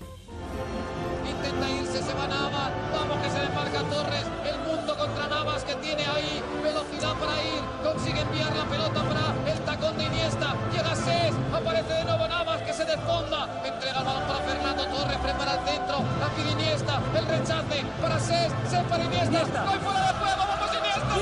[1.28, 2.72] Intenta irse, se va Navas.
[2.92, 4.26] Vamos que se desmarca Torres.
[4.44, 7.62] El mundo contra Navas que tiene ahí velocidad para ir.
[7.82, 10.54] Consigue enviar la pelota para el tacón de Iniesta.
[10.72, 11.34] Llega Ses.
[11.54, 13.48] Aparece de nuevo Navas que se desfonda.
[13.64, 15.18] Entrega el balón para Fernando Torres.
[15.18, 15.96] Prepara el centro.
[16.20, 17.00] La pide Iniesta.
[17.16, 18.52] El rechace para Ses.
[18.68, 19.64] Ses para Iniesta.
[19.64, 20.42] Gol fuera de juego.
[20.48, 21.14] Vamos Iniesta.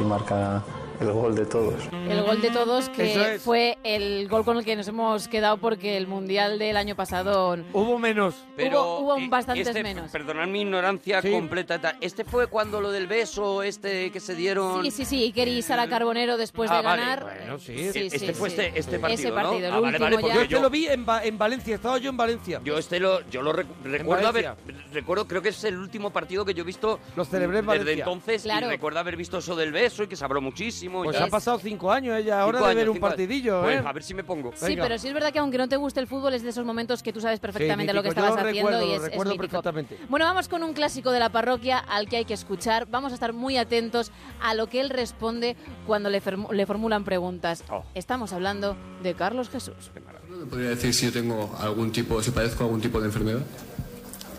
[0.00, 0.62] y marca
[1.00, 1.74] el gol de todos.
[1.92, 3.42] El gol de todos que es.
[3.42, 7.56] fue el gol con el que nos hemos quedado porque el mundial del año pasado
[7.72, 8.34] Hubo menos.
[8.56, 10.10] Pero hubo, hubo eh, bastantes este, menos.
[10.10, 11.30] Perdonad mi ignorancia Sí.
[11.30, 11.76] completa.
[11.76, 11.96] y tal.
[12.00, 14.82] Este fue cuando lo del beso, este que se dieron.
[14.84, 17.00] Sí, sí, sí, Iker y Sara Carbonero después Ah, de vale.
[17.02, 17.22] ganar.
[17.38, 17.76] Bueno, sí.
[17.92, 18.56] Sí, este sí, fue sí.
[18.60, 19.78] este, este partido, Ese partido, ¿no?
[19.78, 22.60] el Ah, vale, vale, Yo este lo vi en, en Valencia, estaba yo en Valencia.
[22.64, 24.54] Yo este lo, yo lo rec- recuerdo haber,
[24.92, 27.78] recuerdo, creo que es el último partido que yo he visto Los celebré en desde
[27.78, 28.04] Valencia.
[28.04, 28.66] entonces Claro.
[28.66, 30.89] y recuerdo haber visto eso del beso y que se habló muchísimo.
[31.00, 31.24] Y Pues tal.
[31.24, 32.24] han pasado cinco años, ¿eh?
[32.24, 33.82] Ya hora Cinco de ver un partidillo, Pues ¿eh?
[33.86, 34.50] a ver si me pongo.
[34.56, 34.82] Sí, Venga.
[34.82, 37.02] pero sí es verdad que aunque no te guste el fútbol es de esos momentos
[37.02, 39.32] que tú sabes perfectamente Sí, lo que estabas yo haciendo recuerdo, y es, es recuerdo
[39.32, 39.48] mítico.
[39.62, 39.98] perfectamente.
[40.08, 42.86] Bueno, vamos con un clásico de la parroquia al que hay que escuchar.
[42.90, 44.10] Vamos a estar muy atentos
[44.42, 45.56] a lo que él responde
[45.86, 46.20] cuando le,
[46.52, 47.64] le formulan preguntas.
[47.70, 47.84] Oh.
[47.94, 49.90] Estamos hablando de Carlos Jesús.
[50.28, 53.40] ¿Me podría decir si yo tengo algún tipo, si padezco algún tipo de enfermedad?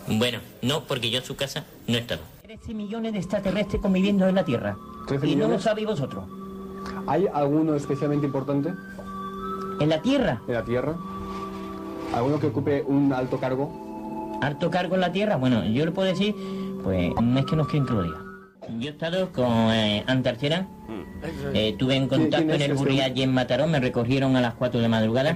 [0.08, 2.22] Bueno, no, porque yo en su casa no estaba.
[2.44, 4.76] 13 millones de extraterrestres conviviendo en la Tierra.
[5.08, 5.64] 13 y no lo millones.
[5.64, 6.26] sabéis vosotros.
[7.08, 8.74] ¿Hay alguno especialmente importante
[9.80, 10.42] ¿En la Tierra?
[10.48, 10.96] en la Tierra?
[12.16, 14.40] ¿Alguno que ocupe un alto cargo?
[14.42, 15.36] ¿Alto cargo en la Tierra?
[15.38, 16.36] Bueno, yo le puedo decir,
[16.84, 17.66] pues no es que lo
[18.04, 18.18] diga.
[18.80, 20.68] Yo he estado con eh, Antarcera,
[21.54, 22.74] eh, tuve en ¿Quién- contacto en es el ese?
[22.80, 25.36] Burri allí en Mataró, me recogieron a las 4 de madrugada,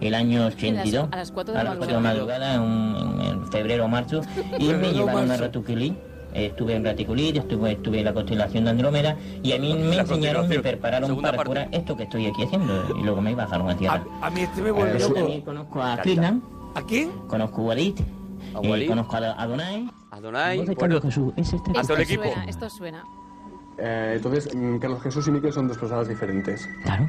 [0.00, 3.20] el año 82, a las cuatro de a la las 4 de madrugada, en, un-
[3.20, 4.20] en febrero o marzo,
[4.58, 5.36] y me llevaron a.
[5.36, 5.96] Ratuquilí.
[6.34, 9.96] Eh, Estuve en Raticulí, estuve, estuve en la constelación de Andrómeda y a mí me
[9.98, 13.76] enseñaron, me prepararon para curar esto que estoy aquí haciendo y luego me bajaron a
[13.76, 14.04] tierra.
[14.20, 15.14] A, a mí este me vuelve Eh, loco.
[15.14, 16.42] También conozco a Kirlan,
[16.74, 17.10] ¿A quién?
[17.26, 17.98] conozco a Walid,
[18.54, 19.90] A eh, conozco a Adonai.
[20.12, 21.70] Adonai, bueno, Carlos Jesús, es este.
[21.70, 22.22] a todo el Esto equipo.
[22.24, 23.04] suena, esto suena.
[23.78, 26.68] Eh, entonces, mm, Carlos Jesús y Miquel son dos personas diferentes.
[26.84, 27.08] Claro.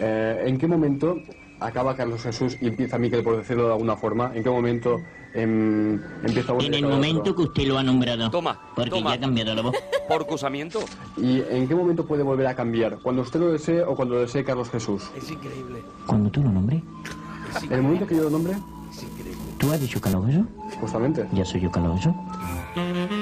[0.00, 1.16] Eh, ¿En qué momento
[1.60, 4.32] acaba Carlos Jesús y empieza Miquel, por decirlo de alguna forma?
[4.34, 5.00] ¿En qué momento
[5.34, 8.30] em, empieza En el momento que usted lo ha nombrado.
[8.30, 9.10] Toma, Porque toma.
[9.10, 9.74] ya ha cambiado la voz.
[10.08, 10.80] Por acusamiento.
[11.16, 12.98] ¿Y en qué momento puede volver a cambiar?
[13.00, 15.10] ¿Cuando usted lo desee o cuando lo desee Carlos Jesús?
[15.16, 15.82] Es increíble.
[16.06, 16.82] Cuando tú lo nombres,
[17.62, 18.54] ¿En el momento que yo lo nombre?
[19.58, 20.46] Tú has dicho Jesús,
[20.80, 21.26] Justamente.
[21.32, 22.12] ya soy yo Jesús.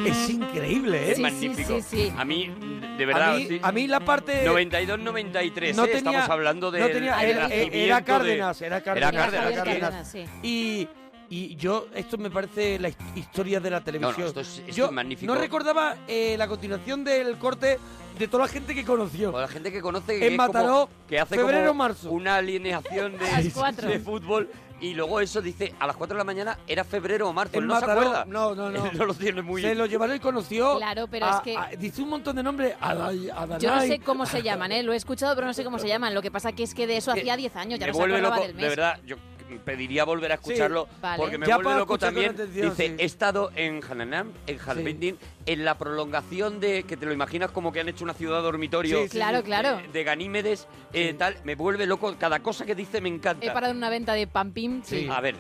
[0.07, 1.11] Es increíble, ¿eh?
[1.13, 1.69] Es Sí, magnífico.
[1.81, 2.13] sí, sí, sí.
[2.17, 2.53] A mí,
[2.99, 3.61] de verdad, a, mí, sí.
[3.63, 4.47] a mí la parte...
[4.49, 5.89] 92-93, no ¿eh?
[5.89, 9.13] tenía- estamos hablando de no tenía- era, era Cárdenas, era Cárdenas.
[9.15, 9.65] Era Cárdenas, sí.
[9.81, 10.25] Cárdenas, sí.
[10.43, 10.89] Y,
[11.29, 14.27] y yo, esto me parece la his- historia de la televisión.
[14.27, 15.33] esto es- esto yo es magnífico.
[15.35, 17.79] no recordaba eh, la continuación del corte
[18.19, 19.33] de toda la gente que conoció.
[19.33, 22.11] Con la gente que conoce En que, es como- Mataró, que hace febrero, como marzo.
[22.13, 23.27] una alineación de,
[23.89, 24.49] de fútbol
[24.81, 27.67] y luego eso dice a las 4 de la mañana era febrero o marzo, él
[27.67, 28.25] no Mataró, se acuerda.
[28.27, 28.87] no, no, no.
[28.87, 30.77] Él no lo tiene muy Se lo llevaron y conoció.
[30.77, 32.75] Claro, pero a- es que- a- dice un montón de nombres.
[32.81, 33.61] Adai- Adonai.
[33.61, 34.83] Yo no sé cómo se llaman, ¿eh?
[34.83, 36.15] Lo he escuchado, pero no sé cómo se llaman.
[36.15, 38.01] Lo que pasa que es que de eso hacía 10 años, ya me no se
[38.01, 38.71] vuelve acordaba loco, del de mes.
[38.77, 39.17] verdad, yo
[39.65, 41.19] pediría volver a escucharlo Vale.
[41.23, 42.43] porque me Ya vuelve para loco escuchar con también.
[42.49, 42.95] atención, Dice, sí.
[42.99, 45.17] he estado en Hananam, en Halbindin,
[45.47, 48.99] en la prolongación de, que te lo imaginas como que han hecho una ciudad dormitorio.
[49.03, 49.45] Sí, sí, Claro, sí.
[49.45, 49.77] claro.
[49.77, 53.45] De, de Ganímedes, eh, tal, me vuelve loco, cada cosa que dice me encanta.
[53.47, 55.09] He parado en una venta de pampim, sí.
[55.11, 55.35] A ver,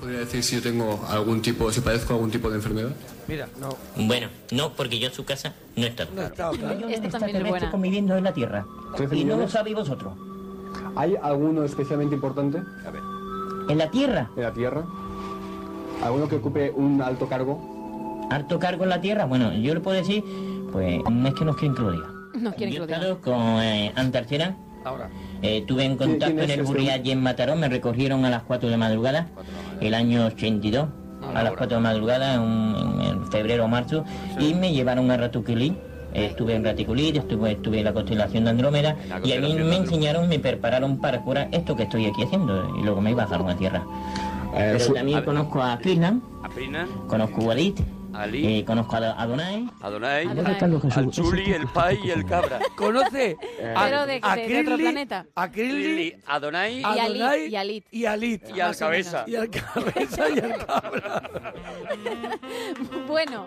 [0.00, 2.90] ¿Podría decir si yo tengo algún tipo, si padezco algún tipo de enfermedad?
[3.28, 3.76] Mira, no.
[3.96, 6.10] Bueno, no, porque yo en su casa no he estado.
[6.14, 7.70] Yo Esta en también es extraterrestre buena.
[7.70, 8.64] conviviendo en la Tierra.
[8.96, 9.52] ¿Trece Y no lo millones?
[9.52, 10.14] sabéis vosotros.
[10.96, 12.58] ¿Hay alguno especialmente importante?
[12.86, 13.02] A ver.
[13.68, 14.30] ¿En la Tierra?
[14.36, 14.84] ¿En la Tierra?
[16.02, 18.26] ¿Alguno que ocupe un alto cargo?
[18.30, 19.24] ¿Alto cargo en la Tierra?
[19.24, 20.22] Bueno, yo le puedo decir,
[20.72, 22.06] pues es que no quieren que lo diga.
[22.34, 22.98] No quieren que Yo lo diga.
[22.98, 24.56] estado con eh, Antarcera.
[24.84, 25.10] Ahora.
[25.42, 26.94] Eh, tuve en ¿Quién- contacto en el este Burri hombre?
[26.94, 29.28] allí en Mataró, me recogieron a las 4 de madrugada,
[29.80, 30.88] el año 82,
[31.34, 34.04] a las 4 de madrugada, en febrero o marzo,
[34.38, 35.76] y me llevaron a Ratuquilí.
[36.18, 39.54] Eh, Estuve en Raticulí, estuve, estuve en la constelación de Andrómeda la y a mí
[39.54, 43.48] me enseñaron, me prepararon para curar esto que estoy aquí haciendo y luego me bajaron
[43.50, 43.82] a tierra.
[44.54, 46.22] Eh, Pero su- también a conozco a Aprinan,
[47.06, 47.74] conozco a Walid,
[48.18, 49.68] Ali, eh, conozco a Adonai.
[49.80, 50.58] Adonai, Adonai.
[50.58, 52.58] Carlos Jesús, al Chuli, el Pai y el Cabra.
[52.76, 53.36] ¿Conoce?
[53.58, 55.26] Pero de- de- de otro planeta.
[55.34, 57.86] A Krillin, Lili, Adonai Y a Alit, Adonai y Alit.
[57.90, 58.42] y Alit.
[58.54, 59.24] y al Cabeza.
[59.26, 61.22] Y al cabeza y al cabra.
[63.06, 63.46] Bueno,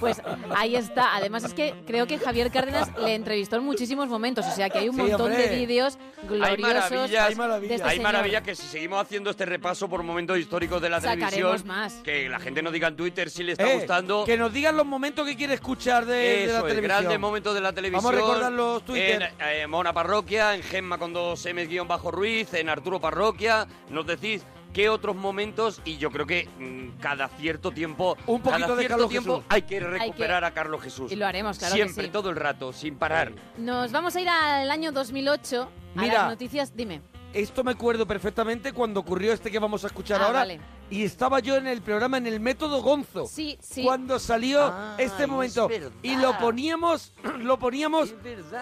[0.00, 0.20] pues
[0.56, 1.14] ahí está.
[1.16, 4.78] Además es que creo que Javier Cárdenas le entrevistó en muchísimos momentos, o sea que
[4.78, 5.48] hay un Sí, montón hombre.
[5.48, 7.76] de vídeos Hay gloriosos maravillas, Hay maravillas.
[7.80, 11.30] este hay maravillas que si seguimos haciendo este repaso por momentos históricos de la Sacaremos
[11.30, 11.94] televisión, más.
[11.96, 14.03] que la gente nos diga en Twitter si le está Eh, gustando.
[14.24, 16.14] Que nos digan los momentos que quiere escuchar de,
[16.46, 16.82] de la televisión.
[16.84, 18.04] grandes momentos de la televisión.
[18.04, 19.32] Vamos a recordar los Twitter.
[19.38, 23.66] En eh, Mona Parroquia, en Gemma con dos M guion bajo Ruiz, en Arturo Parroquia.
[23.90, 28.60] Nos decís qué otros momentos y yo creo que mm, cada cierto tiempo, Un poquito
[28.62, 29.46] cada de cierto Carlos tiempo Jesús.
[29.48, 31.12] hay que recuperar a Carlos Jesús.
[31.12, 32.10] Y lo haremos, claro que Siempre, sí.
[32.10, 33.32] todo el rato, sin parar.
[33.56, 36.14] Nos vamos a ir al año 2008 a Mira.
[36.14, 36.74] las noticias.
[36.76, 37.02] Dime.
[37.34, 40.38] Esto me acuerdo perfectamente cuando ocurrió este que vamos a escuchar Ah, ahora.
[40.40, 40.60] vale.
[40.88, 43.26] Y estaba yo en el programa en el método Gonzo.
[43.26, 43.82] Sí, sí.
[43.82, 45.66] Cuando salió Ay, este es momento.
[45.68, 45.90] verdad.
[46.02, 48.14] Y lo poníamos, lo poníamos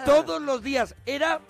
[0.06, 0.94] todos los días.
[1.04, 1.40] Era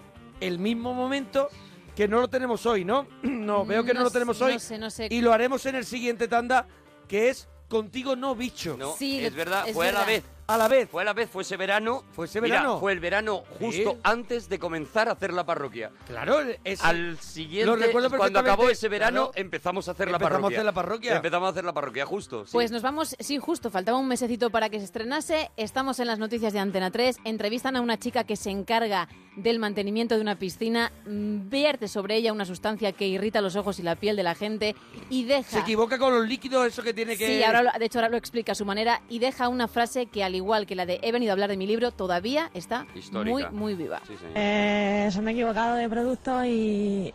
[0.41, 1.49] el mismo momento
[1.95, 3.07] que no lo tenemos hoy, ¿no?
[3.23, 4.53] No, veo que no, No lo tenemos sé, hoy.
[4.55, 5.07] no sé, no sé.
[5.11, 6.67] Y lo haremos en el siguiente tanda,
[7.07, 8.77] que es Contigo no bicho.
[8.79, 10.13] No, Sí, es verdad, es fue a la verdad.
[10.15, 10.25] vez.
[10.49, 10.89] A la vez.
[10.91, 12.03] Fue a la vez, fue ese verano.
[12.13, 12.81] Fue ese Mira, verano.
[12.81, 13.99] fue el verano justo Sí.
[14.03, 15.91] antes de comenzar a hacer la parroquia.
[16.07, 19.33] Claro, ese- Al siguiente, Lo recuerdo cuando acabó perfectamente, ese verano, claro.
[19.37, 20.57] empezamos a hacer la Empezamos a parroquia.
[20.59, 21.17] hacer la parroquia.
[21.17, 22.45] Empezamos a hacer la parroquia, justo.
[22.45, 22.53] sí.
[22.53, 25.51] Pues nos vamos, sí, justo, faltaba un mesecito para que se estrenase.
[25.57, 27.19] Estamos en las noticias de Antena 3.
[27.25, 32.17] Entrevistan a una chica que se encarga del mantenimiento de una piscina, mm, vierte sobre
[32.17, 34.77] ella una sustancia que irrita los ojos y la piel de la gente
[35.09, 35.49] y deja...
[35.51, 37.27] Se equivoca con los líquidos, eso que tiene que...
[37.27, 40.05] Sí, ahora, lo- de hecho ahora lo explica a su manera y deja una frase
[40.05, 42.87] que al igual que la de he venido a hablar de mi libro, todavía está
[42.95, 43.51] Histórica.
[43.51, 44.01] muy, muy viva.
[44.07, 44.15] Sí.
[44.35, 47.13] Eh, se me he equivocado de producto y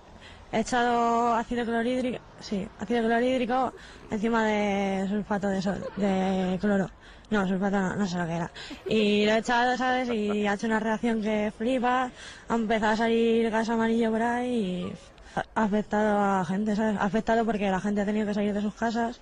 [0.51, 3.73] he echado ácido clorhídrico, sí, ácido clorhídrico
[4.11, 6.89] encima de sulfato de, sol- de cloro.
[7.29, 8.51] No, sulfato no, no sé lo que era.
[8.87, 10.07] Y lo he echado, ¿sabes?
[10.09, 12.09] Y ha hecho una reacción que flipa,
[12.47, 14.93] ha empezado a salir gas amarillo por ahí y
[15.35, 16.97] ha ha afectado a gente, ¿sabes?
[16.97, 19.19] Ha afectado porque la gente ha tenido que salir de sus casas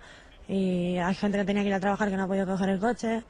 [0.48, 2.80] y hay gente que tenía que ir a trabajar que no ha podido coger el
[2.80, 3.24] coche.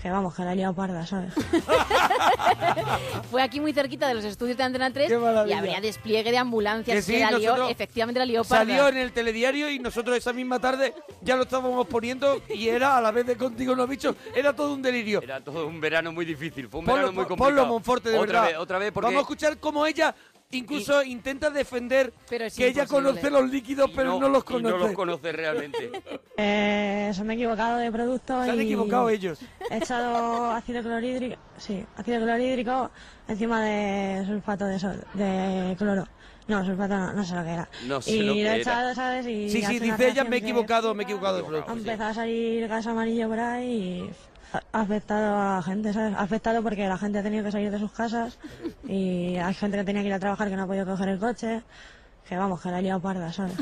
[0.00, 1.32] Que vamos, que la he liado parda, ¿sabes?
[3.32, 6.38] Fue aquí muy cerquita de los estudios de Antena 3 Qué y habría despliegue de
[6.38, 8.64] ambulancias Que que, sí, la lió, efectivamente la lió parda.
[8.64, 12.96] Salió en el telediario y nosotros esa misma tarde ya lo estábamos poniendo y era
[12.96, 15.20] a la vez de Contigo no bicho, era todo un delirio.
[15.20, 16.68] Era todo un verano muy difícil.
[16.68, 17.56] Fue un Ponlo, verano muy complicado.
[17.56, 18.52] ponlo, Monforte, de otra verdad.
[18.52, 19.06] Vez, otra vez, porque...
[19.06, 20.14] Vamos a escuchar cómo ella
[20.52, 24.72] incluso intenta defender Pero que ella conoce los líquidos y pero no, los y conoce.
[24.72, 25.90] no los conoce realmente.
[26.40, 29.40] Eh, se me he equivocado de producto Se han y equivocado ellos.
[29.70, 32.92] He echado ácido clorhídrico, sí, ácido clorhídrico
[33.26, 36.06] encima de sulfato de, sol- de cloro.
[36.46, 37.68] No, sulfato no, no sé lo que era.
[37.88, 38.56] No sé y lo que he era.
[38.56, 39.26] echado, ¿sabes?
[39.26, 41.72] Y Sí, ha sí, dice ella, me he equivocado, me he equivocado de Ha producto.
[41.72, 44.27] empezado a salir gas amarillo por ahí y ha ha
[44.72, 46.14] afectado a la gente, ¿sabes?
[46.14, 48.38] Ha afectado porque la gente ha tenido que salir de sus casas
[48.86, 51.18] y hay gente que tenía que ir a trabajar que no ha podido coger el
[51.18, 51.62] coche.
[52.28, 53.54] Que vamos, que la he liado parda, ¿sabes?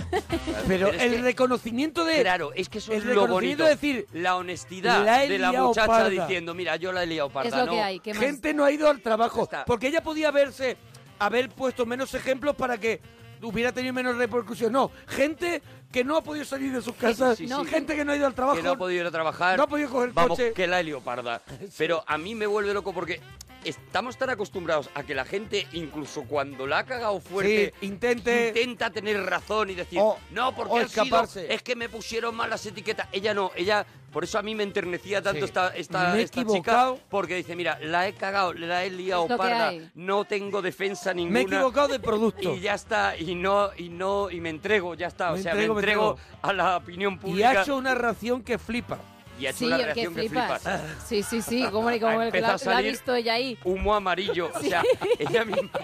[0.67, 2.23] Pero es el que- reconocimiento de...
[2.23, 3.63] Claro, es que eso el es lo bonito.
[3.63, 6.09] de decir, la honestidad "La de la muchacha parda".
[6.09, 7.49] diciendo, mira, yo la he liado parda.
[7.49, 8.01] Es lo no, que hay.
[8.01, 8.21] ¿qué más?
[8.25, 9.45] gente no ha ido al trabajo.
[9.45, 9.65] está.
[9.67, 10.77] Porque ella podía haberse,
[11.21, 13.01] haber puesto menos ejemplos para que
[13.41, 14.73] hubiera tenido menos repercusión.
[14.73, 15.63] No, gente
[15.97, 17.71] que no ha podido salir de sus casas, Sí, sí, sí.
[17.71, 19.57] gente que no ha ido al trabajo, que no ha podido ir a trabajar.
[19.57, 20.53] no ha podido coger Vamos, coche.
[20.53, 21.41] que la helioparda.
[21.79, 23.19] Pero a mí me vuelve loco porque
[23.65, 28.49] estamos tan acostumbrados a que la gente, incluso cuando la ha cagado fuerte, Sí, intente-
[28.49, 31.53] intenta tener razón y decir, O- no, porque o sido- escaparse.
[31.55, 33.09] es que me pusieron mal las etiquetas.
[33.11, 33.87] Ella no, ella,
[34.17, 35.45] por eso a mí me enternecía tanto Sí.
[35.45, 36.95] esta, esta, Me he esta equivocado.
[36.95, 41.13] chica, porque dice, mira, la he cagado, la he liado que parda, no tengo defensa
[41.13, 41.35] ninguna.
[41.35, 42.55] Me he equivocado de producto.
[42.55, 45.33] Y ya está, y no, y no, y me entrego, ya está.
[45.33, 46.39] Me o sea, entrego, me me entrego, entrego.
[46.41, 47.51] a la opinión Y pública.
[47.51, 48.97] ha hecho una reacción que flipa.
[49.39, 50.63] Y ha hecho Sí, una que reacción que flipas.
[50.63, 50.81] flipas.
[51.07, 53.59] Sí, sí, sí, como, como el que la, la ha visto ella ahí.
[53.65, 54.51] Humo amarillo.
[54.55, 54.83] O sea,
[55.19, 55.69] ella misma.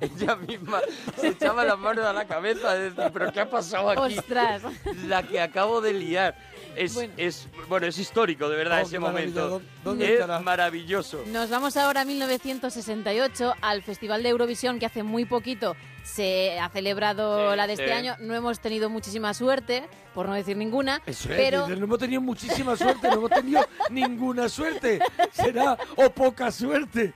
[0.00, 0.80] Ella misma
[1.16, 4.18] se echaba las manos a la cabeza de decir, pero ¿qué ha pasado aquí?
[4.18, 4.62] Ostras.
[5.06, 6.36] La que acabo de liar.
[6.76, 7.12] Es, Bueno.
[7.16, 9.48] es, bueno, es histórico, de verdad, Oh, ese momento.
[9.48, 10.40] ¿Dó- dónde es estará?
[10.40, 11.22] maravilloso.
[11.26, 16.68] Nos vamos ahora a 1968 al Festival de Eurovisión que hace muy poquito se ha
[16.68, 17.92] celebrado Sí, la de este sí.
[17.92, 18.16] año.
[18.20, 22.20] No hemos tenido muchísima suerte, por no decir ninguna, Eso es, pero no hemos tenido
[22.20, 25.00] muchísima suerte, no hemos tenido ninguna suerte.
[25.32, 27.14] Será o poca suerte.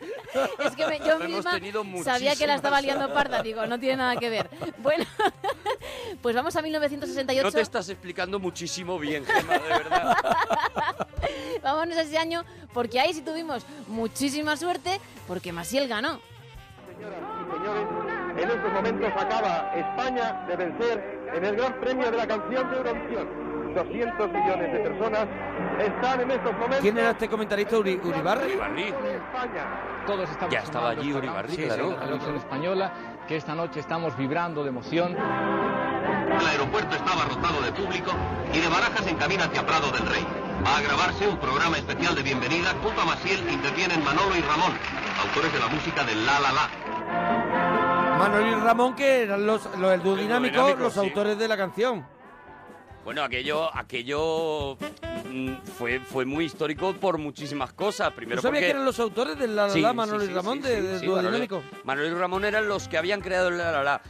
[0.64, 3.96] es que me- yo misma tenido sabía que la estaba liando parda, digo, no tiene
[3.96, 4.48] nada que ver.
[4.78, 5.04] Bueno,
[6.22, 7.44] pues vamos a 1968.
[7.46, 10.16] No te estás explicando muchísimo bien, Gemma, de verdad.
[11.62, 16.20] Vámonos a ese año porque ahí sí tuvimos muchísima suerte porque Masiel ganó.
[18.38, 22.76] En estos momentos acaba España de vencer en el Gran Premio de la Canción de
[22.76, 23.46] Eurovisión.
[23.74, 25.26] 200 millones de personas
[25.78, 26.80] están en estos momentos.
[26.80, 28.52] ¿Quién era este comentarista Uri- Uribarri?
[28.52, 29.64] España.
[30.06, 31.66] Todos estamos Ya estaba allí Uribarri, canción.
[31.68, 31.84] claro.
[31.84, 32.92] Sí, sí, la televisión española,
[33.28, 35.14] que esta noche estamos vibrando de emoción.
[35.16, 38.12] El aeropuerto está abarrotado de público
[38.52, 40.26] y de Barajas en camino hacia Prado del Rey.
[40.64, 42.70] Va a grabarse un programa especial de bienvenida.
[42.82, 44.72] Junto a Maciel intervienen Manolo y Ramón,
[45.26, 47.76] autores de la música del La La La.
[48.18, 50.98] Manuel y Ramón, que eran los, los el dúo dinámico, dinámico, los sí.
[51.01, 52.06] autores de la canción.
[53.05, 54.76] Bueno, aquello, aquello
[55.30, 58.12] mm, fue, fue muy histórico por muchísimas cosas.
[58.12, 58.66] Primero ¿Tú sabías porque...
[58.66, 60.82] que eran los autores de La La Sí, La, sí, Manuel sí, y Ramón, de,
[60.82, 61.62] del dúo Manuel- dinámico?
[61.84, 64.01] Manuel y Ramón eran los que habían creado el La La La.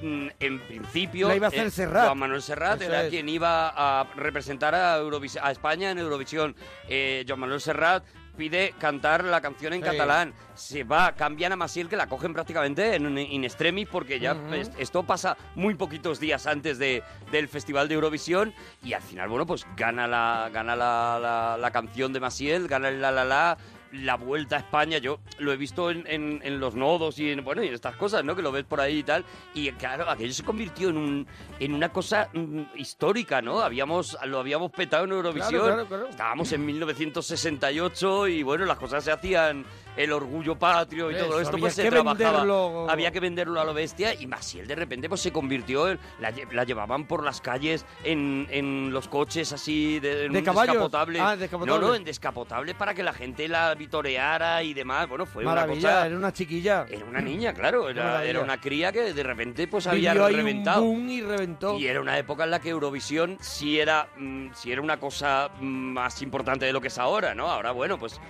[0.00, 2.06] Mm, En principio, La iba a hacer eh, Serrat.
[2.06, 3.10] Joan Manuel Serrat Eso era es.
[3.10, 6.54] quien iba a representar a, Eurovis- a España en Eurovisión.
[6.88, 8.04] Eh, Joan Manuel Serrat
[8.36, 9.86] pide cantar la canción en Sí.
[9.90, 10.34] catalán.
[10.54, 14.54] Se va, cambian a Masiel, que la cogen prácticamente en in extremis, porque ya Ujú.
[14.54, 17.02] es- esto pasa muy poquitos días antes de,
[17.32, 18.54] del Festival de Eurovisión.
[18.82, 22.88] Y al final, bueno, pues gana la, gana la, la- la canción de Masiel, gana
[22.88, 23.58] el La La La.
[24.02, 27.44] La vuelta a España, yo lo he visto en, en- en los nodos y en,
[27.44, 28.34] bueno, y en estas cosas, ¿no?
[28.36, 29.24] Que lo ves por ahí y tal.
[29.54, 31.26] Y claro, aquello se convirtió en, un,
[31.58, 33.60] en una cosa mm, histórica, ¿no?
[33.60, 35.64] Habíamos, lo habíamos petado en Eurovisión.
[35.66, 36.08] claro, claro.
[36.08, 39.64] Estábamos en 1968 y bueno, las cosas se hacían
[39.96, 42.30] el orgullo patrio y Eso, todo esto, había pues se que trabajaba.
[42.40, 42.90] venderlo.
[42.90, 46.32] Había que venderlo a lo bestia y Masiel de repente pues se convirtió en, la,
[46.52, 51.18] la llevaban por las calles en, en los coches así de, en ¿De un descapotable.
[51.20, 51.80] Ah, descapotable.
[51.80, 55.08] No, no, en descapotable para que la gente la vitoreara y demás.
[55.08, 56.86] Bueno, fue Maravilla, una cosa era una chiquilla.
[56.88, 60.82] era una niña, claro, era, una cría que de repente pues había Vivió ahí reventado.
[60.82, 61.78] un boom y reventó.
[61.78, 65.50] Y era una época en la que Eurovisión sí era, mm, sí era una cosa
[65.60, 67.48] mm, más importante de lo que es ahora, ¿no?
[67.48, 68.20] Ahora, bueno, pues...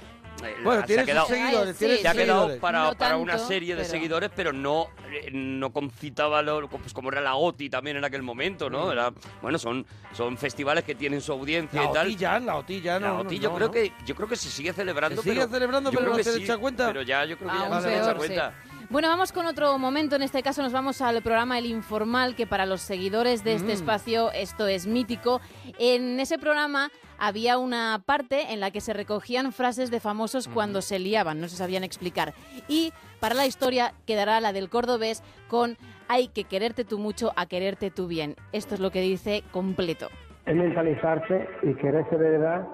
[0.44, 2.60] eh, Bueno, se ha tiene sus quedado, seguidores, tiene se ha sus quedado seguidores.
[2.60, 6.68] para, No para una tanto, serie de pero- seguidores, pero no, eh, no concitaba lo,
[6.68, 8.92] pues como era la OTI también en aquel momento, ¿no?
[8.92, 12.06] Era, bueno, son, son festivales que tienen su audiencia La y tal.
[12.06, 13.06] OTI ya, la OTI ya no.
[13.06, 13.72] La no, OTI yo no, creo no.
[13.72, 15.22] que yo creo que se sigue celebrando.
[15.22, 16.86] Se sigue pero celebrando, yo pero creo no que se sí, echa cuenta.
[16.88, 18.16] Pero ya yo creo que ya Aún no se peor, echa sí.
[18.18, 18.54] cuenta.
[18.88, 20.14] Bueno, vamos con otro momento.
[20.14, 23.68] En este caso nos vamos al programa El Informal, que para los seguidores de este
[23.72, 23.74] Mm.
[23.74, 25.40] espacio esto es mítico.
[25.78, 30.82] En ese programa había una parte en la que se recogían frases de famosos cuando
[30.82, 32.32] se liaban, no se sabían explicar.
[32.68, 35.76] Y para la historia quedará la del cordobés con
[36.08, 38.36] hay que quererte tú mucho a quererte tú bien.
[38.52, 40.08] Esto es lo que dice completo.
[40.46, 42.64] es mentalizarse y quererse de verdad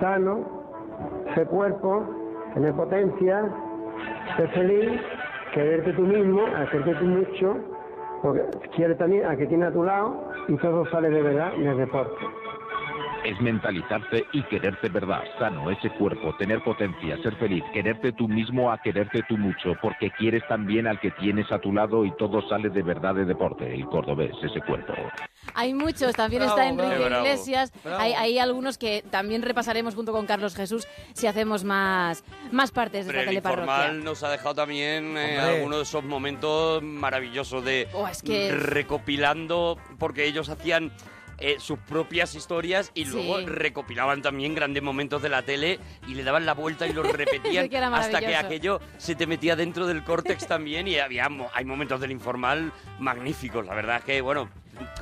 [0.00, 0.64] sano,
[1.36, 2.04] ser cuerpo,
[2.54, 3.44] tener potencia,
[4.36, 5.00] ser feliz,
[5.52, 7.56] quererte tú mismo, quererte tú mucho,
[8.22, 8.42] porque
[8.74, 12.24] quieres también a que tiene a tu lado y todo sale de verdad del deporte.
[13.24, 18.72] Es mentalizarte y quererte verdad, sano, ese cuerpo, tener potencia, ser feliz, quererte tú mismo
[18.72, 22.40] a quererte tú mucho, porque quieres también al que tienes a tu lado y todo
[22.48, 24.94] sale de verdad de deporte, el cordobés, ese cuerpo.
[25.54, 27.26] Hay muchos, también Bravo, está Enrique bravo.
[27.26, 28.00] Iglesias, bravo.
[28.02, 33.04] hay, hay algunos que también repasaremos junto con Carlos Jesús si hacemos más, más partes
[33.06, 33.92] de Pero esta el teleparroquia.
[34.04, 39.76] nos ha dejado también eh, algunos de esos momentos maravillosos de Oh, es que- recopilando,
[39.98, 40.92] porque ellos hacían
[41.40, 43.12] eh, sus propias historias y Sí.
[43.12, 47.06] luego recopilaban también grandes momentos de la tele y le daban la vuelta y los
[47.12, 51.64] repetían que hasta que aquello se te metía dentro del córtex también y había hay
[51.64, 53.64] momentos del informal magníficos.
[53.66, 54.48] La verdad es que, bueno,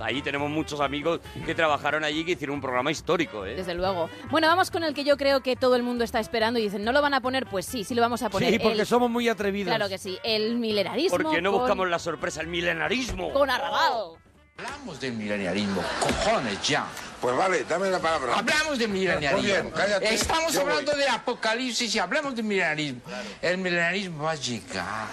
[0.00, 3.54] ahí tenemos muchos amigos que trabajaron allí que hicieron un programa histórico, ¿eh?
[3.56, 4.08] Desde luego.
[4.30, 6.84] Bueno, vamos con el que yo creo que todo el mundo está esperando y dicen,
[6.84, 7.46] ¿no lo van a poner?
[7.46, 8.52] Pues sí, sí lo vamos a poner.
[8.52, 9.74] Sí, porque El- somos muy atrevidos.
[9.74, 10.18] Claro que sí.
[10.22, 11.16] El milenarismo.
[11.18, 13.32] Porque no con- buscamos la sorpresa, el milenarismo.
[13.32, 14.16] Con Arrabal.
[14.58, 16.86] Hablamos del milenialismo, cojones ya.
[17.20, 18.38] Pues vale, dame la palabra.
[18.38, 21.00] Hablamos del bien, cállate, Estamos yo hablando voy.
[21.02, 23.00] de apocalipsis y hablamos del milenialismo.
[23.42, 25.06] El milenialismo va a llegar.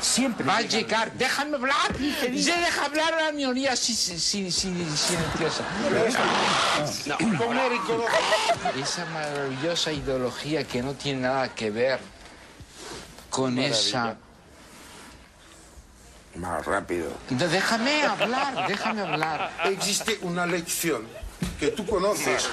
[0.00, 1.12] Siempre va a llegar.
[1.14, 1.96] Déjame hablar.
[1.96, 5.64] Se deja hablar a la minoría sin, sin, sin- silenciosa.
[8.80, 11.98] Esa maravillosa ideología que no tiene nada que ver
[13.30, 14.16] con esa...
[16.36, 17.10] Más rápido.
[17.30, 19.50] Déjame hablar, déjame hablar.
[19.66, 21.06] Existe una lección
[21.60, 22.48] que tú conoces.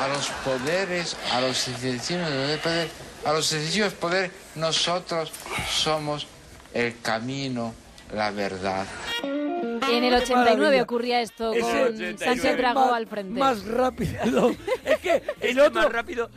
[0.00, 2.88] A los poderes, a los excesivos de poder,
[3.24, 5.30] a los excesivos poderes, nosotros
[5.70, 6.26] somos
[6.74, 7.74] el camino,
[8.12, 8.86] la verdad.
[9.22, 13.38] En el 89 ocurría esto Ese- con Sánchez Dragó más- al frente.
[13.38, 14.54] Más rápido.
[14.84, 15.88] es que el otro,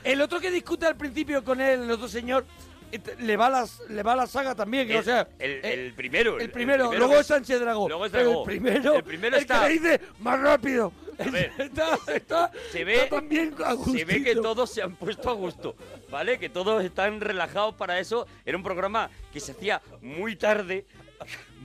[0.04, 2.46] el otro que discute al principio con él, el otro señor,
[3.20, 5.94] le va las, le va la saga también, que, El- o sea, el, eh, el
[5.94, 6.40] primero.
[6.40, 7.88] el primero, luego es Sánchez Dragó.
[7.88, 8.40] Luego es Dragó.
[8.42, 10.92] el primero, El primero el está- que le dice más rápido.
[11.18, 14.96] A ver, está, está, se ve, está también a se ve que todos se han
[14.98, 15.76] puesto a gusto,
[16.10, 16.38] ¿vale?
[16.38, 18.28] Que todos están relajados para eso.
[18.46, 20.86] Era un programa que se hacía muy tarde,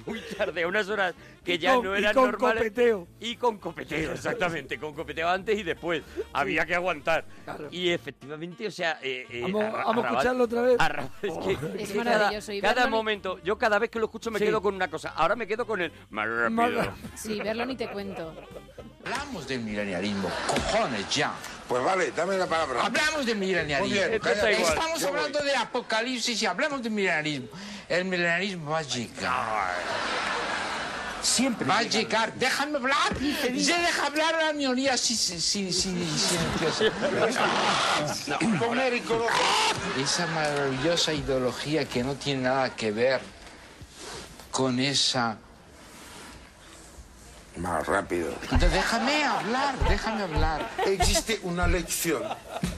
[0.06, 1.14] muy tarde, a unas horas
[1.44, 2.62] que Y ya con- no y eran con normales.
[2.62, 3.06] copeteo.
[3.20, 6.02] Y con copeteo, exactamente, con copeteo antes y después.
[6.32, 7.24] Había que aguantar.
[7.70, 8.98] Y efectivamente, o sea...
[9.02, 10.76] eh, eh, Vamos- Arra- vamos a escucharlo otra vez.
[10.78, 14.06] Arrabal- es que, Es que maravilloso, y Cada, cada momento, yo cada vez que lo
[14.06, 14.44] escucho me Sí.
[14.46, 15.10] quedo con una cosa.
[15.10, 16.92] Ahora me quedo con el más rápido.
[17.16, 18.34] Sí, verlo ni te cuento.
[19.04, 21.32] Hablamos del milenialismo, cojones ya.
[21.66, 22.84] Pues vale, dame la palabra.
[22.84, 23.94] Hablamos del milenialismo.
[23.94, 24.12] Bien.
[24.14, 27.48] Estamos hablando de apocalipsis y hablamos del milenialismo.
[27.90, 29.74] El milenialismo va a llegar.
[31.20, 32.32] Siempre va a llegar.
[32.34, 33.18] Déjame hablar.
[33.18, 36.08] Se deja hablar a la minoría sin, sin, sin, sin-.
[40.00, 43.20] Esa maravillosa ideología que no tiene nada que ver
[44.52, 45.36] con esa...
[47.60, 48.32] Más rápido.
[48.42, 50.70] Entonces, déjame hablar, déjame hablar.
[50.86, 52.22] Existe una lección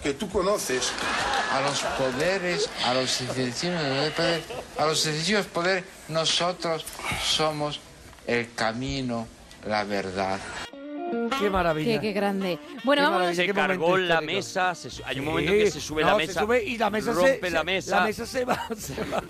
[0.03, 0.93] que tú conoces.
[1.53, 4.43] A los poderes, a los excesivos de poder,
[4.79, 6.85] a los excesivos poderes, nosotros
[7.23, 7.79] somos
[8.27, 9.27] el camino,
[9.67, 10.39] la verdad.
[11.39, 12.01] Qué maravilla.
[12.01, 12.59] Qué, qué grande.
[12.85, 13.37] Bueno, Qué vamos.
[13.37, 15.31] Se cargó la mesa, se hay un Sí.
[15.31, 17.59] momento que se sube No, la se mesa, sube y la mesa se- rompe la
[17.61, 19.23] se- mesa, la mesa se va, se va.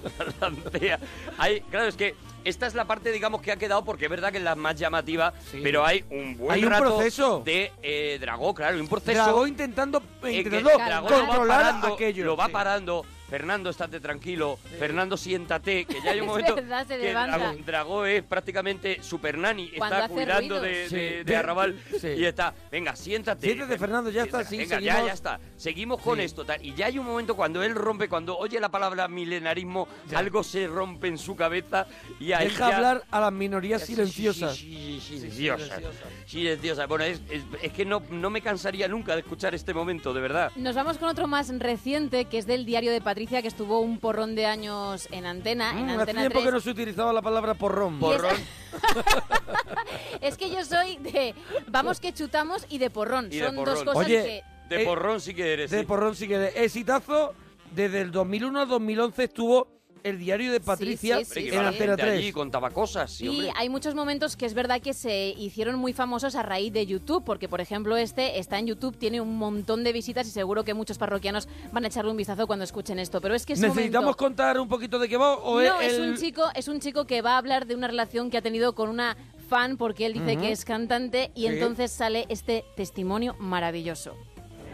[1.38, 4.32] Hay, claro, es que esta es la parte, digamos, que ha quedado porque es verdad
[4.32, 5.32] que es la más llamativa,
[5.62, 7.42] pero hay un buen Hay un rato proceso.
[7.44, 9.22] de eh, Dragó, claro, un proceso.
[9.22, 12.24] Dragó intentando, eh, intentando lo va parando, aquello.
[12.24, 12.52] Lo va sí.
[12.52, 13.04] parando.
[13.32, 14.58] Fernando, estate tranquilo.
[14.78, 15.86] Fernando, siéntate.
[15.86, 17.10] Que ya hay un Es momento verdad, se que.
[17.12, 19.70] Dragó, Dragó es prácticamente super nani.
[19.72, 20.94] Está cuidando de, Sí.
[20.96, 21.80] de- de Arrabal.
[21.98, 22.08] Sí.
[22.08, 23.46] Y está, venga, siéntate.
[23.46, 25.06] Siéntate, Fernando, ya está, sí, Venga, ya, seguimos.
[25.06, 25.40] ya está.
[25.56, 26.44] Seguimos con esto.
[26.44, 26.62] tal.
[26.62, 30.66] Y ya hay un momento cuando él rompe, cuando oye la palabra milenarismo, algo se
[30.66, 31.86] rompe en su cabeza
[32.20, 34.56] y ahí Deja ya- hablar a las minorías silenciosas.
[34.56, 35.80] Sí, sí, sí, silenciosas.
[36.26, 36.86] Silenciosas.
[36.88, 40.20] Bueno, es, es- es que no, no me cansaría nunca de escuchar este momento, de
[40.20, 40.52] verdad.
[40.56, 43.98] Nos vamos con otro más reciente, que es del diario de Patricia, que estuvo un
[43.98, 46.44] porrón de años en antena, en Mm, hace Antena tiempo 3.
[46.46, 47.98] que no se utilizaba la palabra porrón.
[47.98, 48.36] Porrón.
[50.20, 51.34] Es que yo soy de
[51.68, 53.26] vamos que chutamos y de porrón.
[53.30, 53.74] Y de Son porrón.
[53.74, 54.22] dos cosas Oye,
[54.68, 54.74] que...
[54.74, 55.70] De Eh, porrón sí que eres.
[55.70, 55.86] De sí.
[55.86, 57.34] porrón sí que de exitazo.
[57.74, 59.68] Desde el 2001 al 2011 estuvo
[60.04, 62.18] el diario de Patricia sí, sí, Hombre, que en iba la Antena gente 3.
[62.18, 63.52] allí, contaba cosas, sí, Y hombre.
[63.56, 67.22] hay muchos momentos que es verdad que se hicieron muy famosos a raíz de YouTube,
[67.24, 70.74] porque por ejemplo este está en YouTube, tiene un montón de visitas y seguro que
[70.74, 73.20] muchos parroquianos van a echarle un vistazo cuando escuchen esto.
[73.20, 74.16] Pero es que ¿Necesitamos momento...
[74.16, 75.36] contar un poquito de qué va?
[75.36, 77.86] ¿o No, es el- un chico, es un chico que va a hablar de una
[77.88, 79.16] relación que ha tenido con una
[79.48, 81.46] fan porque él dice que es cantante y Sí.
[81.48, 84.16] entonces sale este testimonio maravilloso.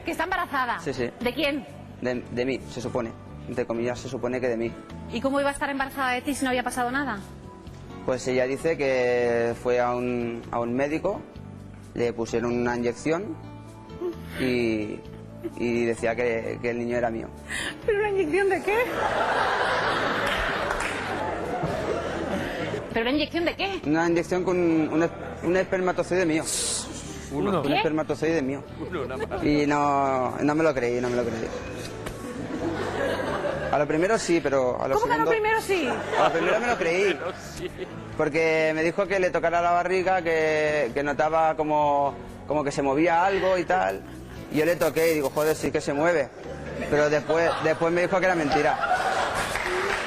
[0.05, 0.79] Que está embarazada.
[0.81, 1.11] Sí, sí.
[1.21, 1.67] ¿De quién?
[2.01, 3.11] De, de mí, se supone.
[3.49, 4.73] Entre comillas, se supone que de mí.
[5.13, 7.19] ¿Y cómo iba a estar embarazada de ti si no había pasado nada?
[8.05, 11.21] Pues ella dice que fue a un, a un médico,
[11.95, 13.37] le pusieron una inyección
[14.41, 15.01] y,
[15.57, 17.29] y decía que, que el niño era mío.
[17.87, 18.77] ¿Pero una inyección de qué?
[22.93, 23.81] ¿Pero una inyección de qué?
[23.87, 25.11] Una inyección con un,
[25.45, 26.45] un espermatozoide mío.
[27.33, 27.61] Uno.
[27.61, 28.63] Un espermatozoide mío.
[28.89, 29.45] Uno, nada más.
[29.45, 31.47] Y no, no me lo creí, no me lo creí.
[33.71, 35.25] A lo primero sí, pero a lo ¿Cómo que segundo...
[35.25, 35.89] no primero sí?
[36.19, 37.19] A lo primero me lo creí.
[38.17, 42.15] Porque me dijo que le tocara la barriga, que, que notaba como,
[42.47, 44.03] como que se movía algo y tal.
[44.51, 46.29] Y yo le toqué y digo, joder, sí que se mueve.
[46.91, 48.79] Pero después, después me dijo que era mentira.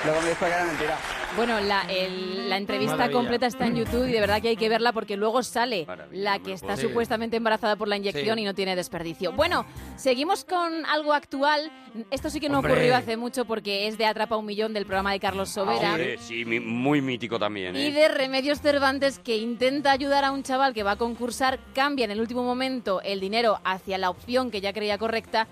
[0.03, 0.97] Luego me dijo que era mentira.
[1.37, 3.17] Bueno, la, el- la entrevista Maravilla.
[3.17, 6.39] completa está en YouTube y de verdad que hay que verla porque luego sale la
[6.39, 8.41] que está puedo supuestamente embarazada por la inyección Sí.
[8.41, 9.31] y no tiene desperdicio.
[9.31, 11.71] Bueno, seguimos con algo actual.
[12.11, 12.73] Esto sí que no Hombre.
[12.73, 15.91] ocurrió hace mucho porque es de Atrapa un Millón del programa de Carlos Sobera.
[15.91, 17.75] Hombre, sí, mi- muy mítico también.
[17.77, 17.87] ¿eh?
[17.87, 22.03] Y de Remedios Cervantes, que intenta ayudar a un chaval que va a concursar, cambia
[22.05, 25.47] en el último momento el dinero hacia la opción que ya creía correcta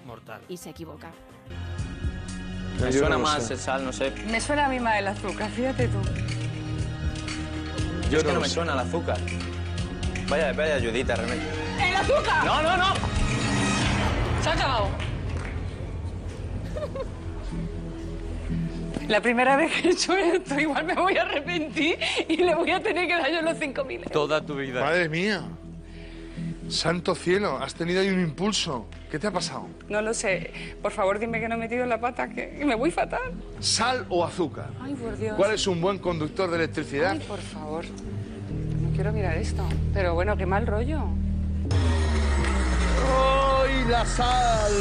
[0.49, 1.11] y se equivoca.
[2.81, 3.53] Me Yo suena no más sé.
[3.53, 4.11] el sal, no sé.
[4.29, 5.97] Me suena a mí más el azúcar, fíjate tú.
[8.09, 8.53] Yo es que no me sé.
[8.55, 9.17] suena el azúcar.
[10.29, 11.41] Vaya, vaya ayudita, remedio.
[11.81, 12.45] ¡El azúcar!
[12.45, 12.93] No, no, no.
[14.41, 14.89] Se ha acabado.
[19.07, 21.97] La primera vez que he hecho esto, igual me voy a arrepentir
[22.27, 24.11] y le voy a tener que dar yo los 5.000.
[24.11, 24.81] Toda tu vida.
[24.81, 25.41] Madre mía.
[26.69, 28.85] Santo cielo, has tenido ahí un impulso.
[29.09, 29.67] ¿Qué te ha pasado?
[29.89, 30.51] No lo sé.
[30.81, 33.31] Por favor, dime que no he metido la pata, que me voy fatal.
[33.59, 34.69] ¿Sal o azúcar?
[34.79, 35.35] Ay, por Dios.
[35.35, 37.11] ¿Cuál es un buen conductor de electricidad?
[37.11, 37.85] Ay, por favor.
[38.81, 39.63] No quiero mirar esto.
[39.93, 41.01] Pero bueno, qué mal rollo.
[43.11, 44.71] ¡Ay, la sal!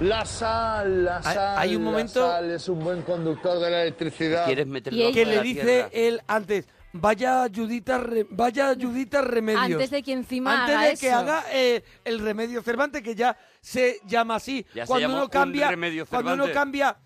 [0.00, 1.58] La sal, la Hay- sal.
[1.58, 4.44] hay un la momento- sal es un buen conductor de la electricidad.
[4.44, 5.88] ¿Quieres meterlo de le la dice tierra?
[5.92, 9.64] él antes, vaya Judita, Re- vaya Judita Remedios.
[9.64, 11.16] Antes de que encima Antes haga de que eso.
[11.16, 14.64] haga eh, el remedio Cervantes, que ya se llama así.
[14.74, 16.96] Ya se cuando llamó uno un cambia, Remedio cuando uno cambia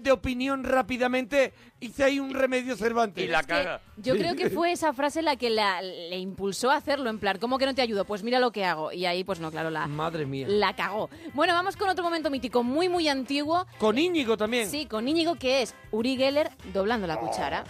[0.00, 3.22] de opinión rápidamente, hice ahí un remedio Cervantes.
[3.22, 3.82] Y la caga.
[3.98, 7.36] Yo creo que fue esa frase la que la- le impulsó a hacerlo, en plan,
[7.38, 8.06] ¿cómo que no te ayudo?
[8.06, 8.92] Pues mira lo que hago.
[8.92, 10.46] Y ahí, pues no, claro, la, Madre mía.
[10.48, 11.10] la cagó.
[11.34, 13.66] Bueno, vamos con otro momento mítico, muy, muy antiguo.
[13.78, 14.70] Con Íñigo también.
[14.70, 17.64] Sí, con Íñigo, que es Uri Geller doblando la cuchara.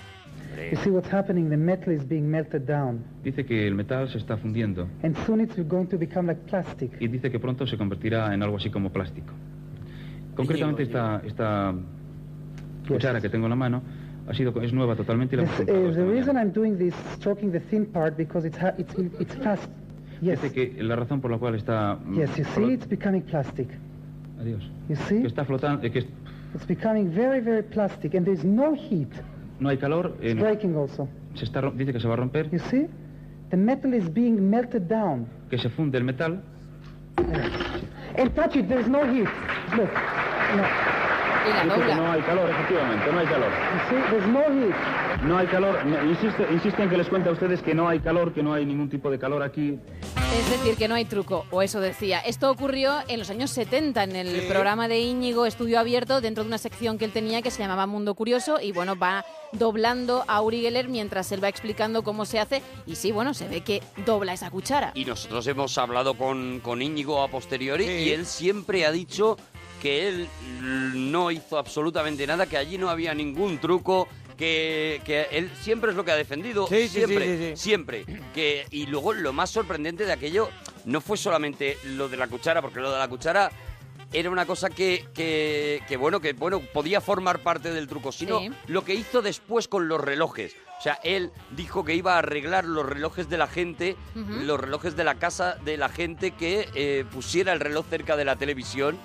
[0.71, 1.49] You see what's happening?
[1.51, 5.41] The metal is being melted down, Dice que el metal se está fundiendo and soon
[5.41, 6.91] it's going to become like plastic.
[7.01, 9.33] y dice que pronto se convertirá en algo así como plástico.
[10.35, 11.75] Concretamente esta, esta
[12.89, 13.83] cuchara que tengo en la mano
[14.29, 17.53] ha sido, es nueva totalmente y la This, uh, the reason I'm doing this, stroking
[17.53, 19.69] the thin part, because it's ha- it's it's fast.
[20.23, 21.97] Yes, Dice que la razón por la cual está...
[22.05, 22.37] mm, yes.
[22.39, 23.69] You see, it's becoming plastic.
[24.41, 24.63] Adiós.
[24.89, 26.07] You see, Que está flotando, eh, que es-
[26.55, 29.11] it's becoming very, very plastic, and there's no heat.
[29.61, 31.09] No hay calor, eh, It's breaking also.
[31.35, 32.87] se está, dice que se va a romper, You see,
[33.51, 35.27] the metal is being melted down.
[35.51, 36.43] que se funde el metal
[38.17, 38.69] And touch it.
[38.69, 39.29] There's no heat.
[39.77, 39.91] Look.
[40.57, 40.65] No.
[41.47, 41.97] Y la Dice que dobla.
[41.97, 43.53] no hay calor, efectivamente, no hay calor.
[44.11, 44.75] There's no heat.
[45.25, 48.01] No hay calor, no, insiste, insiste en que les cuente a ustedes que no hay
[48.01, 49.79] calor, que no hay ningún tipo de calor aquí.
[50.37, 52.19] Es decir, que no hay truco, o eso decía.
[52.21, 56.49] Esto ocurrió en los años 70 en el programa de Íñigo Estudio Abierto, dentro de
[56.49, 60.43] una sección que él tenía que se llamaba Mundo Curioso, y bueno, va doblando a
[60.43, 63.83] Uri Geller mientras él va explicando cómo se hace, y sí, bueno, se ve que
[64.05, 64.91] dobla esa cuchara.
[64.95, 69.37] Y nosotros hemos hablado con, con Íñigo a posteriori y él siempre ha dicho
[69.85, 70.29] que él
[70.95, 75.97] no hizo absolutamente nada, que allí no había ningún truco, que, que él siempre es
[75.97, 77.63] lo que ha defendido, Sí, siempre, sí, sí, sí.
[77.63, 78.07] siempre.
[78.33, 80.49] Que, y luego lo más sorprendente de aquello
[80.87, 83.53] no fue solamente lo de la cuchara, porque lo de la cuchara
[84.11, 88.41] era una cosa que, que, que, bueno, que bueno, podía formar parte del truco, sino
[88.41, 88.51] Sí.
[88.69, 90.57] lo que hizo después con los relojes.
[90.79, 94.97] O sea, él dijo que iba a arreglar los relojes de la gente, los relojes
[94.97, 98.99] de la casa de la gente que eh, pusiera el reloj cerca de la televisión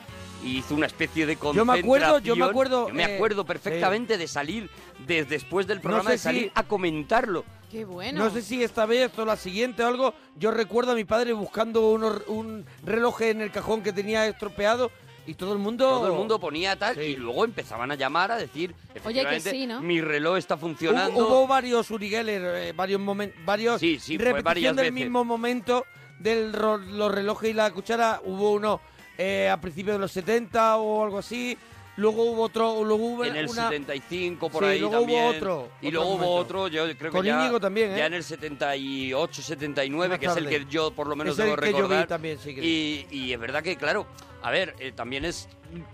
[0.43, 1.67] hizo una especie de Yo concentración.
[1.67, 4.69] me acuerdo, yo me acuerdo, Yo me eh, acuerdo perfectamente de salir
[5.05, 7.43] de- después del programa sé de salir si- a comentarlo.
[7.71, 8.23] Qué bueno.
[8.23, 10.13] No sé si esta vez o la siguiente o algo.
[10.37, 14.89] Yo recuerdo a mi padre buscando unos- un reloj en el cajón que tenía estropeado
[15.27, 15.87] y todo el mundo.
[15.87, 18.73] Todo el mundo ponía tal y luego empezaban a llamar a decir,
[19.05, 19.81] Oye, que sí, ¿no?
[19.81, 21.15] mi reloj está funcionando.
[21.19, 24.85] Hubo, hubo varios Uri Geller, eh, varios momentos, varios Sí, sí, fue repetición varias del
[24.85, 24.93] veces.
[24.93, 25.85] mismo momento
[26.17, 28.19] del ro- los relojes y la cuchara.
[28.25, 28.81] Hubo uno
[29.19, 31.57] eh, a principios de los 70 o algo así.
[31.97, 35.25] Luego hubo otro, luego hubo en el una 75 por Sí, ahí luego hubo también.
[35.35, 37.97] otro, y luego hubo otro, yo creo que Con ya, Íñigo también, ¿eh?
[37.97, 41.39] ya en el 78, 79, Más que es el que yo por lo menos Es
[41.39, 42.07] el debo que yo vi recordar.
[42.07, 42.63] también, sí, creo.
[42.63, 44.07] y, y es verdad que, claro,
[44.41, 45.49] a ver, eh, también es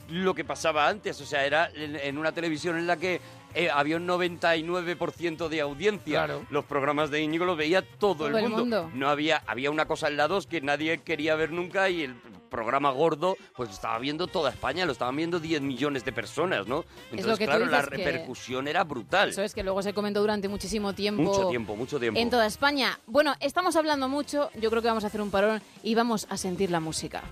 [0.10, 3.20] lo que pasaba antes, o sea, era en, en una televisión en la que
[3.56, 6.26] eh, había un 99% de audiencia.
[6.26, 6.46] Claro.
[6.50, 8.58] Los programas de Íñigo los veía todo, Todo el, el mundo.
[8.58, 8.92] mundo.
[8.94, 12.16] No había, había una cosa en la 2 que nadie quería ver nunca y el
[12.50, 16.68] programa gordo, pues lo estaba viendo toda España, lo estaban viendo 10 millones de personas,
[16.68, 16.86] ¿no?
[17.12, 19.30] Entonces, lo que tú claro, la repercusión era brutal.
[19.30, 21.22] Eso es que luego se comentó durante muchísimo tiempo.
[21.22, 22.18] Mucho tiempo, mucho tiempo.
[22.20, 22.98] En toda España.
[23.08, 26.38] Bueno, estamos hablando mucho, yo creo que vamos a hacer un parón y vamos a
[26.38, 27.24] sentir la música.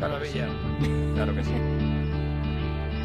[0.00, 0.48] Maravilla.
[1.14, 1.97] Claro que sí.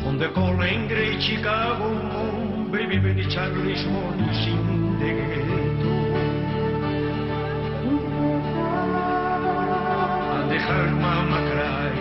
[0.06, 5.64] On the calling great Chicago, baby, baby, Charlie's morning in the ghetto.
[10.36, 11.94] And mama cry.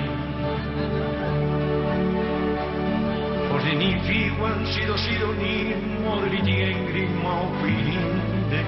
[3.49, 7.87] For the figuan sido sido ni modriti en grima o fin
[8.51, 8.62] de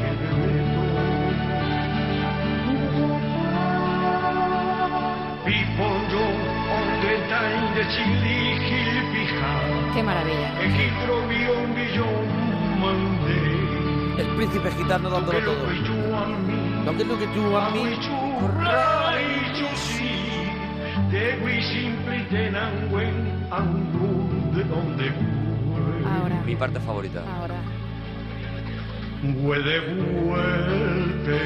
[5.45, 6.44] Piponjo on
[9.95, 10.49] Qué maravilla.
[14.17, 15.67] El príncipe gitano dándolo todo.
[16.85, 17.99] Lo que lo que tú a mí.
[26.07, 26.43] Ahora.
[26.47, 27.25] Mi parte favorita.
[27.41, 27.57] Ahora.
[29.43, 31.41] Puede vuelte.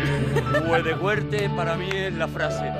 [0.68, 2.72] Huele fuerte para mí es la frase.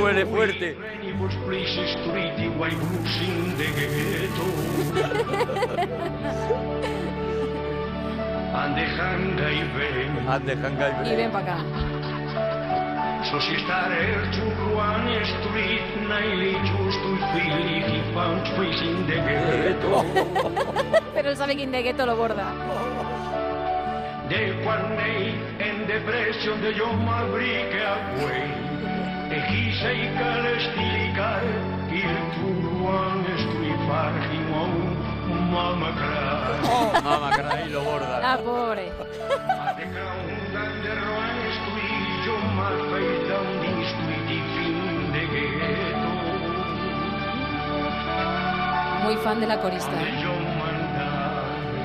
[0.00, 0.76] Huele fuerte.
[1.18, 4.46] Striti guai blusin de ghetto.
[8.62, 10.12] Ande hanga i ven.
[10.28, 11.58] Ande hanga Y ven para acá.
[13.24, 20.04] So si stare ciurruan e street naili giusto i figli chi fan facing de ghetto.
[21.14, 22.46] Pero él sabe que Indegueto lo borda.
[24.28, 28.46] De quan nei en depression de jo m'abrique a quei.
[29.30, 30.08] E chi sei
[37.02, 38.20] Mamá, caray, lo borda.
[38.22, 38.92] Ah, pobre.
[45.64, 46.08] Ghetto.
[49.04, 49.90] Muy fan de la corista.
[49.90, 50.24] ¿eh?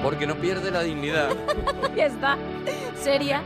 [0.04, 1.30] Porque no pierde la dignidad.
[1.96, 2.38] ya está.
[2.96, 3.42] Seria.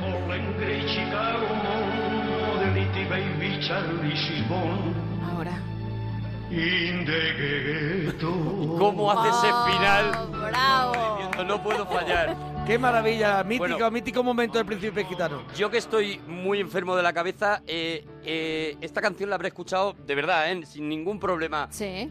[8.80, 10.30] ¿Cómo hace ese final?
[10.50, 11.18] ¡Bravo!
[11.18, 12.36] Diciendo, No puedo fallar.
[12.66, 13.92] Qué maravilla, mítico, Bueno.
[13.92, 15.44] mítico momento del príncipe gitano.
[15.56, 19.94] Yo que estoy muy enfermo de la cabeza, eh, eh, esta canción la habré escuchado
[20.06, 20.66] de verdad, ¿eh?
[20.66, 21.68] sin ningún problema.
[21.72, 22.10] Sí.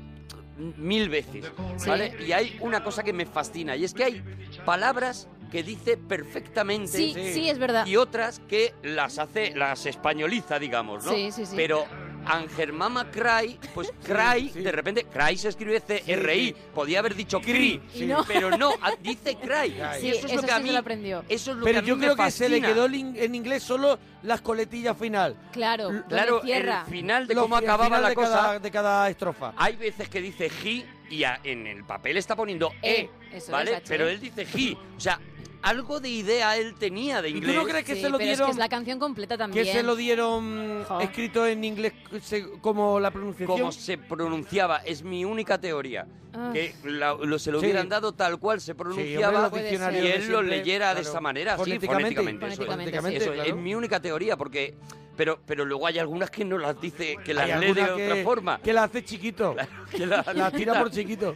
[0.58, 1.50] Mil veces,
[1.86, 2.14] ¿vale?
[2.26, 4.24] Y hay una cosa que me fascina, y es que hay
[4.64, 7.84] palabras que dice perfectamente Sí, sí, es verdad.
[7.86, 11.12] y otras que las hace, las españoliza, digamos, ¿no?
[11.12, 11.54] Sí, sí, sí.
[11.54, 11.84] Pero
[12.26, 17.80] Angermama Cry, pues Cry, de repente, Cry se escribe C-R-I, podía haber dicho Cri,
[18.26, 19.76] pero no, dice Cry.
[20.00, 21.24] Sí, y eso es lo que a mí, se lo aprendió.
[21.28, 23.34] eso es lo Pero que a yo mí me creo que se le quedó en
[23.34, 25.36] inglés solo las coletillas final.
[25.52, 28.30] Claro, Claro, el final de Lo- cómo acababa la de cosa.
[28.30, 29.52] cada- de cada estrofa.
[29.56, 33.52] Hay veces que dice he y a- en el papel está poniendo e, E, eso
[33.52, 33.70] ¿vale?
[33.72, 33.84] es, H.
[33.88, 34.76] Pero él dice he.
[34.96, 35.20] O sea,
[35.66, 37.56] algo de idea él tenía de ¿Y tú inglés.
[37.56, 38.46] no crees que Sí, se lo pero es dieron?
[38.46, 39.64] que es la canción completa también.
[39.64, 41.00] que se lo dieron Jo.
[41.00, 43.58] escrito en inglés se- como la pronunciación.
[43.58, 46.06] Como se pronunciaba, es mi única teoría.
[46.32, 46.50] Ah.
[46.52, 47.66] Que la- lo, se lo Sí.
[47.66, 49.50] hubieran dado tal cual se pronunciaba
[49.92, 52.14] y él lo leyera de esa manera, sí, fonéticamente.
[52.14, 52.46] fonéticamente.
[52.54, 52.68] eso es.
[52.68, 53.38] Fonéticamente, Eso sí.
[53.38, 53.60] es, claro.
[53.60, 54.74] mi única teoría, porque.
[55.16, 58.58] Pero, pero luego hay algunas que no las dice, que las lee de otra forma.
[58.62, 59.56] que la hace chiquito.
[59.90, 61.34] que la- La tira por chiquito.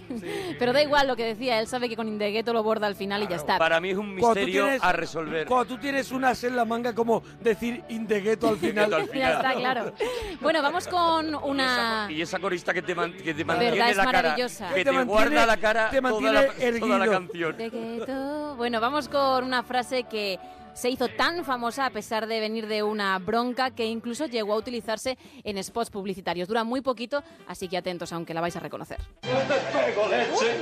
[0.58, 3.22] Pero da igual lo que decía, él sabe que con Indegueto lo borda al final
[3.22, 3.58] y ya está.
[3.58, 5.46] Para mí es un misterio tienes- a resolver.
[5.46, 8.92] Cuando tú tienes unas en la manga como decir indegueto al final.
[8.92, 9.32] Al Ya final.
[9.32, 9.92] está, claro.
[10.40, 12.08] Bueno, vamos con una...
[12.10, 14.68] Y esa corista que te, man- que te Verdad, mantiene es la cara, maravillosa.
[14.68, 16.32] que Que te, te mantiene- guarda la cara te toda mantiene
[16.72, 17.50] la, toda la canción.
[17.52, 18.56] Indegueto.
[18.56, 20.38] Bueno, vamos con una frase que
[20.74, 24.56] se hizo tan famosa a pesar de venir de una bronca que incluso llegó a
[24.56, 26.48] utilizarse en spots publicitarios.
[26.48, 28.98] Dura muy poquito, así que atentos, aunque la vais a reconocer.
[29.20, 30.56] pego leche,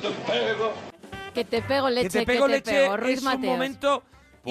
[0.00, 0.72] te pego.
[1.34, 2.96] Que te pego leche, que te pego leche pego.
[2.96, 3.44] Ruiz es Mateos.
[3.44, 4.02] un momento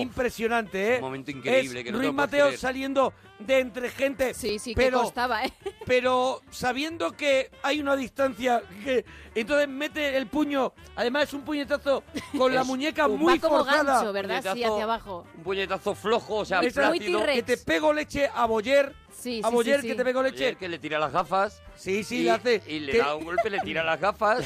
[0.01, 0.95] impresionante, ¿eh?
[0.97, 2.59] Un momento increíble Es que no puedes Mateo creer.
[2.59, 4.33] saliendo de entre gente.
[4.33, 5.53] Sí, sí, que pero, costaba, ¿eh?
[5.85, 12.03] Pero sabiendo que hay una distancia, que entonces mete el puño, además es un puñetazo
[12.37, 13.93] con la Es muñeca un- muy Va como forzada.
[13.95, 14.41] gancho, ¿verdad?
[14.53, 15.25] Sí, hacia abajo.
[15.37, 17.25] Un puñetazo flojo, o sea, Muy- muy plácido.
[17.25, 18.93] Que te pego leche a Boyer.
[19.17, 20.55] Sí, a sí, Boyer sí, que te pego leche.
[20.55, 21.61] Que le tira las gafas.
[21.75, 22.61] Sí, sí, y, le hace.
[22.67, 24.45] Y le que- da un golpe, le tira las gafas.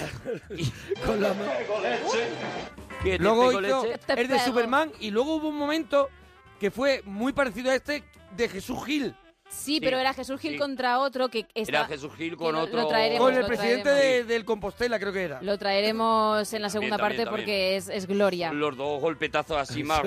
[0.55, 0.65] y
[1.05, 1.43] con la ma-
[3.03, 3.99] que Luego hizo leche.
[4.07, 4.45] El de pego.
[4.45, 6.09] Superman y luego hubo un momento
[6.59, 8.03] que fue muy parecido a este
[8.35, 9.15] de Jesús Gil.
[9.49, 10.57] Sí, pero era Jesús Gil sí.
[10.57, 11.69] contra otro que está...
[11.80, 12.81] Era Jesús Gil con otro.
[12.81, 15.41] lo traeremos, Con el lo presidente de- del Compostela, creo que era.
[15.43, 17.43] Lo traeremos en la segunda también, parte también.
[17.45, 18.51] porque es, es gloria.
[18.51, 20.01] Los dos golpetazos así más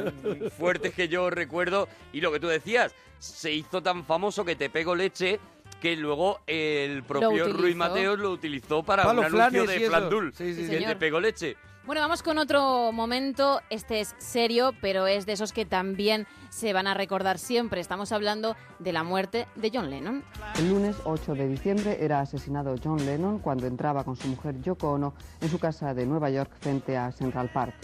[0.59, 1.87] fuertes que yo recuerdo.
[2.13, 5.39] Y lo que tú decías, se hizo tan famoso que te pego leche
[5.81, 7.47] que luego el propio.
[7.53, 9.81] Ruiz Mateos lo utilizó para Para un anuncio de.
[9.87, 10.33] Flandul.
[10.35, 10.91] Sí, sí, Sí, que señor.
[10.93, 11.57] te pego leche.
[11.87, 13.61] Bueno, vamos con otro momento.
[13.71, 17.81] Este es serio, pero es de esos que también se van a recordar siempre.
[17.81, 20.25] Estamos hablando de la muerte de John Lennon.
[20.59, 24.95] El lunes 8 de diciembre era asesinado John Lennon cuando entraba con su mujer Yoko
[24.95, 27.75] Ono en su casa de Nueva York frente a Central Park.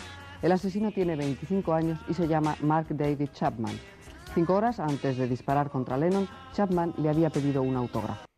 [0.43, 3.79] El asesino tiene 25 años y se llama Mark David Chapman.
[4.35, 8.32] Cinco horas antes de disparar contra Lennon, Chapman le había pedido un autógrafo.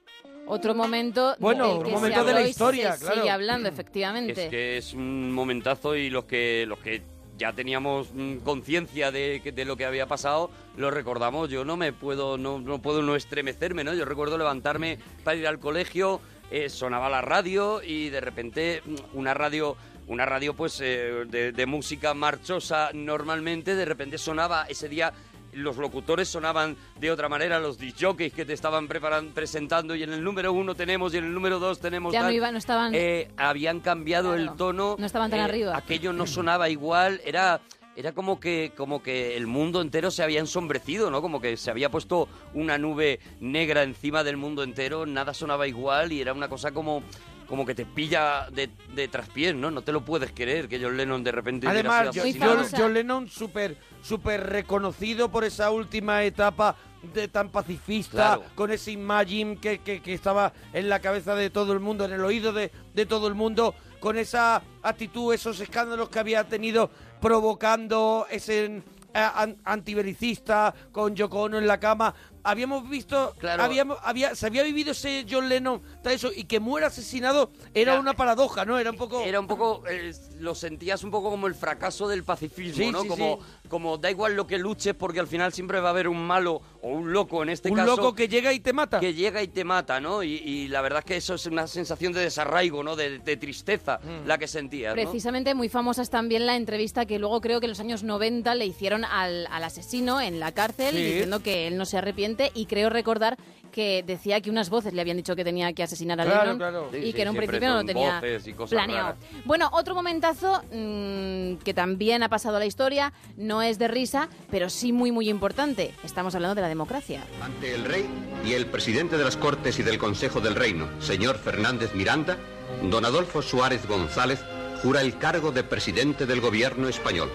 [0.46, 3.16] Otro momento Bueno, un momento de la historia, se claro.
[3.20, 4.44] sigue hablando, efectivamente.
[4.44, 7.02] Es que es un momentazo y los que los que
[7.36, 11.50] ya teníamos mm, conciencia de, que- de lo que había pasado, lo recordamos.
[11.50, 13.92] Yo no me puedo, no, no puedo no estremecerme, ¿no?
[13.94, 18.94] Yo recuerdo levantarme para ir al colegio, eh, sonaba la radio y de repente mm,
[19.18, 19.76] una radio,
[20.06, 25.12] una radio pues eh, de, de música marchosa normalmente, de repente sonaba ese día.
[25.54, 30.12] Los locutores sonaban de otra manera, los disjockeys que te estaban preparan, presentando y en
[30.12, 32.34] el número uno tenemos y en el número dos tenemos Ya no tal.
[32.34, 34.96] iba- no estaban- Eh, habían cambiado el tono.
[34.98, 35.76] No estaban tan eh, arriba.
[35.76, 37.60] Aquello no sonaba igual, era
[37.96, 41.22] era como que como que el mundo entero se había ensombrecido, ¿no?
[41.22, 46.10] Como que se había puesto una nube negra encima del mundo entero, nada sonaba igual
[46.10, 47.04] y era una cosa como
[47.46, 49.70] como que te pilla de, de traspiés, ¿no?
[49.70, 52.56] No te lo puedes creer que John Lennon de repente hubiera Además, sido John, asesinado.
[52.70, 56.76] John- John Lennon súper súper reconocido por esa última etapa
[57.14, 58.44] de tan pacifista, Claro.
[58.54, 62.12] con ese Imagine que, que- que estaba en la cabeza de todo el mundo, en
[62.12, 66.90] el oído de, de todo el mundo, con esa actitud, esos escándalos que había tenido
[67.20, 68.82] provocando ese eh,
[69.14, 72.14] an- antibelicista con Yoko Ono en la cama.
[72.44, 73.62] Habíamos visto, Claro.
[73.62, 77.94] habíamos, había, se había vivido ese John Lennon, tal eso, y que muera asesinado era
[77.94, 78.00] Ya.
[78.00, 78.78] una paradoja, ¿no?
[78.78, 79.22] Era un poco...
[79.24, 83.02] Era un poco, eh, lo sentías un poco como el fracaso del pacifismo, Sí, ¿no?
[83.02, 83.68] sí, como, sí.
[83.68, 86.60] como da igual lo que luches porque al final siempre va a haber un malo
[86.82, 87.96] o un loco en este un caso.
[87.96, 89.00] loco que llega y te mata.
[89.00, 90.22] Que llega y te mata, ¿no?
[90.22, 92.94] Y, y la verdad es que eso es una sensación de desarraigo, ¿no?
[92.96, 94.26] De, de tristeza Mm.
[94.26, 95.00] la que sentías, ¿no?
[95.02, 98.54] Precisamente muy famosa es también la entrevista que luego creo que en los años 90
[98.54, 101.02] le hicieron al, al asesino en la cárcel Sí.
[101.02, 103.36] diciendo que él no se arrepiente y creo recordar
[103.74, 106.58] que decía que unas voces le habían dicho que tenía que asesinar a Claro, Lennon
[106.58, 106.88] claro.
[106.92, 108.22] Sí, y sí, que en un principio no lo tenía
[108.68, 109.08] planeado.
[109.08, 109.16] raras.
[109.44, 114.28] Bueno, otro momentazo mm, que también ha pasado a la historia, no es de risa,
[114.50, 115.92] pero sí muy muy importante.
[116.04, 117.22] Estamos hablando de la democracia.
[117.42, 118.06] Ante el rey
[118.46, 122.38] y el presidente de las Cortes y del Consejo del Reino, señor Fernández Miranda,
[122.82, 124.44] don Adolfo Suárez González
[124.82, 127.30] jura el cargo de presidente del gobierno español.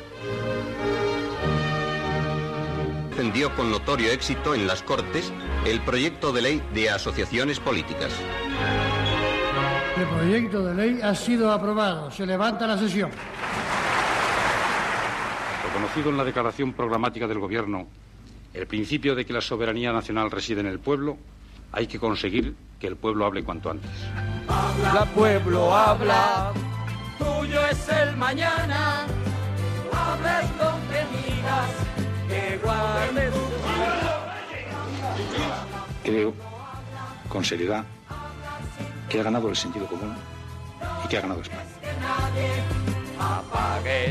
[3.20, 5.34] Defendió con notorio éxito en las Cortes
[5.66, 8.14] el proyecto de ley de asociaciones políticas.
[9.98, 12.10] El proyecto de ley ha sido aprobado.
[12.12, 13.12] Se levanta la sesión.
[15.66, 17.88] Reconocido en la declaración programática del Gobierno
[18.54, 21.18] el principio de que la soberanía nacional reside en el pueblo,
[21.74, 23.92] hay que conseguir que el pueblo hable cuanto antes.
[24.48, 26.54] Habla pueblo, habla.
[27.18, 29.08] Tuyo es el mañana,
[29.92, 32.09] hables lo que
[36.04, 36.34] Creo,
[37.28, 37.84] con seriedad,
[39.08, 40.16] que ha ganado el sentido común
[41.06, 42.89] y que ha ganado España.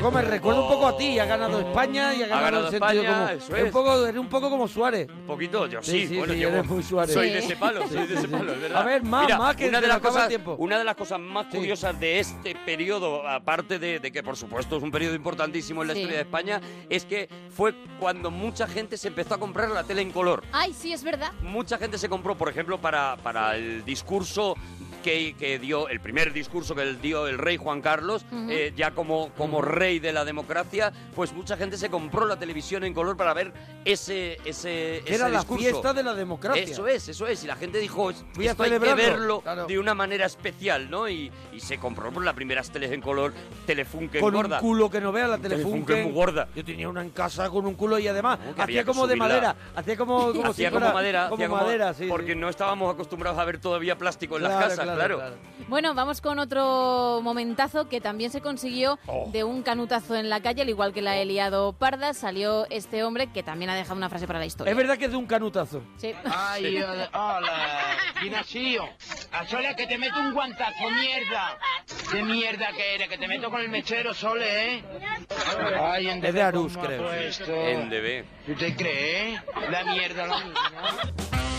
[0.01, 2.71] Como me recuerda un poco a ti, ha ganado España y ha ganado, ganado el
[2.73, 3.39] sentido España, común.
[3.43, 5.09] eso Es un poco, eres un poco como Suárez.
[5.09, 7.15] Un poquito, yo sí, Sí, sí, bueno, sí, llevo- eres muy Suárez.
[7.15, 8.27] soy de ese palo, soy de ese sí.
[8.29, 8.83] palo, es verdad.
[8.83, 10.57] A ver, más, Mira, más, que una de las cosas, tiempo.
[10.59, 14.77] una de las cosas más curiosas de este periodo, aparte de, de que por supuesto
[14.77, 16.01] es un periodo importantísimo en la Sí.
[16.01, 16.61] historia de España,
[16.91, 20.45] es que fue cuando mucha gente se empezó a comprar la tele en color.
[20.53, 21.33] Ay, sí, es verdad.
[21.43, 24.55] Mucha gente se compró, por ejemplo, para, para el discurso
[25.03, 28.51] que, que dio, el primer discurso que dio el rey Juan Carlos, Ujú.
[28.51, 32.85] eh, ya como, como rey de la democracia, pues mucha gente se compró la televisión
[32.85, 33.53] en color para ver
[33.85, 35.63] ese, ese, Que era ese la discurso.
[35.63, 36.63] fiesta de la democracia.
[36.63, 37.43] Eso es, eso es.
[37.45, 39.13] Y la gente dijo, Voy a esto hay que celebrarlo".
[39.13, 39.67] verlo Claro.
[39.67, 41.09] de una manera especial, ¿no?
[41.09, 43.33] Y, y se compró por las primeras teles en color,
[43.67, 44.57] Telefunken Con gorda.
[44.57, 46.05] un culo que no vea la Telefunken Telefunken.
[46.05, 46.49] muy gorda.
[46.55, 49.57] Yo tenía una en casa con un culo y además que hacía como de madera.
[49.75, 52.07] Hacía como, como hacía si como fuera- madera, como hacía como- madera, sí.
[52.09, 55.23] porque no estábamos acostumbrados a ver todavía plástico en las Claro, casas, claro.
[55.69, 59.29] Bueno, vamos con otro momentazo que también se consiguió Oh.
[59.33, 63.03] de un canutazo en la calle, al igual que la he liado parda, salió este
[63.05, 64.71] hombre que también ha dejado una frase para la historia.
[64.71, 65.83] Es verdad que es de un canutazo.
[65.97, 66.15] Sí.
[66.25, 68.89] Ay, hola, hola, Ignacio.
[69.33, 71.59] A sola que te meto un guantazo, mierda.
[72.11, 73.09] ¿Qué mierda que eres?
[73.09, 74.85] Que te meto con el mechero, Sole, ¿eh?
[75.81, 77.13] Ay, en Es de Arús, creo.
[77.13, 78.25] En DB.
[78.49, 79.41] ¿Usted cree?
[79.71, 80.43] La mierda, la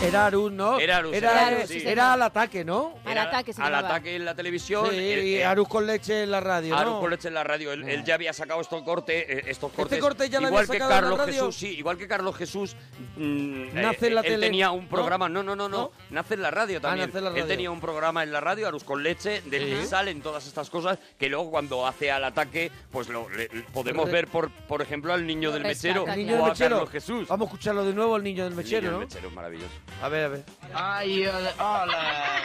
[0.01, 0.79] Era Arús, ¿no?
[0.79, 1.83] Era Arús, Era, era sí.
[1.85, 2.93] era al ataque, ¿no?
[3.21, 3.87] Al ataque se Al llamaba.
[3.89, 4.87] ataque en la televisión.
[4.89, 6.99] Sí, el- y el- Arús con leche en la radio, Arús ¿no?
[6.99, 7.71] con leche en la radio.
[7.73, 9.99] Él, él ya había sacado estos cortes, eh, estos cortes.
[9.99, 11.33] corte ya lo igual había que sacado en la Carlos radio?
[11.45, 12.75] Jesús, sí, igual que Carlos Jesús.
[13.17, 14.45] mm, Nace eh, en la él tele.
[14.47, 14.89] tenía un ¿No?
[14.89, 15.29] programa.
[15.29, 15.77] No, no, no, no.
[15.79, 15.91] ¿No?
[16.09, 17.07] Nace en la radio también.
[17.07, 19.85] nace en la Él tenía un programa en la radio, Arús con leche, del que
[19.85, 24.11] salen todas estas cosas que luego cuando hace al ataque, pues lo le- podemos Re-
[24.11, 26.75] ver por, por ejemplo al niño del mechero El niño o del a mechero.
[26.77, 27.27] Carlos Jesús.
[27.27, 28.99] Vamos a escucharlo de nuevo, el niño del El mechero, niño ¿no?
[28.99, 29.73] del mechero es maravilloso.
[30.01, 30.43] A ver, a ver.
[30.73, 32.41] Ay, hola, hola,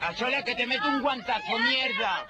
[0.00, 2.26] A sola que te meto un guantazo, mierda.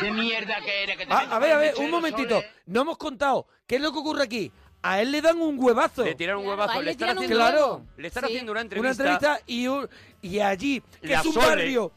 [0.00, 0.96] ¿Qué mierda que eres?
[0.98, 2.36] Que te Ah, meto a ver, a ver, un momentito.
[2.40, 2.50] Sole.
[2.66, 3.46] No hemos contado.
[3.66, 4.52] ¿Qué es lo que ocurre aquí?
[4.84, 6.02] a él le dan un huevazo.
[6.02, 7.86] Le tiran un huevazo, le le están haciendo, Claro.
[7.96, 8.30] le están Sí.
[8.32, 9.02] haciendo una Una entrevista.
[9.04, 9.88] entrevista y, un-
[10.22, 11.46] y allí, que La es un Sole.
[11.46, 11.92] barrio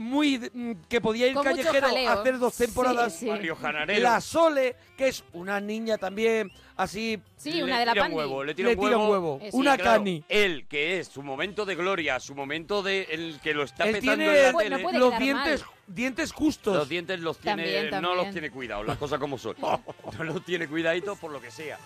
[0.00, 3.14] muy mm, que podía ir Con callejero a hacer dos Sí, temporadas.
[3.18, 3.28] sí.
[3.60, 4.02] Janarero.
[4.02, 7.20] La Sole, que es una niña también así.
[7.36, 9.40] Sí, una de la tira un huevo, le tira Le un tira un huevo.
[9.52, 10.24] Una claro, cani.
[10.28, 13.96] Él, que es su momento de gloria, su momento de el que lo está Él
[13.96, 14.82] petando tiene en la Bueno, tele.
[14.84, 15.70] puede los dientes, mal.
[15.86, 16.74] dientes justos.
[16.76, 19.54] Los dientes los tiene, También, no los tiene cuidado, las cosas como son.
[20.18, 21.78] No los tiene cuidadito por lo que sea.